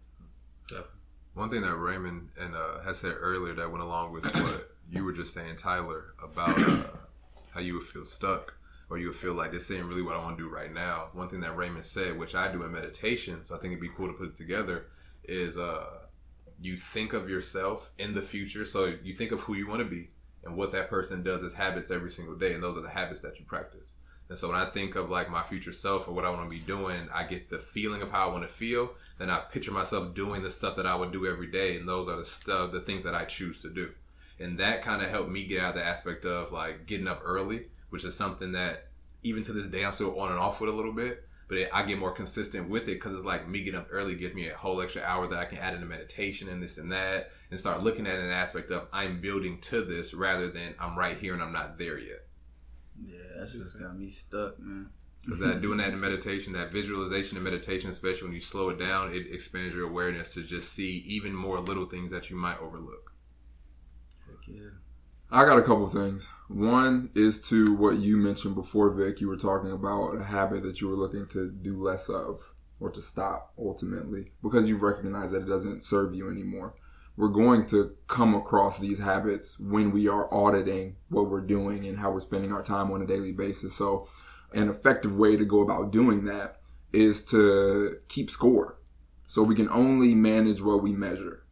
One 1.34 1.50
thing 1.50 1.62
that 1.62 1.76
Raymond 1.76 2.30
and 2.40 2.56
uh, 2.56 2.82
has 2.84 3.00
said 3.00 3.16
earlier 3.18 3.54
that 3.56 3.72
went 3.72 3.84
along 3.84 4.14
with 4.14 4.26
what 4.26 4.70
you 4.92 5.04
were 5.04 5.14
just 5.14 5.34
saying, 5.34 5.58
Tyler, 5.58 6.14
about 6.22 6.62
uh, 6.62 6.84
how 7.52 7.60
you 7.60 7.76
would 7.76 7.88
feel 7.88 8.06
stuck 8.06 8.54
or 8.90 8.98
you 9.00 9.08
would 9.08 9.16
feel 9.16 9.34
like 9.34 9.52
this 9.52 9.72
ain't 9.72 9.86
really 9.86 10.02
what 10.04 10.16
I 10.16 10.20
want 10.20 10.38
to 10.38 10.44
do 10.44 10.50
right 10.50 10.72
now. 10.72 11.08
One 11.14 11.30
thing 11.30 11.42
that 11.42 11.56
Raymond 11.58 11.86
said, 11.86 12.20
which 12.20 12.36
I 12.36 12.52
do 12.52 12.64
in 12.64 12.72
meditation, 12.72 13.44
so 13.44 13.56
I 13.56 13.58
think 13.58 13.72
it'd 13.72 13.82
be 13.82 13.90
cool 13.96 14.08
to 14.08 14.14
put 14.14 14.28
it 14.28 14.36
together, 14.36 14.86
is 15.24 15.58
uh, 15.58 15.86
you 16.62 16.78
think 16.78 17.14
of 17.14 17.30
yourself 17.30 17.92
in 17.98 18.14
the 18.14 18.22
future. 18.22 18.66
So 18.66 18.96
you 19.04 19.16
think 19.16 19.32
of 19.32 19.42
who 19.42 19.56
you 19.56 19.68
want 19.68 19.80
to 19.80 19.86
be 19.86 20.10
and 20.44 20.56
what 20.56 20.72
that 20.72 20.90
person 20.90 21.24
does 21.24 21.44
as 21.44 21.54
habits 21.54 21.92
every 21.92 22.12
single 22.12 22.36
day, 22.36 22.54
and 22.54 22.64
those 22.64 22.78
are 22.78 22.82
the 22.82 22.90
habits 22.90 23.22
that 23.22 23.40
you 23.40 23.46
practice. 23.46 23.90
And 24.30 24.38
so 24.38 24.48
when 24.48 24.58
I 24.58 24.70
think 24.70 24.96
of 24.96 25.10
like 25.10 25.30
my 25.30 25.44
future 25.44 25.74
self 25.74 26.08
or 26.08 26.14
what 26.14 26.26
I 26.26 26.30
want 26.30 26.44
to 26.44 26.50
be 26.50 26.60
doing, 26.64 27.08
I 27.14 27.24
get 27.24 27.50
the 27.50 27.60
feeling 27.60 28.02
of 28.02 28.12
how 28.12 28.28
I 28.28 28.32
want 28.32 28.48
to 28.48 28.54
feel. 28.54 28.92
Then 29.20 29.30
I 29.30 29.40
picture 29.40 29.72
myself 29.72 30.16
doing 30.16 30.42
the 30.42 30.52
stuff 30.52 30.76
that 30.78 30.88
I 30.88 30.96
would 30.96 31.12
do 31.12 31.28
every 31.28 31.48
day, 31.48 31.78
and 31.78 31.88
those 31.88 32.10
are 32.10 32.18
the 32.18 32.26
stuff, 32.26 32.72
the 32.72 32.82
things 32.82 33.04
that 33.04 33.16
I 33.16 33.26
choose 33.26 33.62
to 33.62 33.70
do. 33.70 33.92
And 34.40 34.58
that 34.60 34.82
kind 34.82 35.02
of 35.02 35.10
helped 35.10 35.30
me 35.30 35.46
get 35.46 35.62
out 35.62 35.70
of 35.70 35.76
the 35.76 35.86
aspect 35.86 36.26
of 36.26 36.52
like 36.52 36.88
getting 36.88 37.08
up 37.08 37.22
early, 37.24 37.68
which 37.90 38.04
is 38.04 38.16
something 38.16 38.54
that 38.54 38.88
even 39.22 39.44
to 39.44 39.54
this 39.54 39.68
day 39.68 39.86
I'm 39.86 39.94
still 39.94 40.20
on 40.20 40.32
and 40.32 40.40
off 40.40 40.60
with 40.60 40.70
a 40.70 40.74
little 40.74 40.94
bit. 40.94 41.24
But 41.48 41.58
it, 41.58 41.70
I 41.74 41.84
get 41.84 42.00
more 42.00 42.12
consistent 42.12 42.70
with 42.70 42.84
it 42.84 42.96
because 42.96 43.14
it's 43.14 43.26
like 43.26 43.48
me 43.48 43.64
getting 43.64 43.80
up 43.80 43.88
early 43.92 44.16
gives 44.16 44.34
me 44.34 44.48
a 44.48 44.56
whole 44.56 44.82
extra 44.82 45.02
hour 45.02 45.28
that 45.28 45.40
I 45.40 45.46
can 45.46 45.58
add 45.58 45.74
into 45.74 45.86
meditation 45.86 46.50
and 46.50 46.62
this 46.64 46.78
and 46.78 46.92
that, 46.92 47.32
and 47.52 47.60
start 47.60 47.84
looking 47.84 48.08
at 48.08 48.20
an 48.20 48.30
aspect 48.30 48.72
of 48.72 48.88
I'm 48.92 49.22
building 49.22 49.60
to 49.62 49.84
this 49.84 50.14
rather 50.14 50.50
than 50.50 50.76
I'm 50.80 50.98
right 50.98 51.18
here 51.18 51.34
and 51.34 51.44
I'm 51.44 51.54
not 51.54 51.78
there 51.78 52.00
yet. 52.00 52.26
Yeah, 53.06 53.18
that's 53.38 53.54
just 53.54 53.80
got 53.80 53.98
me 53.98 54.10
stuck, 54.10 54.60
man. 54.60 54.90
Because 55.24 55.40
that 55.40 55.62
doing 55.62 55.78
that 55.78 55.94
in 55.94 56.00
meditation, 56.02 56.52
that 56.54 56.72
visualization 56.72 57.38
in 57.38 57.44
meditation, 57.44 57.90
especially 57.90 58.28
when 58.28 58.36
you 58.36 58.42
slow 58.42 58.70
it 58.70 58.80
down, 58.80 59.14
it 59.14 59.28
expands 59.32 59.74
your 59.74 59.88
awareness 59.88 60.34
to 60.34 60.44
just 60.44 60.74
see 60.74 61.04
even 61.08 61.34
more 61.34 61.60
little 61.62 61.86
things 61.86 62.12
that 62.12 62.30
you 62.30 62.36
might 62.36 62.60
overlook. 62.60 63.14
Heck 64.28 64.48
yeah. 64.48 64.70
I 65.32 65.46
got 65.46 65.58
a 65.58 65.64
couple 65.64 65.88
things. 65.88 66.28
One 66.54 67.10
is 67.16 67.42
to 67.50 67.74
what 67.74 67.98
you 67.98 68.16
mentioned 68.16 68.54
before, 68.54 68.92
Vic. 68.92 69.20
You 69.20 69.28
were 69.28 69.38
talking 69.38 69.72
about 69.72 70.18
a 70.20 70.24
habit 70.24 70.62
that 70.62 70.82
you 70.82 70.88
were 70.88 70.96
looking 70.96 71.26
to 71.30 71.50
do 71.50 71.82
less 71.82 72.10
of 72.10 72.54
or 72.80 72.92
to 72.92 73.02
stop 73.02 73.54
ultimately 73.58 74.34
because 74.44 74.68
you 74.68 74.78
recognize 74.78 75.32
that 75.32 75.42
it 75.42 75.50
doesn't 75.50 75.82
serve 75.82 76.14
you 76.14 76.30
anymore. 76.30 76.76
We're 77.18 77.30
going 77.30 77.66
to 77.68 77.96
come 78.08 78.36
across 78.36 78.78
these 78.78 79.00
habits 79.00 79.60
when 79.60 79.92
we 79.92 80.08
are 80.08 80.32
auditing 80.32 80.98
what 81.10 81.28
we're 81.28 81.42
doing 81.42 81.88
and 81.88 81.98
how 81.98 82.12
we're 82.12 82.20
spending 82.20 82.52
our 82.52 82.64
time 82.64 82.92
on 82.92 83.02
a 83.02 83.08
daily 83.08 83.32
basis. 83.32 83.76
So, 83.76 84.08
an 84.54 84.70
effective 84.70 85.16
way 85.16 85.36
to 85.36 85.46
go 85.46 85.62
about 85.62 85.92
doing 85.92 86.26
that 86.26 86.58
is 86.92 87.26
to 87.26 87.98
keep 88.10 88.30
score. 88.30 88.80
So, 89.26 89.42
we 89.42 89.56
can 89.56 89.70
only 89.70 90.14
manage 90.14 90.62
what 90.62 90.84
we 90.84 90.92
measure. 90.92 91.46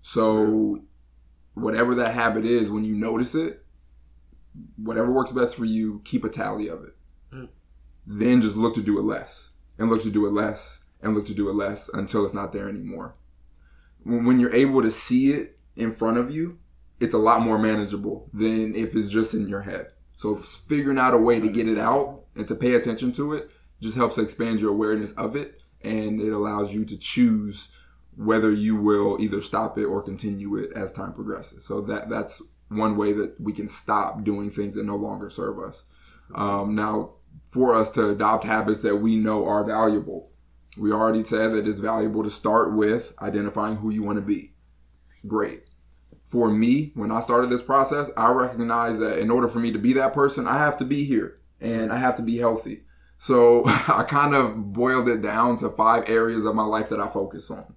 So, 0.00 0.84
whatever 1.52 1.94
that 1.94 2.14
habit 2.14 2.46
is, 2.46 2.70
when 2.70 2.84
you 2.84 2.94
notice 2.94 3.34
it, 3.34 3.65
whatever 4.76 5.12
works 5.12 5.32
best 5.32 5.56
for 5.56 5.64
you, 5.64 6.00
keep 6.04 6.24
a 6.24 6.28
tally 6.28 6.68
of 6.68 6.84
it. 6.84 6.96
Mm. 7.32 7.48
Then 8.06 8.40
just 8.40 8.56
look 8.56 8.74
to 8.74 8.82
do 8.82 8.98
it 8.98 9.02
less 9.02 9.50
and 9.78 9.90
look 9.90 10.02
to 10.02 10.10
do 10.10 10.26
it 10.26 10.30
less 10.30 10.82
and 11.00 11.14
look 11.14 11.26
to 11.26 11.34
do 11.34 11.48
it 11.48 11.54
less 11.54 11.88
until 11.92 12.24
it's 12.24 12.34
not 12.34 12.52
there 12.52 12.68
anymore. 12.68 13.14
When, 14.02 14.24
when 14.24 14.40
you're 14.40 14.54
able 14.54 14.82
to 14.82 14.90
see 14.90 15.32
it 15.32 15.58
in 15.76 15.92
front 15.92 16.18
of 16.18 16.30
you, 16.30 16.58
it's 17.00 17.14
a 17.14 17.18
lot 17.18 17.42
more 17.42 17.58
manageable 17.58 18.30
than 18.32 18.74
if 18.74 18.94
it's 18.94 19.10
just 19.10 19.34
in 19.34 19.48
your 19.48 19.62
head. 19.62 19.88
So 20.16 20.34
figuring 20.36 20.98
out 20.98 21.14
a 21.14 21.18
way 21.18 21.40
to 21.40 21.48
get 21.48 21.68
it 21.68 21.78
out 21.78 22.22
and 22.34 22.48
to 22.48 22.54
pay 22.54 22.74
attention 22.74 23.12
to 23.12 23.34
it 23.34 23.50
just 23.80 23.96
helps 23.96 24.16
expand 24.16 24.60
your 24.60 24.70
awareness 24.70 25.12
of 25.12 25.36
it 25.36 25.60
and 25.82 26.20
it 26.20 26.32
allows 26.32 26.72
you 26.72 26.84
to 26.86 26.96
choose 26.96 27.68
whether 28.16 28.50
you 28.50 28.76
will 28.76 29.20
either 29.20 29.42
stop 29.42 29.76
it 29.76 29.84
or 29.84 30.02
continue 30.02 30.56
it 30.56 30.72
as 30.74 30.92
time 30.92 31.12
progresses. 31.12 31.66
So 31.66 31.82
that 31.82 32.08
that's 32.08 32.40
one 32.68 32.96
way 32.96 33.12
that 33.12 33.40
we 33.40 33.52
can 33.52 33.68
stop 33.68 34.24
doing 34.24 34.50
things 34.50 34.74
that 34.74 34.84
no 34.84 34.96
longer 34.96 35.30
serve 35.30 35.58
us. 35.58 35.84
Um, 36.34 36.74
now, 36.74 37.14
for 37.50 37.74
us 37.74 37.90
to 37.92 38.10
adopt 38.10 38.44
habits 38.44 38.82
that 38.82 38.96
we 38.96 39.16
know 39.16 39.46
are 39.46 39.64
valuable, 39.64 40.30
we 40.76 40.92
already 40.92 41.24
said 41.24 41.52
that 41.52 41.66
it's 41.66 41.78
valuable 41.78 42.22
to 42.22 42.30
start 42.30 42.74
with 42.74 43.14
identifying 43.20 43.76
who 43.76 43.90
you 43.90 44.02
want 44.02 44.18
to 44.18 44.22
be. 44.22 44.52
Great. 45.26 45.64
For 46.24 46.50
me, 46.50 46.92
when 46.94 47.10
I 47.10 47.20
started 47.20 47.50
this 47.50 47.62
process, 47.62 48.10
I 48.16 48.30
recognized 48.32 49.00
that 49.00 49.18
in 49.18 49.30
order 49.30 49.48
for 49.48 49.58
me 49.58 49.72
to 49.72 49.78
be 49.78 49.92
that 49.94 50.12
person, 50.12 50.46
I 50.46 50.58
have 50.58 50.76
to 50.78 50.84
be 50.84 51.04
here 51.04 51.38
and 51.60 51.92
I 51.92 51.98
have 51.98 52.16
to 52.16 52.22
be 52.22 52.38
healthy. 52.38 52.82
So 53.18 53.62
I 53.66 54.04
kind 54.08 54.34
of 54.34 54.72
boiled 54.72 55.08
it 55.08 55.22
down 55.22 55.56
to 55.58 55.70
five 55.70 56.08
areas 56.08 56.44
of 56.44 56.54
my 56.54 56.64
life 56.64 56.88
that 56.90 57.00
I 57.00 57.08
focus 57.08 57.50
on. 57.50 57.74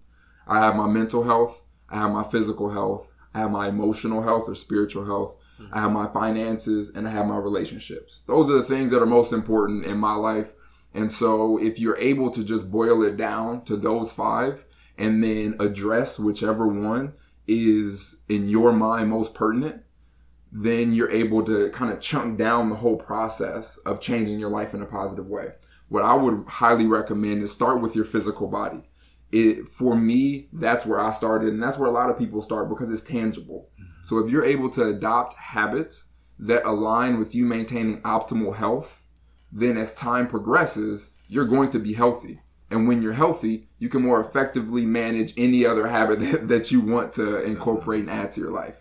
I 0.47 0.59
have 0.59 0.75
my 0.75 0.87
mental 0.87 1.23
health, 1.23 1.61
I 1.89 1.97
have 1.97 2.11
my 2.11 2.23
physical 2.23 2.71
health, 2.71 3.11
I 3.33 3.39
have 3.39 3.51
my 3.51 3.67
emotional 3.67 4.23
health 4.23 4.45
or 4.47 4.55
spiritual 4.55 5.05
health, 5.05 5.35
I 5.71 5.81
have 5.81 5.91
my 5.91 6.07
finances, 6.07 6.89
and 6.89 7.07
I 7.07 7.11
have 7.11 7.25
my 7.25 7.37
relationships. 7.37 8.23
Those 8.27 8.49
are 8.49 8.53
the 8.53 8.63
things 8.63 8.91
that 8.91 9.01
are 9.01 9.05
most 9.05 9.33
important 9.33 9.85
in 9.85 9.97
my 9.97 10.15
life. 10.15 10.53
And 10.93 11.11
so 11.11 11.57
if 11.61 11.79
you're 11.79 11.97
able 11.97 12.31
to 12.31 12.43
just 12.43 12.71
boil 12.71 13.03
it 13.03 13.17
down 13.17 13.63
to 13.65 13.75
those 13.75 14.11
five 14.11 14.65
and 14.97 15.23
then 15.23 15.55
address 15.59 16.17
whichever 16.17 16.67
one 16.67 17.13
is 17.47 18.17
in 18.27 18.47
your 18.47 18.71
mind 18.71 19.09
most 19.09 19.33
pertinent, 19.33 19.83
then 20.51 20.93
you're 20.93 21.11
able 21.11 21.43
to 21.45 21.69
kind 21.69 21.91
of 21.91 21.99
chunk 21.99 22.37
down 22.37 22.69
the 22.69 22.75
whole 22.75 22.97
process 22.97 23.77
of 23.79 24.01
changing 24.01 24.39
your 24.39 24.49
life 24.49 24.73
in 24.73 24.81
a 24.81 24.85
positive 24.85 25.27
way. 25.27 25.49
What 25.89 26.03
I 26.03 26.15
would 26.15 26.47
highly 26.47 26.85
recommend 26.85 27.43
is 27.43 27.51
start 27.51 27.81
with 27.81 27.95
your 27.95 28.05
physical 28.05 28.47
body 28.47 28.89
it 29.31 29.67
for 29.69 29.95
me 29.95 30.47
that's 30.53 30.85
where 30.85 30.99
i 30.99 31.11
started 31.11 31.53
and 31.53 31.61
that's 31.61 31.77
where 31.77 31.89
a 31.89 31.93
lot 31.93 32.09
of 32.09 32.17
people 32.17 32.41
start 32.41 32.69
because 32.69 32.91
it's 32.91 33.03
tangible. 33.03 33.69
Mm-hmm. 33.73 33.91
So 34.05 34.17
if 34.19 34.31
you're 34.31 34.45
able 34.45 34.69
to 34.71 34.85
adopt 34.85 35.35
habits 35.35 36.07
that 36.39 36.65
align 36.65 37.19
with 37.19 37.35
you 37.35 37.45
maintaining 37.45 38.01
optimal 38.01 38.55
health 38.55 39.01
then 39.51 39.77
as 39.77 39.93
time 39.95 40.27
progresses 40.27 41.11
you're 41.27 41.45
going 41.45 41.69
to 41.71 41.79
be 41.79 41.93
healthy. 41.93 42.41
And 42.71 42.87
when 42.87 43.01
you're 43.01 43.13
healthy 43.13 43.67
you 43.77 43.89
can 43.89 44.01
more 44.01 44.19
effectively 44.19 44.85
manage 44.85 45.33
any 45.37 45.65
other 45.65 45.87
habit 45.87 46.19
that, 46.31 46.47
that 46.47 46.71
you 46.71 46.81
want 46.81 47.13
to 47.13 47.43
incorporate 47.43 48.01
and 48.01 48.09
add 48.09 48.31
to 48.33 48.41
your 48.41 48.51
life. 48.51 48.75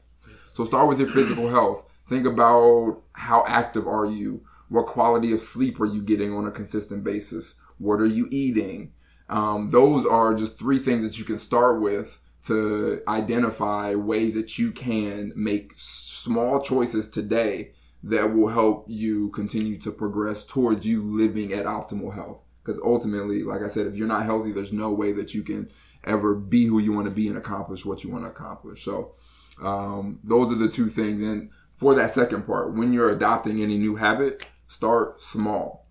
So 0.53 0.65
start 0.65 0.89
with 0.89 0.99
your 0.99 1.09
physical 1.09 1.51
health. 1.51 1.85
Think 2.07 2.27
about 2.27 3.03
how 3.13 3.45
active 3.47 3.87
are 3.87 4.07
you? 4.07 4.45
What 4.69 4.87
quality 4.87 5.33
of 5.33 5.41
sleep 5.41 5.81
are 5.81 5.87
you 5.87 6.03
getting 6.03 6.35
on 6.35 6.47
a 6.47 6.51
consistent 6.51 7.05
basis? 7.05 7.55
What 7.79 8.01
are 8.01 8.07
you 8.07 8.29
eating 8.31 8.93
um, 9.29 9.71
those 9.71 10.07
are 10.07 10.35
just 10.35 10.59
three 10.59 10.79
things 10.79 11.05
that 11.05 11.19
you 11.19 11.25
can 11.25 11.39
start 11.39 11.81
with 11.81 12.19
to 12.45 13.03
identify 13.09 13.95
ways 13.95 14.35
that 14.35 14.59
you 14.59 14.73
can 14.73 15.33
make 15.37 15.73
small 15.75 16.61
choices 16.61 17.09
today 17.09 17.73
that 18.03 18.35
will 18.35 18.49
help 18.49 18.87
you 18.89 19.31
continue 19.31 19.77
to 19.79 19.91
progress 19.91 20.45
towards 20.45 20.87
you 20.87 21.03
living 21.03 21.53
at 21.53 21.67
optimal 21.67 22.15
health. 22.15 22.43
Because 22.63 22.81
ultimately, 22.85 23.43
like 23.43 23.63
I 23.63 23.69
said, 23.69 23.87
if 23.87 23.95
you're 23.95 24.07
not 24.07 24.25
healthy, 24.25 24.53
there's 24.53 24.73
no 24.73 24.93
way 24.93 25.13
that 25.13 25.35
you 25.35 25.43
can 25.43 25.71
ever 26.05 26.35
be 26.35 26.67
who 26.67 26.79
you 26.79 26.93
want 26.93 27.07
to 27.07 27.11
be 27.11 27.29
and 27.29 27.37
accomplish 27.37 27.85
what 27.85 28.05
you 28.05 28.11
want 28.11 28.25
to 28.25 28.31
accomplish. 28.31 28.85
So, 28.85 29.15
um, 29.63 30.21
those 30.23 30.53
are 30.53 30.57
the 30.57 30.69
two 30.69 30.89
things. 30.89 31.21
And 31.21 31.51
for 31.75 31.95
that 31.95 32.11
second 32.11 32.47
part, 32.47 32.75
when 32.75 32.93
you're 32.93 33.11
adopting 33.11 33.61
any 33.61 33.79
new 33.79 33.97
habit, 33.97 34.47
start 34.69 35.21
small. 35.21 35.87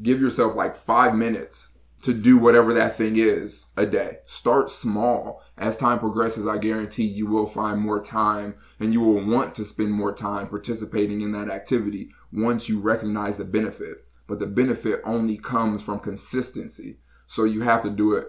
Give 0.00 0.20
yourself 0.20 0.54
like 0.54 0.76
five 0.76 1.14
minutes 1.14 1.70
to 2.02 2.14
do 2.14 2.38
whatever 2.38 2.72
that 2.72 2.96
thing 2.96 3.16
is 3.16 3.68
a 3.76 3.84
day. 3.84 4.18
Start 4.24 4.70
small. 4.70 5.42
As 5.58 5.76
time 5.76 5.98
progresses, 5.98 6.46
I 6.46 6.58
guarantee 6.58 7.04
you 7.04 7.26
will 7.26 7.46
find 7.46 7.80
more 7.80 8.02
time 8.02 8.54
and 8.78 8.92
you 8.92 9.00
will 9.00 9.24
want 9.24 9.54
to 9.56 9.64
spend 9.64 9.92
more 9.92 10.14
time 10.14 10.48
participating 10.48 11.20
in 11.20 11.32
that 11.32 11.50
activity 11.50 12.10
once 12.32 12.68
you 12.68 12.80
recognize 12.80 13.36
the 13.36 13.44
benefit. 13.44 14.06
But 14.26 14.38
the 14.38 14.46
benefit 14.46 15.00
only 15.04 15.36
comes 15.36 15.82
from 15.82 16.00
consistency. 16.00 16.98
So 17.26 17.44
you 17.44 17.62
have 17.62 17.82
to 17.82 17.90
do 17.90 18.14
it 18.14 18.28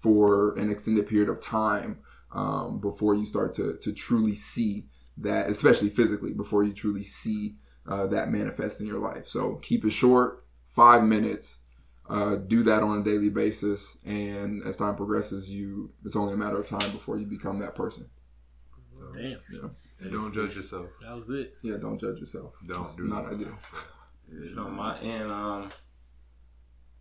for 0.00 0.54
an 0.58 0.70
extended 0.70 1.08
period 1.08 1.28
of 1.28 1.40
time 1.40 2.00
um, 2.32 2.80
before 2.80 3.14
you 3.14 3.24
start 3.24 3.54
to, 3.54 3.78
to 3.80 3.92
truly 3.92 4.34
see 4.34 4.86
that, 5.16 5.48
especially 5.48 5.88
physically, 5.88 6.32
before 6.32 6.64
you 6.64 6.72
truly 6.72 7.04
see 7.04 7.56
uh, 7.88 8.06
that 8.06 8.30
manifest 8.30 8.80
in 8.80 8.86
your 8.86 8.98
life. 8.98 9.26
So 9.26 9.56
keep 9.56 9.84
it 9.84 9.90
short, 9.90 10.44
five 10.66 11.02
minutes 11.02 11.60
uh, 12.10 12.36
do 12.36 12.62
that 12.64 12.82
on 12.82 13.00
a 13.00 13.04
daily 13.04 13.28
basis, 13.30 13.98
and 14.04 14.62
as 14.66 14.76
time 14.76 14.96
progresses, 14.96 15.48
you 15.50 15.92
it's 16.04 16.16
only 16.16 16.34
a 16.34 16.36
matter 16.36 16.58
of 16.58 16.68
time 16.68 16.92
before 16.92 17.16
you 17.18 17.26
become 17.26 17.58
that 17.60 17.74
person. 17.74 18.06
Damn, 19.14 19.38
And 20.00 20.12
don't 20.12 20.32
judge 20.34 20.56
yourself. 20.56 20.88
that 21.02 21.14
was 21.16 21.30
it. 21.30 21.54
Yeah, 21.62 21.76
don't 21.76 21.98
judge 22.00 22.18
yourself. 22.20 22.52
Don't 22.66 22.80
It's 22.80 22.96
do 22.96 23.04
not 23.04 23.24
that. 23.24 23.34
ideal. 23.34 23.58
You 24.32 24.54
know, 24.54 24.68
my 24.68 24.96
and 24.98 25.30
um, 25.30 25.70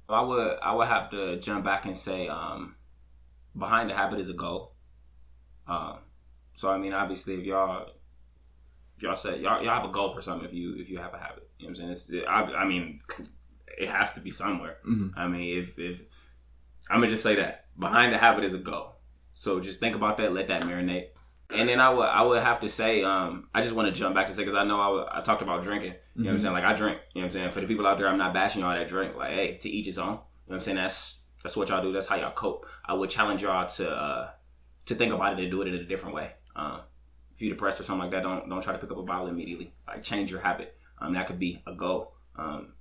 I 0.08 0.22
would 0.22 0.58
I 0.62 0.74
would 0.76 0.88
have 0.88 1.12
to 1.12 1.40
jump 1.40 1.66
back 1.66 1.86
and 1.86 1.96
say 1.96 2.28
um, 2.28 2.76
behind 3.58 3.90
the 3.90 3.96
habit 3.96 4.20
is 4.20 4.30
a 4.30 4.34
goal. 4.34 4.74
Um, 5.68 6.00
so 6.56 6.70
I 6.70 6.78
mean, 6.78 6.94
obviously, 6.94 7.36
if 7.36 7.46
y'all 7.46 7.92
y'all 9.00 9.16
say 9.16 9.40
y'all 9.40 9.62
y'all 9.64 9.76
have 9.82 9.90
a 9.90 9.92
goal 9.94 10.14
for 10.14 10.22
something, 10.22 10.48
if 10.48 10.54
you 10.54 10.76
if 10.78 10.90
you 10.90 10.98
have 10.98 11.14
a 11.14 11.20
habit, 11.20 11.50
you 11.60 11.68
know 11.68 11.74
what 11.74 11.84
I'm 11.84 11.96
saying? 11.96 12.20
It's 12.22 12.28
I, 12.28 12.42
I 12.64 12.66
mean, 12.66 13.02
it 13.78 13.90
has 13.90 14.14
to 14.14 14.20
be 14.20 14.32
somewhere. 14.32 14.78
Mhm. 14.88 15.14
I 15.16 15.28
mean, 15.28 15.58
if 15.58 15.78
if 15.80 16.02
I'm 16.90 17.00
gonna 17.00 17.10
just 17.12 17.24
say 17.24 17.36
that 17.36 17.66
behind 17.78 18.14
the 18.14 18.18
habit 18.18 18.44
is 18.44 18.54
a 18.54 18.58
goal. 18.58 18.96
So 19.34 19.60
just 19.60 19.80
think 19.80 19.96
about 19.96 20.18
that, 20.18 20.34
let 20.34 20.48
that 20.50 20.64
marinate. 20.64 21.08
And 21.56 21.68
then 21.68 21.80
I 21.80 21.90
would 21.90 22.06
I 22.08 22.22
would 22.22 22.42
have 22.44 22.60
to 22.62 22.70
say 22.70 23.04
um, 23.04 23.48
I 23.54 23.62
just 23.62 23.74
want 23.74 23.88
to 23.88 23.92
jump 24.00 24.14
back 24.16 24.28
to 24.28 24.34
say 24.34 24.44
because 24.44 24.56
I 24.56 24.64
know 24.64 24.80
I, 24.80 25.20
I 25.20 25.22
talked 25.22 25.42
about 25.42 25.64
drinking. 25.64 25.94
You 26.16 26.24
know 26.26 26.30
what 26.30 26.34
I'm 26.34 26.40
saying? 26.42 26.54
Like 26.54 26.64
I 26.66 26.74
drink. 26.74 27.00
You 27.14 27.22
know 27.22 27.26
what 27.26 27.36
I'm 27.36 27.42
saying? 27.42 27.52
For 27.52 27.62
the 27.62 27.68
people 27.68 27.88
out 27.88 27.98
there, 27.98 28.08
I'm 28.08 28.18
not 28.18 28.34
bashing 28.34 28.62
y'all 28.62 28.76
that 28.78 28.88
drink. 28.90 29.16
Like, 29.16 29.32
hey, 29.32 29.58
to 29.62 29.70
each 29.70 29.86
his 29.86 29.98
own. 29.98 30.08
You 30.08 30.14
know 30.14 30.22
what 30.46 30.56
I'm 30.56 30.62
saying? 30.62 30.78
That's 30.78 31.20
that's 31.42 31.56
what 31.58 31.70
y'all 31.70 31.82
do. 31.82 31.92
That's 31.94 32.06
how 32.08 32.18
y'all 32.18 32.34
cope. 32.34 32.66
I 32.86 32.94
would 32.94 33.10
challenge 33.10 33.42
y'all 33.42 33.66
to 33.68 33.90
uh, 33.90 34.30
to 34.86 34.96
think 34.96 35.14
about 35.14 35.34
it 35.40 35.42
and 35.42 35.50
do 35.52 35.62
it 35.62 35.68
in 35.70 35.76
a 35.76 35.84
different 35.86 36.14
way. 36.16 36.34
Um, 36.56 36.82
if 37.34 37.42
you're 37.42 37.54
depressed 37.56 37.80
or 37.80 37.84
something 37.84 38.02
like 38.04 38.12
that, 38.12 38.24
don't 38.24 38.48
don't 38.50 38.62
try 38.62 38.74
to 38.74 38.80
pick 38.80 38.92
up 38.92 38.98
a 38.98 39.04
bottle 39.04 39.28
immediately. 39.28 39.74
Like 39.88 40.04
change 40.04 40.30
your 40.30 40.42
habit. 40.42 40.76
Um, 41.00 41.14
that 41.14 41.26
could 41.28 41.40
be 41.40 41.64
a 41.66 41.74
goal. 41.74 42.14
Um, 42.36 42.74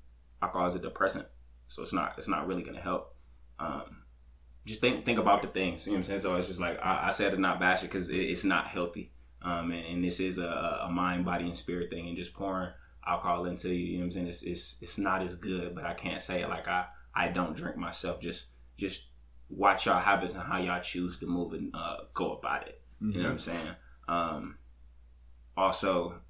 alcohol 0.43 0.67
is 0.67 0.75
a 0.75 0.79
depressant, 0.79 1.27
so 1.69 1.83
it's 1.83 1.93
not 1.93 2.15
it's 2.19 2.29
not 2.29 2.47
really 2.47 2.63
gonna 2.63 2.81
help. 2.81 3.15
Um, 3.59 4.03
just 4.67 4.81
think 4.81 5.05
think 5.05 5.19
about 5.19 5.43
the 5.43 5.49
things. 5.49 5.87
You 5.87 5.93
know 5.93 5.97
what 5.97 5.99
I'm 6.01 6.05
saying? 6.05 6.21
So 6.21 6.37
it's 6.37 6.49
just 6.49 6.61
like 6.61 6.79
I, 6.83 7.09
I 7.09 7.11
said 7.11 7.33
to 7.33 7.41
not 7.41 7.61
bash 7.61 7.83
it 7.83 7.91
because 7.91 8.09
it, 8.09 8.21
it's 8.21 8.45
not 8.45 8.67
healthy. 8.67 9.13
Um, 9.41 9.71
and, 9.71 9.87
and 9.87 10.05
this 10.05 10.19
is 10.19 10.39
a, 10.39 10.81
a 10.83 10.91
mind, 10.91 11.25
body, 11.25 11.45
and 11.45 11.57
spirit 11.57 11.91
thing, 11.91 12.09
and 12.09 12.17
just 12.17 12.35
pouring 12.35 12.71
alcohol 13.07 13.47
into 13.47 13.69
you. 13.69 13.75
You 13.75 13.93
know 13.95 14.01
what 14.01 14.05
I'm 14.05 14.11
saying? 14.11 14.27
It's, 14.29 14.43
it's 14.43 14.77
it's 14.81 14.99
not 14.99 15.23
as 15.23 15.37
good, 15.37 15.75
but 15.75 15.85
I 15.85 15.95
can't 15.95 16.21
say 16.21 16.43
it 16.43 16.49
like 16.49 16.69
I 16.69 16.87
I 17.15 17.29
don't 17.29 17.57
drink 17.57 17.77
myself. 17.77 18.21
Just 18.21 18.47
just 18.79 19.07
watch 19.49 19.87
y'all 19.87 20.01
habits 20.01 20.35
and 20.35 20.43
how 20.43 20.59
y'all 20.59 20.81
choose 20.83 21.19
to 21.19 21.27
move 21.27 21.53
and 21.55 21.75
uh, 21.75 21.97
go 22.15 22.33
about 22.35 22.69
it. 22.69 22.83
You 23.01 23.19
know 23.19 23.25
what 23.25 23.33
I'm 23.33 23.39
saying? 23.39 23.69
Um, 24.09 24.59
also, 25.57 26.21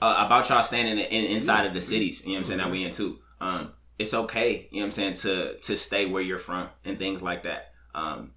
uh, 0.00 0.22
about 0.26 0.48
y'all 0.48 0.62
standing 0.62 0.98
in, 0.98 1.24
inside 1.26 1.66
of 1.66 1.74
the 1.74 1.80
cities, 1.80 2.22
you 2.24 2.28
know 2.28 2.34
what 2.34 2.38
I'm 2.40 2.44
saying, 2.46 2.58
that 2.58 2.70
we 2.70 2.84
in 2.84 2.90
too. 2.92 3.18
Um, 3.40 3.72
it's 3.98 4.14
okay, 4.14 4.68
you 4.70 4.80
know 4.80 4.82
what 4.82 4.86
I'm 4.86 4.90
saying, 4.90 5.14
to 5.14 5.58
to 5.58 5.76
stay 5.76 6.06
where 6.06 6.22
you're 6.22 6.38
from 6.38 6.68
and 6.84 6.98
things 6.98 7.22
like 7.22 7.44
that. 7.44 7.72
Um, 7.94 8.32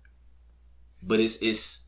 but 1.04 1.20
it's 1.20 1.42
it's 1.42 1.86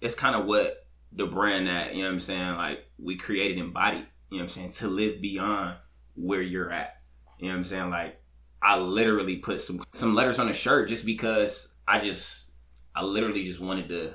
it's 0.00 0.14
kind 0.14 0.36
of 0.36 0.46
what 0.46 0.86
the 1.12 1.26
brand 1.26 1.66
that, 1.66 1.94
you 1.94 2.02
know 2.02 2.08
what 2.08 2.14
I'm 2.14 2.20
saying, 2.20 2.54
like 2.56 2.84
we 2.98 3.16
created 3.16 3.58
embodied, 3.58 4.06
you 4.30 4.38
know 4.38 4.44
what 4.44 4.50
I'm 4.50 4.54
saying, 4.54 4.72
to 4.72 4.88
live 4.88 5.20
beyond 5.20 5.76
where 6.14 6.42
you're 6.42 6.70
at. 6.70 7.00
You 7.38 7.48
know 7.48 7.54
what 7.54 7.58
I'm 7.58 7.64
saying? 7.64 7.90
Like 7.90 8.20
I 8.60 8.76
literally 8.78 9.36
put 9.36 9.60
some 9.60 9.82
some 9.92 10.14
letters 10.14 10.38
on 10.38 10.48
a 10.48 10.52
shirt 10.52 10.88
just 10.88 11.06
because 11.06 11.68
I 11.86 12.00
just 12.00 12.46
I 12.94 13.02
literally 13.02 13.44
just 13.44 13.60
wanted 13.60 13.88
to 13.88 14.14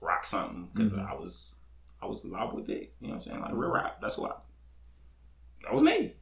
rock 0.00 0.24
something 0.24 0.68
because 0.72 0.94
I 0.94 1.12
was 1.14 1.50
I 2.02 2.06
was 2.06 2.24
loud 2.24 2.54
with 2.54 2.68
it. 2.70 2.94
You 3.00 3.08
know 3.08 3.14
what 3.14 3.26
I'm 3.26 3.28
saying? 3.28 3.40
Like 3.40 3.52
real 3.52 3.70
rap. 3.70 4.00
That's 4.00 4.16
what 4.16 4.30
I, 4.30 4.34
that 5.64 5.74
was 5.74 5.82
me. 5.82 6.14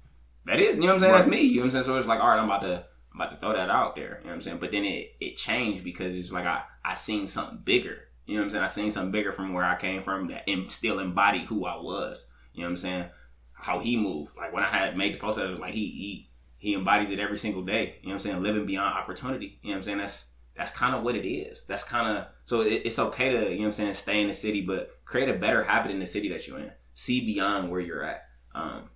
That 0.47 0.61
is, 0.61 0.76
you 0.76 0.82
know 0.82 0.89
what 0.89 0.95
I'm 0.95 1.01
saying? 1.01 1.12
That's 1.12 1.26
me. 1.26 1.41
You 1.43 1.57
know 1.57 1.61
what 1.61 1.64
I'm 1.66 1.70
saying? 1.70 1.84
So 1.84 1.99
it's 1.99 2.07
like, 2.07 2.20
all 2.20 2.28
right, 2.28 2.39
I'm 2.39 2.47
about 2.47 2.62
to 2.62 2.84
I'm 3.12 3.20
about 3.20 3.30
to 3.34 3.41
throw 3.41 3.53
that 3.55 3.70
out 3.70 3.97
there. 3.97 4.18
You 4.20 4.24
know 4.24 4.30
what 4.30 4.34
I'm 4.34 4.43
saying? 4.43 4.59
But 4.59 4.70
then 4.70 4.84
it 4.84 5.16
it 5.20 5.36
changed 5.36 5.84
because 5.84 6.14
it's 6.14 6.32
like 6.32 6.47
I 6.47 6.62
I 6.84 6.95
seen 6.95 7.26
something 7.26 7.59
bigger. 7.64 7.99
You 8.26 8.34
know 8.34 8.41
what 8.41 8.45
I'm 8.45 8.51
saying? 8.51 8.64
I 8.64 8.68
seen 8.68 8.91
something 8.91 9.11
bigger 9.11 9.32
from 9.32 9.55
where 9.55 9.64
I 9.64 9.76
came 9.76 10.03
from 10.03 10.28
that 10.28 10.49
still 10.70 11.01
embodied 11.01 11.47
who 11.47 11.64
I 11.64 11.76
was. 11.76 12.26
You 12.53 12.61
know 12.61 12.66
what 12.66 12.72
I'm 12.72 12.76
saying? 12.76 13.05
How 13.53 13.78
he 13.78 13.97
moved. 13.97 14.36
Like 14.36 14.53
when 14.53 14.62
I 14.62 14.68
had 14.68 14.97
made 14.97 15.14
the 15.14 15.18
post, 15.18 15.39
I 15.39 15.47
was 15.47 15.59
like 15.59 15.74
he 15.74 15.86
he 15.86 16.30
he 16.59 16.74
embodies 16.74 17.11
it 17.11 17.18
every 17.18 17.39
single 17.39 17.62
day. 17.62 17.97
You 18.03 18.09
know 18.09 18.14
what 18.14 18.14
I'm 18.14 18.20
saying? 18.20 18.43
Living 18.43 18.66
beyond 18.66 18.95
opportunity. 18.95 19.59
You 19.62 19.70
know 19.70 19.74
what 19.74 19.76
I'm 19.78 19.82
saying? 19.84 19.99
That's 19.99 20.26
that's 20.55 20.72
kind 20.72 20.95
of 20.95 21.03
what 21.03 21.14
it 21.14 21.26
is. 21.26 21.64
That's 21.64 21.84
kind 21.84 22.18
of 22.18 22.26
so 22.45 22.61
it, 22.61 22.82
it's 22.84 22.99
okay 22.99 23.30
to 23.30 23.51
you 23.51 23.57
know 23.57 23.59
what 23.59 23.64
I'm 23.66 23.72
saying 23.72 23.95
stay 23.95 24.20
in 24.20 24.28
the 24.28 24.34
city, 24.34 24.61
but 24.61 24.91
create 25.05 25.28
a 25.28 25.34
better 25.34 25.64
habit 25.64 25.91
in 25.91 25.99
the 25.99 26.07
city 26.07 26.28
that 26.30 26.47
you're 26.47 26.59
in. 26.59 26.72
See 26.95 27.24
beyond 27.24 27.70
where 27.70 27.80
you're 27.80 28.05
at. 28.05 28.24
Um, 28.55 28.91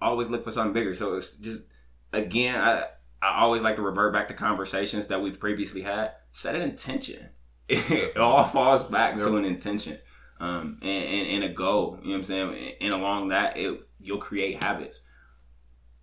always 0.00 0.28
look 0.28 0.44
for 0.44 0.50
something 0.50 0.72
bigger. 0.72 0.94
So 0.94 1.14
it's 1.14 1.36
just 1.36 1.64
again, 2.12 2.60
I 2.60 2.84
I 3.20 3.40
always 3.40 3.62
like 3.62 3.76
to 3.76 3.82
revert 3.82 4.12
back 4.12 4.28
to 4.28 4.34
conversations 4.34 5.08
that 5.08 5.20
we've 5.20 5.38
previously 5.38 5.82
had. 5.82 6.12
Set 6.32 6.54
an 6.54 6.62
intention. 6.62 7.28
It 7.68 8.16
all 8.16 8.44
falls 8.44 8.84
back 8.84 9.18
to 9.18 9.36
an 9.36 9.44
intention. 9.44 9.98
Um, 10.40 10.78
and, 10.80 11.04
and, 11.04 11.28
and 11.28 11.44
a 11.44 11.48
goal, 11.48 11.98
you 12.00 12.08
know 12.08 12.12
what 12.12 12.16
I'm 12.18 12.24
saying? 12.24 12.72
And 12.80 12.94
along 12.94 13.28
that, 13.28 13.56
it 13.58 13.80
you'll 14.00 14.18
create 14.18 14.62
habits. 14.62 15.00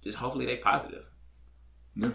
Just 0.04 0.18
hopefully 0.18 0.46
they 0.46 0.58
positive. 0.58 1.06
Yeah. 1.96 2.10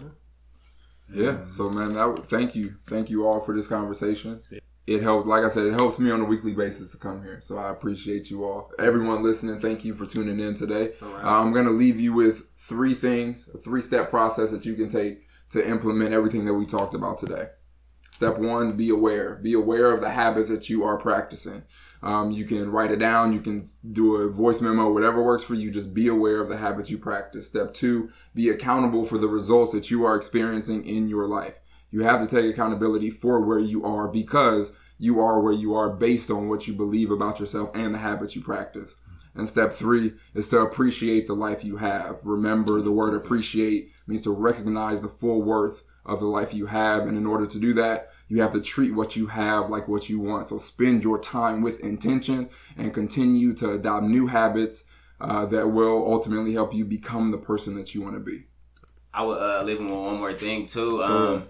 Yeah. 1.11 1.45
So 1.45 1.69
man, 1.69 1.93
that 1.93 2.29
thank 2.29 2.55
you, 2.55 2.75
thank 2.85 3.09
you 3.09 3.27
all 3.27 3.41
for 3.41 3.55
this 3.55 3.67
conversation. 3.67 4.41
It 4.87 5.01
helps 5.01 5.27
like 5.27 5.43
I 5.43 5.49
said, 5.49 5.65
it 5.65 5.73
helps 5.73 5.99
me 5.99 6.09
on 6.11 6.21
a 6.21 6.25
weekly 6.25 6.53
basis 6.53 6.91
to 6.91 6.97
come 6.97 7.23
here. 7.23 7.39
So 7.41 7.57
I 7.57 7.69
appreciate 7.69 8.29
you 8.31 8.43
all, 8.43 8.71
everyone 8.79 9.23
listening. 9.23 9.59
Thank 9.59 9.85
you 9.85 9.93
for 9.93 10.05
tuning 10.05 10.39
in 10.39 10.55
today. 10.55 10.93
Uh, 11.01 11.41
I'm 11.41 11.53
gonna 11.53 11.71
leave 11.71 11.99
you 11.99 12.13
with 12.13 12.47
three 12.57 12.93
things, 12.93 13.49
a 13.53 13.57
three 13.57 13.81
step 13.81 14.09
process 14.09 14.51
that 14.51 14.65
you 14.65 14.73
can 14.73 14.89
take 14.89 15.27
to 15.49 15.67
implement 15.67 16.13
everything 16.13 16.45
that 16.45 16.53
we 16.53 16.65
talked 16.65 16.95
about 16.95 17.17
today. 17.17 17.47
Step 18.11 18.37
one, 18.37 18.75
be 18.77 18.89
aware. 18.89 19.35
Be 19.35 19.53
aware 19.53 19.91
of 19.91 20.01
the 20.01 20.09
habits 20.09 20.49
that 20.49 20.69
you 20.69 20.83
are 20.83 20.97
practicing. 20.97 21.63
Um, 22.03 22.31
you 22.31 22.45
can 22.45 22.69
write 22.69 22.91
it 22.91 22.99
down. 22.99 23.33
You 23.33 23.41
can 23.41 23.65
do 23.91 24.15
a 24.17 24.29
voice 24.29 24.61
memo, 24.61 24.91
whatever 24.91 25.23
works 25.23 25.43
for 25.43 25.53
you. 25.53 25.71
Just 25.71 25.93
be 25.93 26.07
aware 26.07 26.41
of 26.41 26.49
the 26.49 26.57
habits 26.57 26.89
you 26.89 26.97
practice. 26.97 27.47
Step 27.47 27.73
two, 27.73 28.11
be 28.35 28.49
accountable 28.49 29.05
for 29.05 29.17
the 29.17 29.27
results 29.27 29.71
that 29.73 29.89
you 29.89 30.03
are 30.03 30.15
experiencing 30.15 30.85
in 30.85 31.09
your 31.09 31.27
life. 31.27 31.55
You 31.91 32.03
have 32.03 32.21
to 32.21 32.35
take 32.35 32.51
accountability 32.51 33.09
for 33.09 33.41
where 33.41 33.59
you 33.59 33.83
are 33.85 34.07
because 34.07 34.71
you 34.97 35.19
are 35.19 35.41
where 35.41 35.53
you 35.53 35.73
are 35.75 35.89
based 35.89 36.31
on 36.31 36.47
what 36.47 36.67
you 36.67 36.73
believe 36.73 37.11
about 37.11 37.39
yourself 37.39 37.69
and 37.73 37.93
the 37.93 37.99
habits 37.99 38.35
you 38.35 38.41
practice. 38.41 38.95
And 39.33 39.47
step 39.47 39.73
three 39.73 40.13
is 40.33 40.47
to 40.49 40.59
appreciate 40.59 41.27
the 41.27 41.33
life 41.33 41.63
you 41.63 41.77
have. 41.77 42.19
Remember, 42.23 42.81
the 42.81 42.91
word 42.91 43.13
appreciate 43.13 43.91
means 44.07 44.21
to 44.23 44.31
recognize 44.31 45.01
the 45.01 45.09
full 45.09 45.41
worth 45.41 45.83
of 46.05 46.19
the 46.19 46.25
life 46.25 46.53
you 46.53 46.65
have. 46.67 47.07
And 47.07 47.17
in 47.17 47.25
order 47.25 47.47
to 47.47 47.59
do 47.59 47.73
that, 47.75 48.09
you 48.27 48.41
have 48.41 48.53
to 48.53 48.61
treat 48.61 48.91
what 48.91 49.15
you 49.15 49.27
have 49.27 49.69
like 49.69 49.87
what 49.87 50.09
you 50.09 50.19
want. 50.19 50.47
So 50.47 50.57
spend 50.57 51.03
your 51.03 51.19
time 51.19 51.61
with 51.61 51.79
intention 51.79 52.49
and 52.77 52.93
continue 52.93 53.53
to 53.55 53.71
adopt 53.71 54.05
new 54.05 54.27
habits 54.27 54.85
uh, 55.19 55.45
that 55.47 55.67
will 55.67 56.05
ultimately 56.11 56.53
help 56.53 56.73
you 56.73 56.85
become 56.85 57.31
the 57.31 57.37
person 57.37 57.75
that 57.75 57.93
you 57.93 58.01
want 58.01 58.15
to 58.15 58.19
be. 58.19 58.45
I 59.13 59.23
would 59.23 59.39
uh, 59.39 59.63
leave 59.63 59.77
them 59.77 59.87
with 59.87 59.95
one 59.95 60.17
more 60.17 60.33
thing 60.33 60.65
too. 60.65 61.03
Um. 61.03 61.47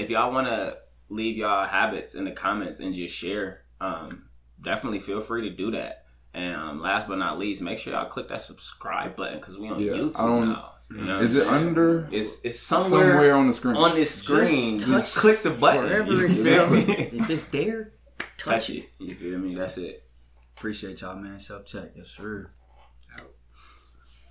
If 0.00 0.10
y'all 0.10 0.32
want 0.32 0.46
to 0.46 0.78
leave 1.08 1.36
y'all 1.36 1.66
habits 1.66 2.14
in 2.14 2.24
the 2.24 2.30
comments 2.32 2.80
and 2.80 2.94
just 2.94 3.14
share, 3.14 3.62
um, 3.80 4.28
definitely 4.62 5.00
feel 5.00 5.20
free 5.20 5.48
to 5.48 5.54
do 5.56 5.70
that. 5.72 6.04
And 6.34 6.54
um, 6.56 6.80
last 6.80 7.08
but 7.08 7.18
not 7.18 7.38
least, 7.38 7.60
make 7.62 7.78
sure 7.78 7.92
y'all 7.92 8.08
click 8.08 8.28
that 8.28 8.40
subscribe 8.40 9.16
button 9.16 9.38
because 9.38 9.58
we 9.58 9.68
on 9.68 9.80
Yeah, 9.80 9.92
YouTube 9.92 10.12
I 10.18 10.26
don't- 10.26 10.48
now. 10.50 10.66
You 10.92 11.04
know 11.04 11.18
Is 11.18 11.36
it 11.36 11.46
under 11.46 12.08
It's 12.10 12.40
it's 12.44 12.58
somewhere, 12.58 13.10
somewhere 13.12 13.36
on 13.36 13.46
the 13.46 13.52
screen? 13.52 13.76
on 13.76 13.94
this 13.94 14.12
screen. 14.12 14.76
Just, 14.76 14.90
touch 15.14 15.22
click 15.22 15.38
the 15.38 15.50
button. 15.50 15.84
wherever 15.84 16.24
it's 16.26 16.44
feel 16.44 16.72
If 16.74 17.30
it's 17.30 17.44
there, 17.44 17.92
touch 18.36 18.54
Touch 18.66 18.70
it. 18.70 18.76
it. 18.78 18.88
You 18.98 19.14
feel 19.14 19.38
me? 19.38 19.54
That's 19.54 19.78
it. 19.78 20.02
Appreciate 20.56 21.00
y'all, 21.00 21.14
man. 21.14 21.38
Self 21.38 21.64
check. 21.64 21.92
Yes, 21.94 22.08
sir. 22.08 22.50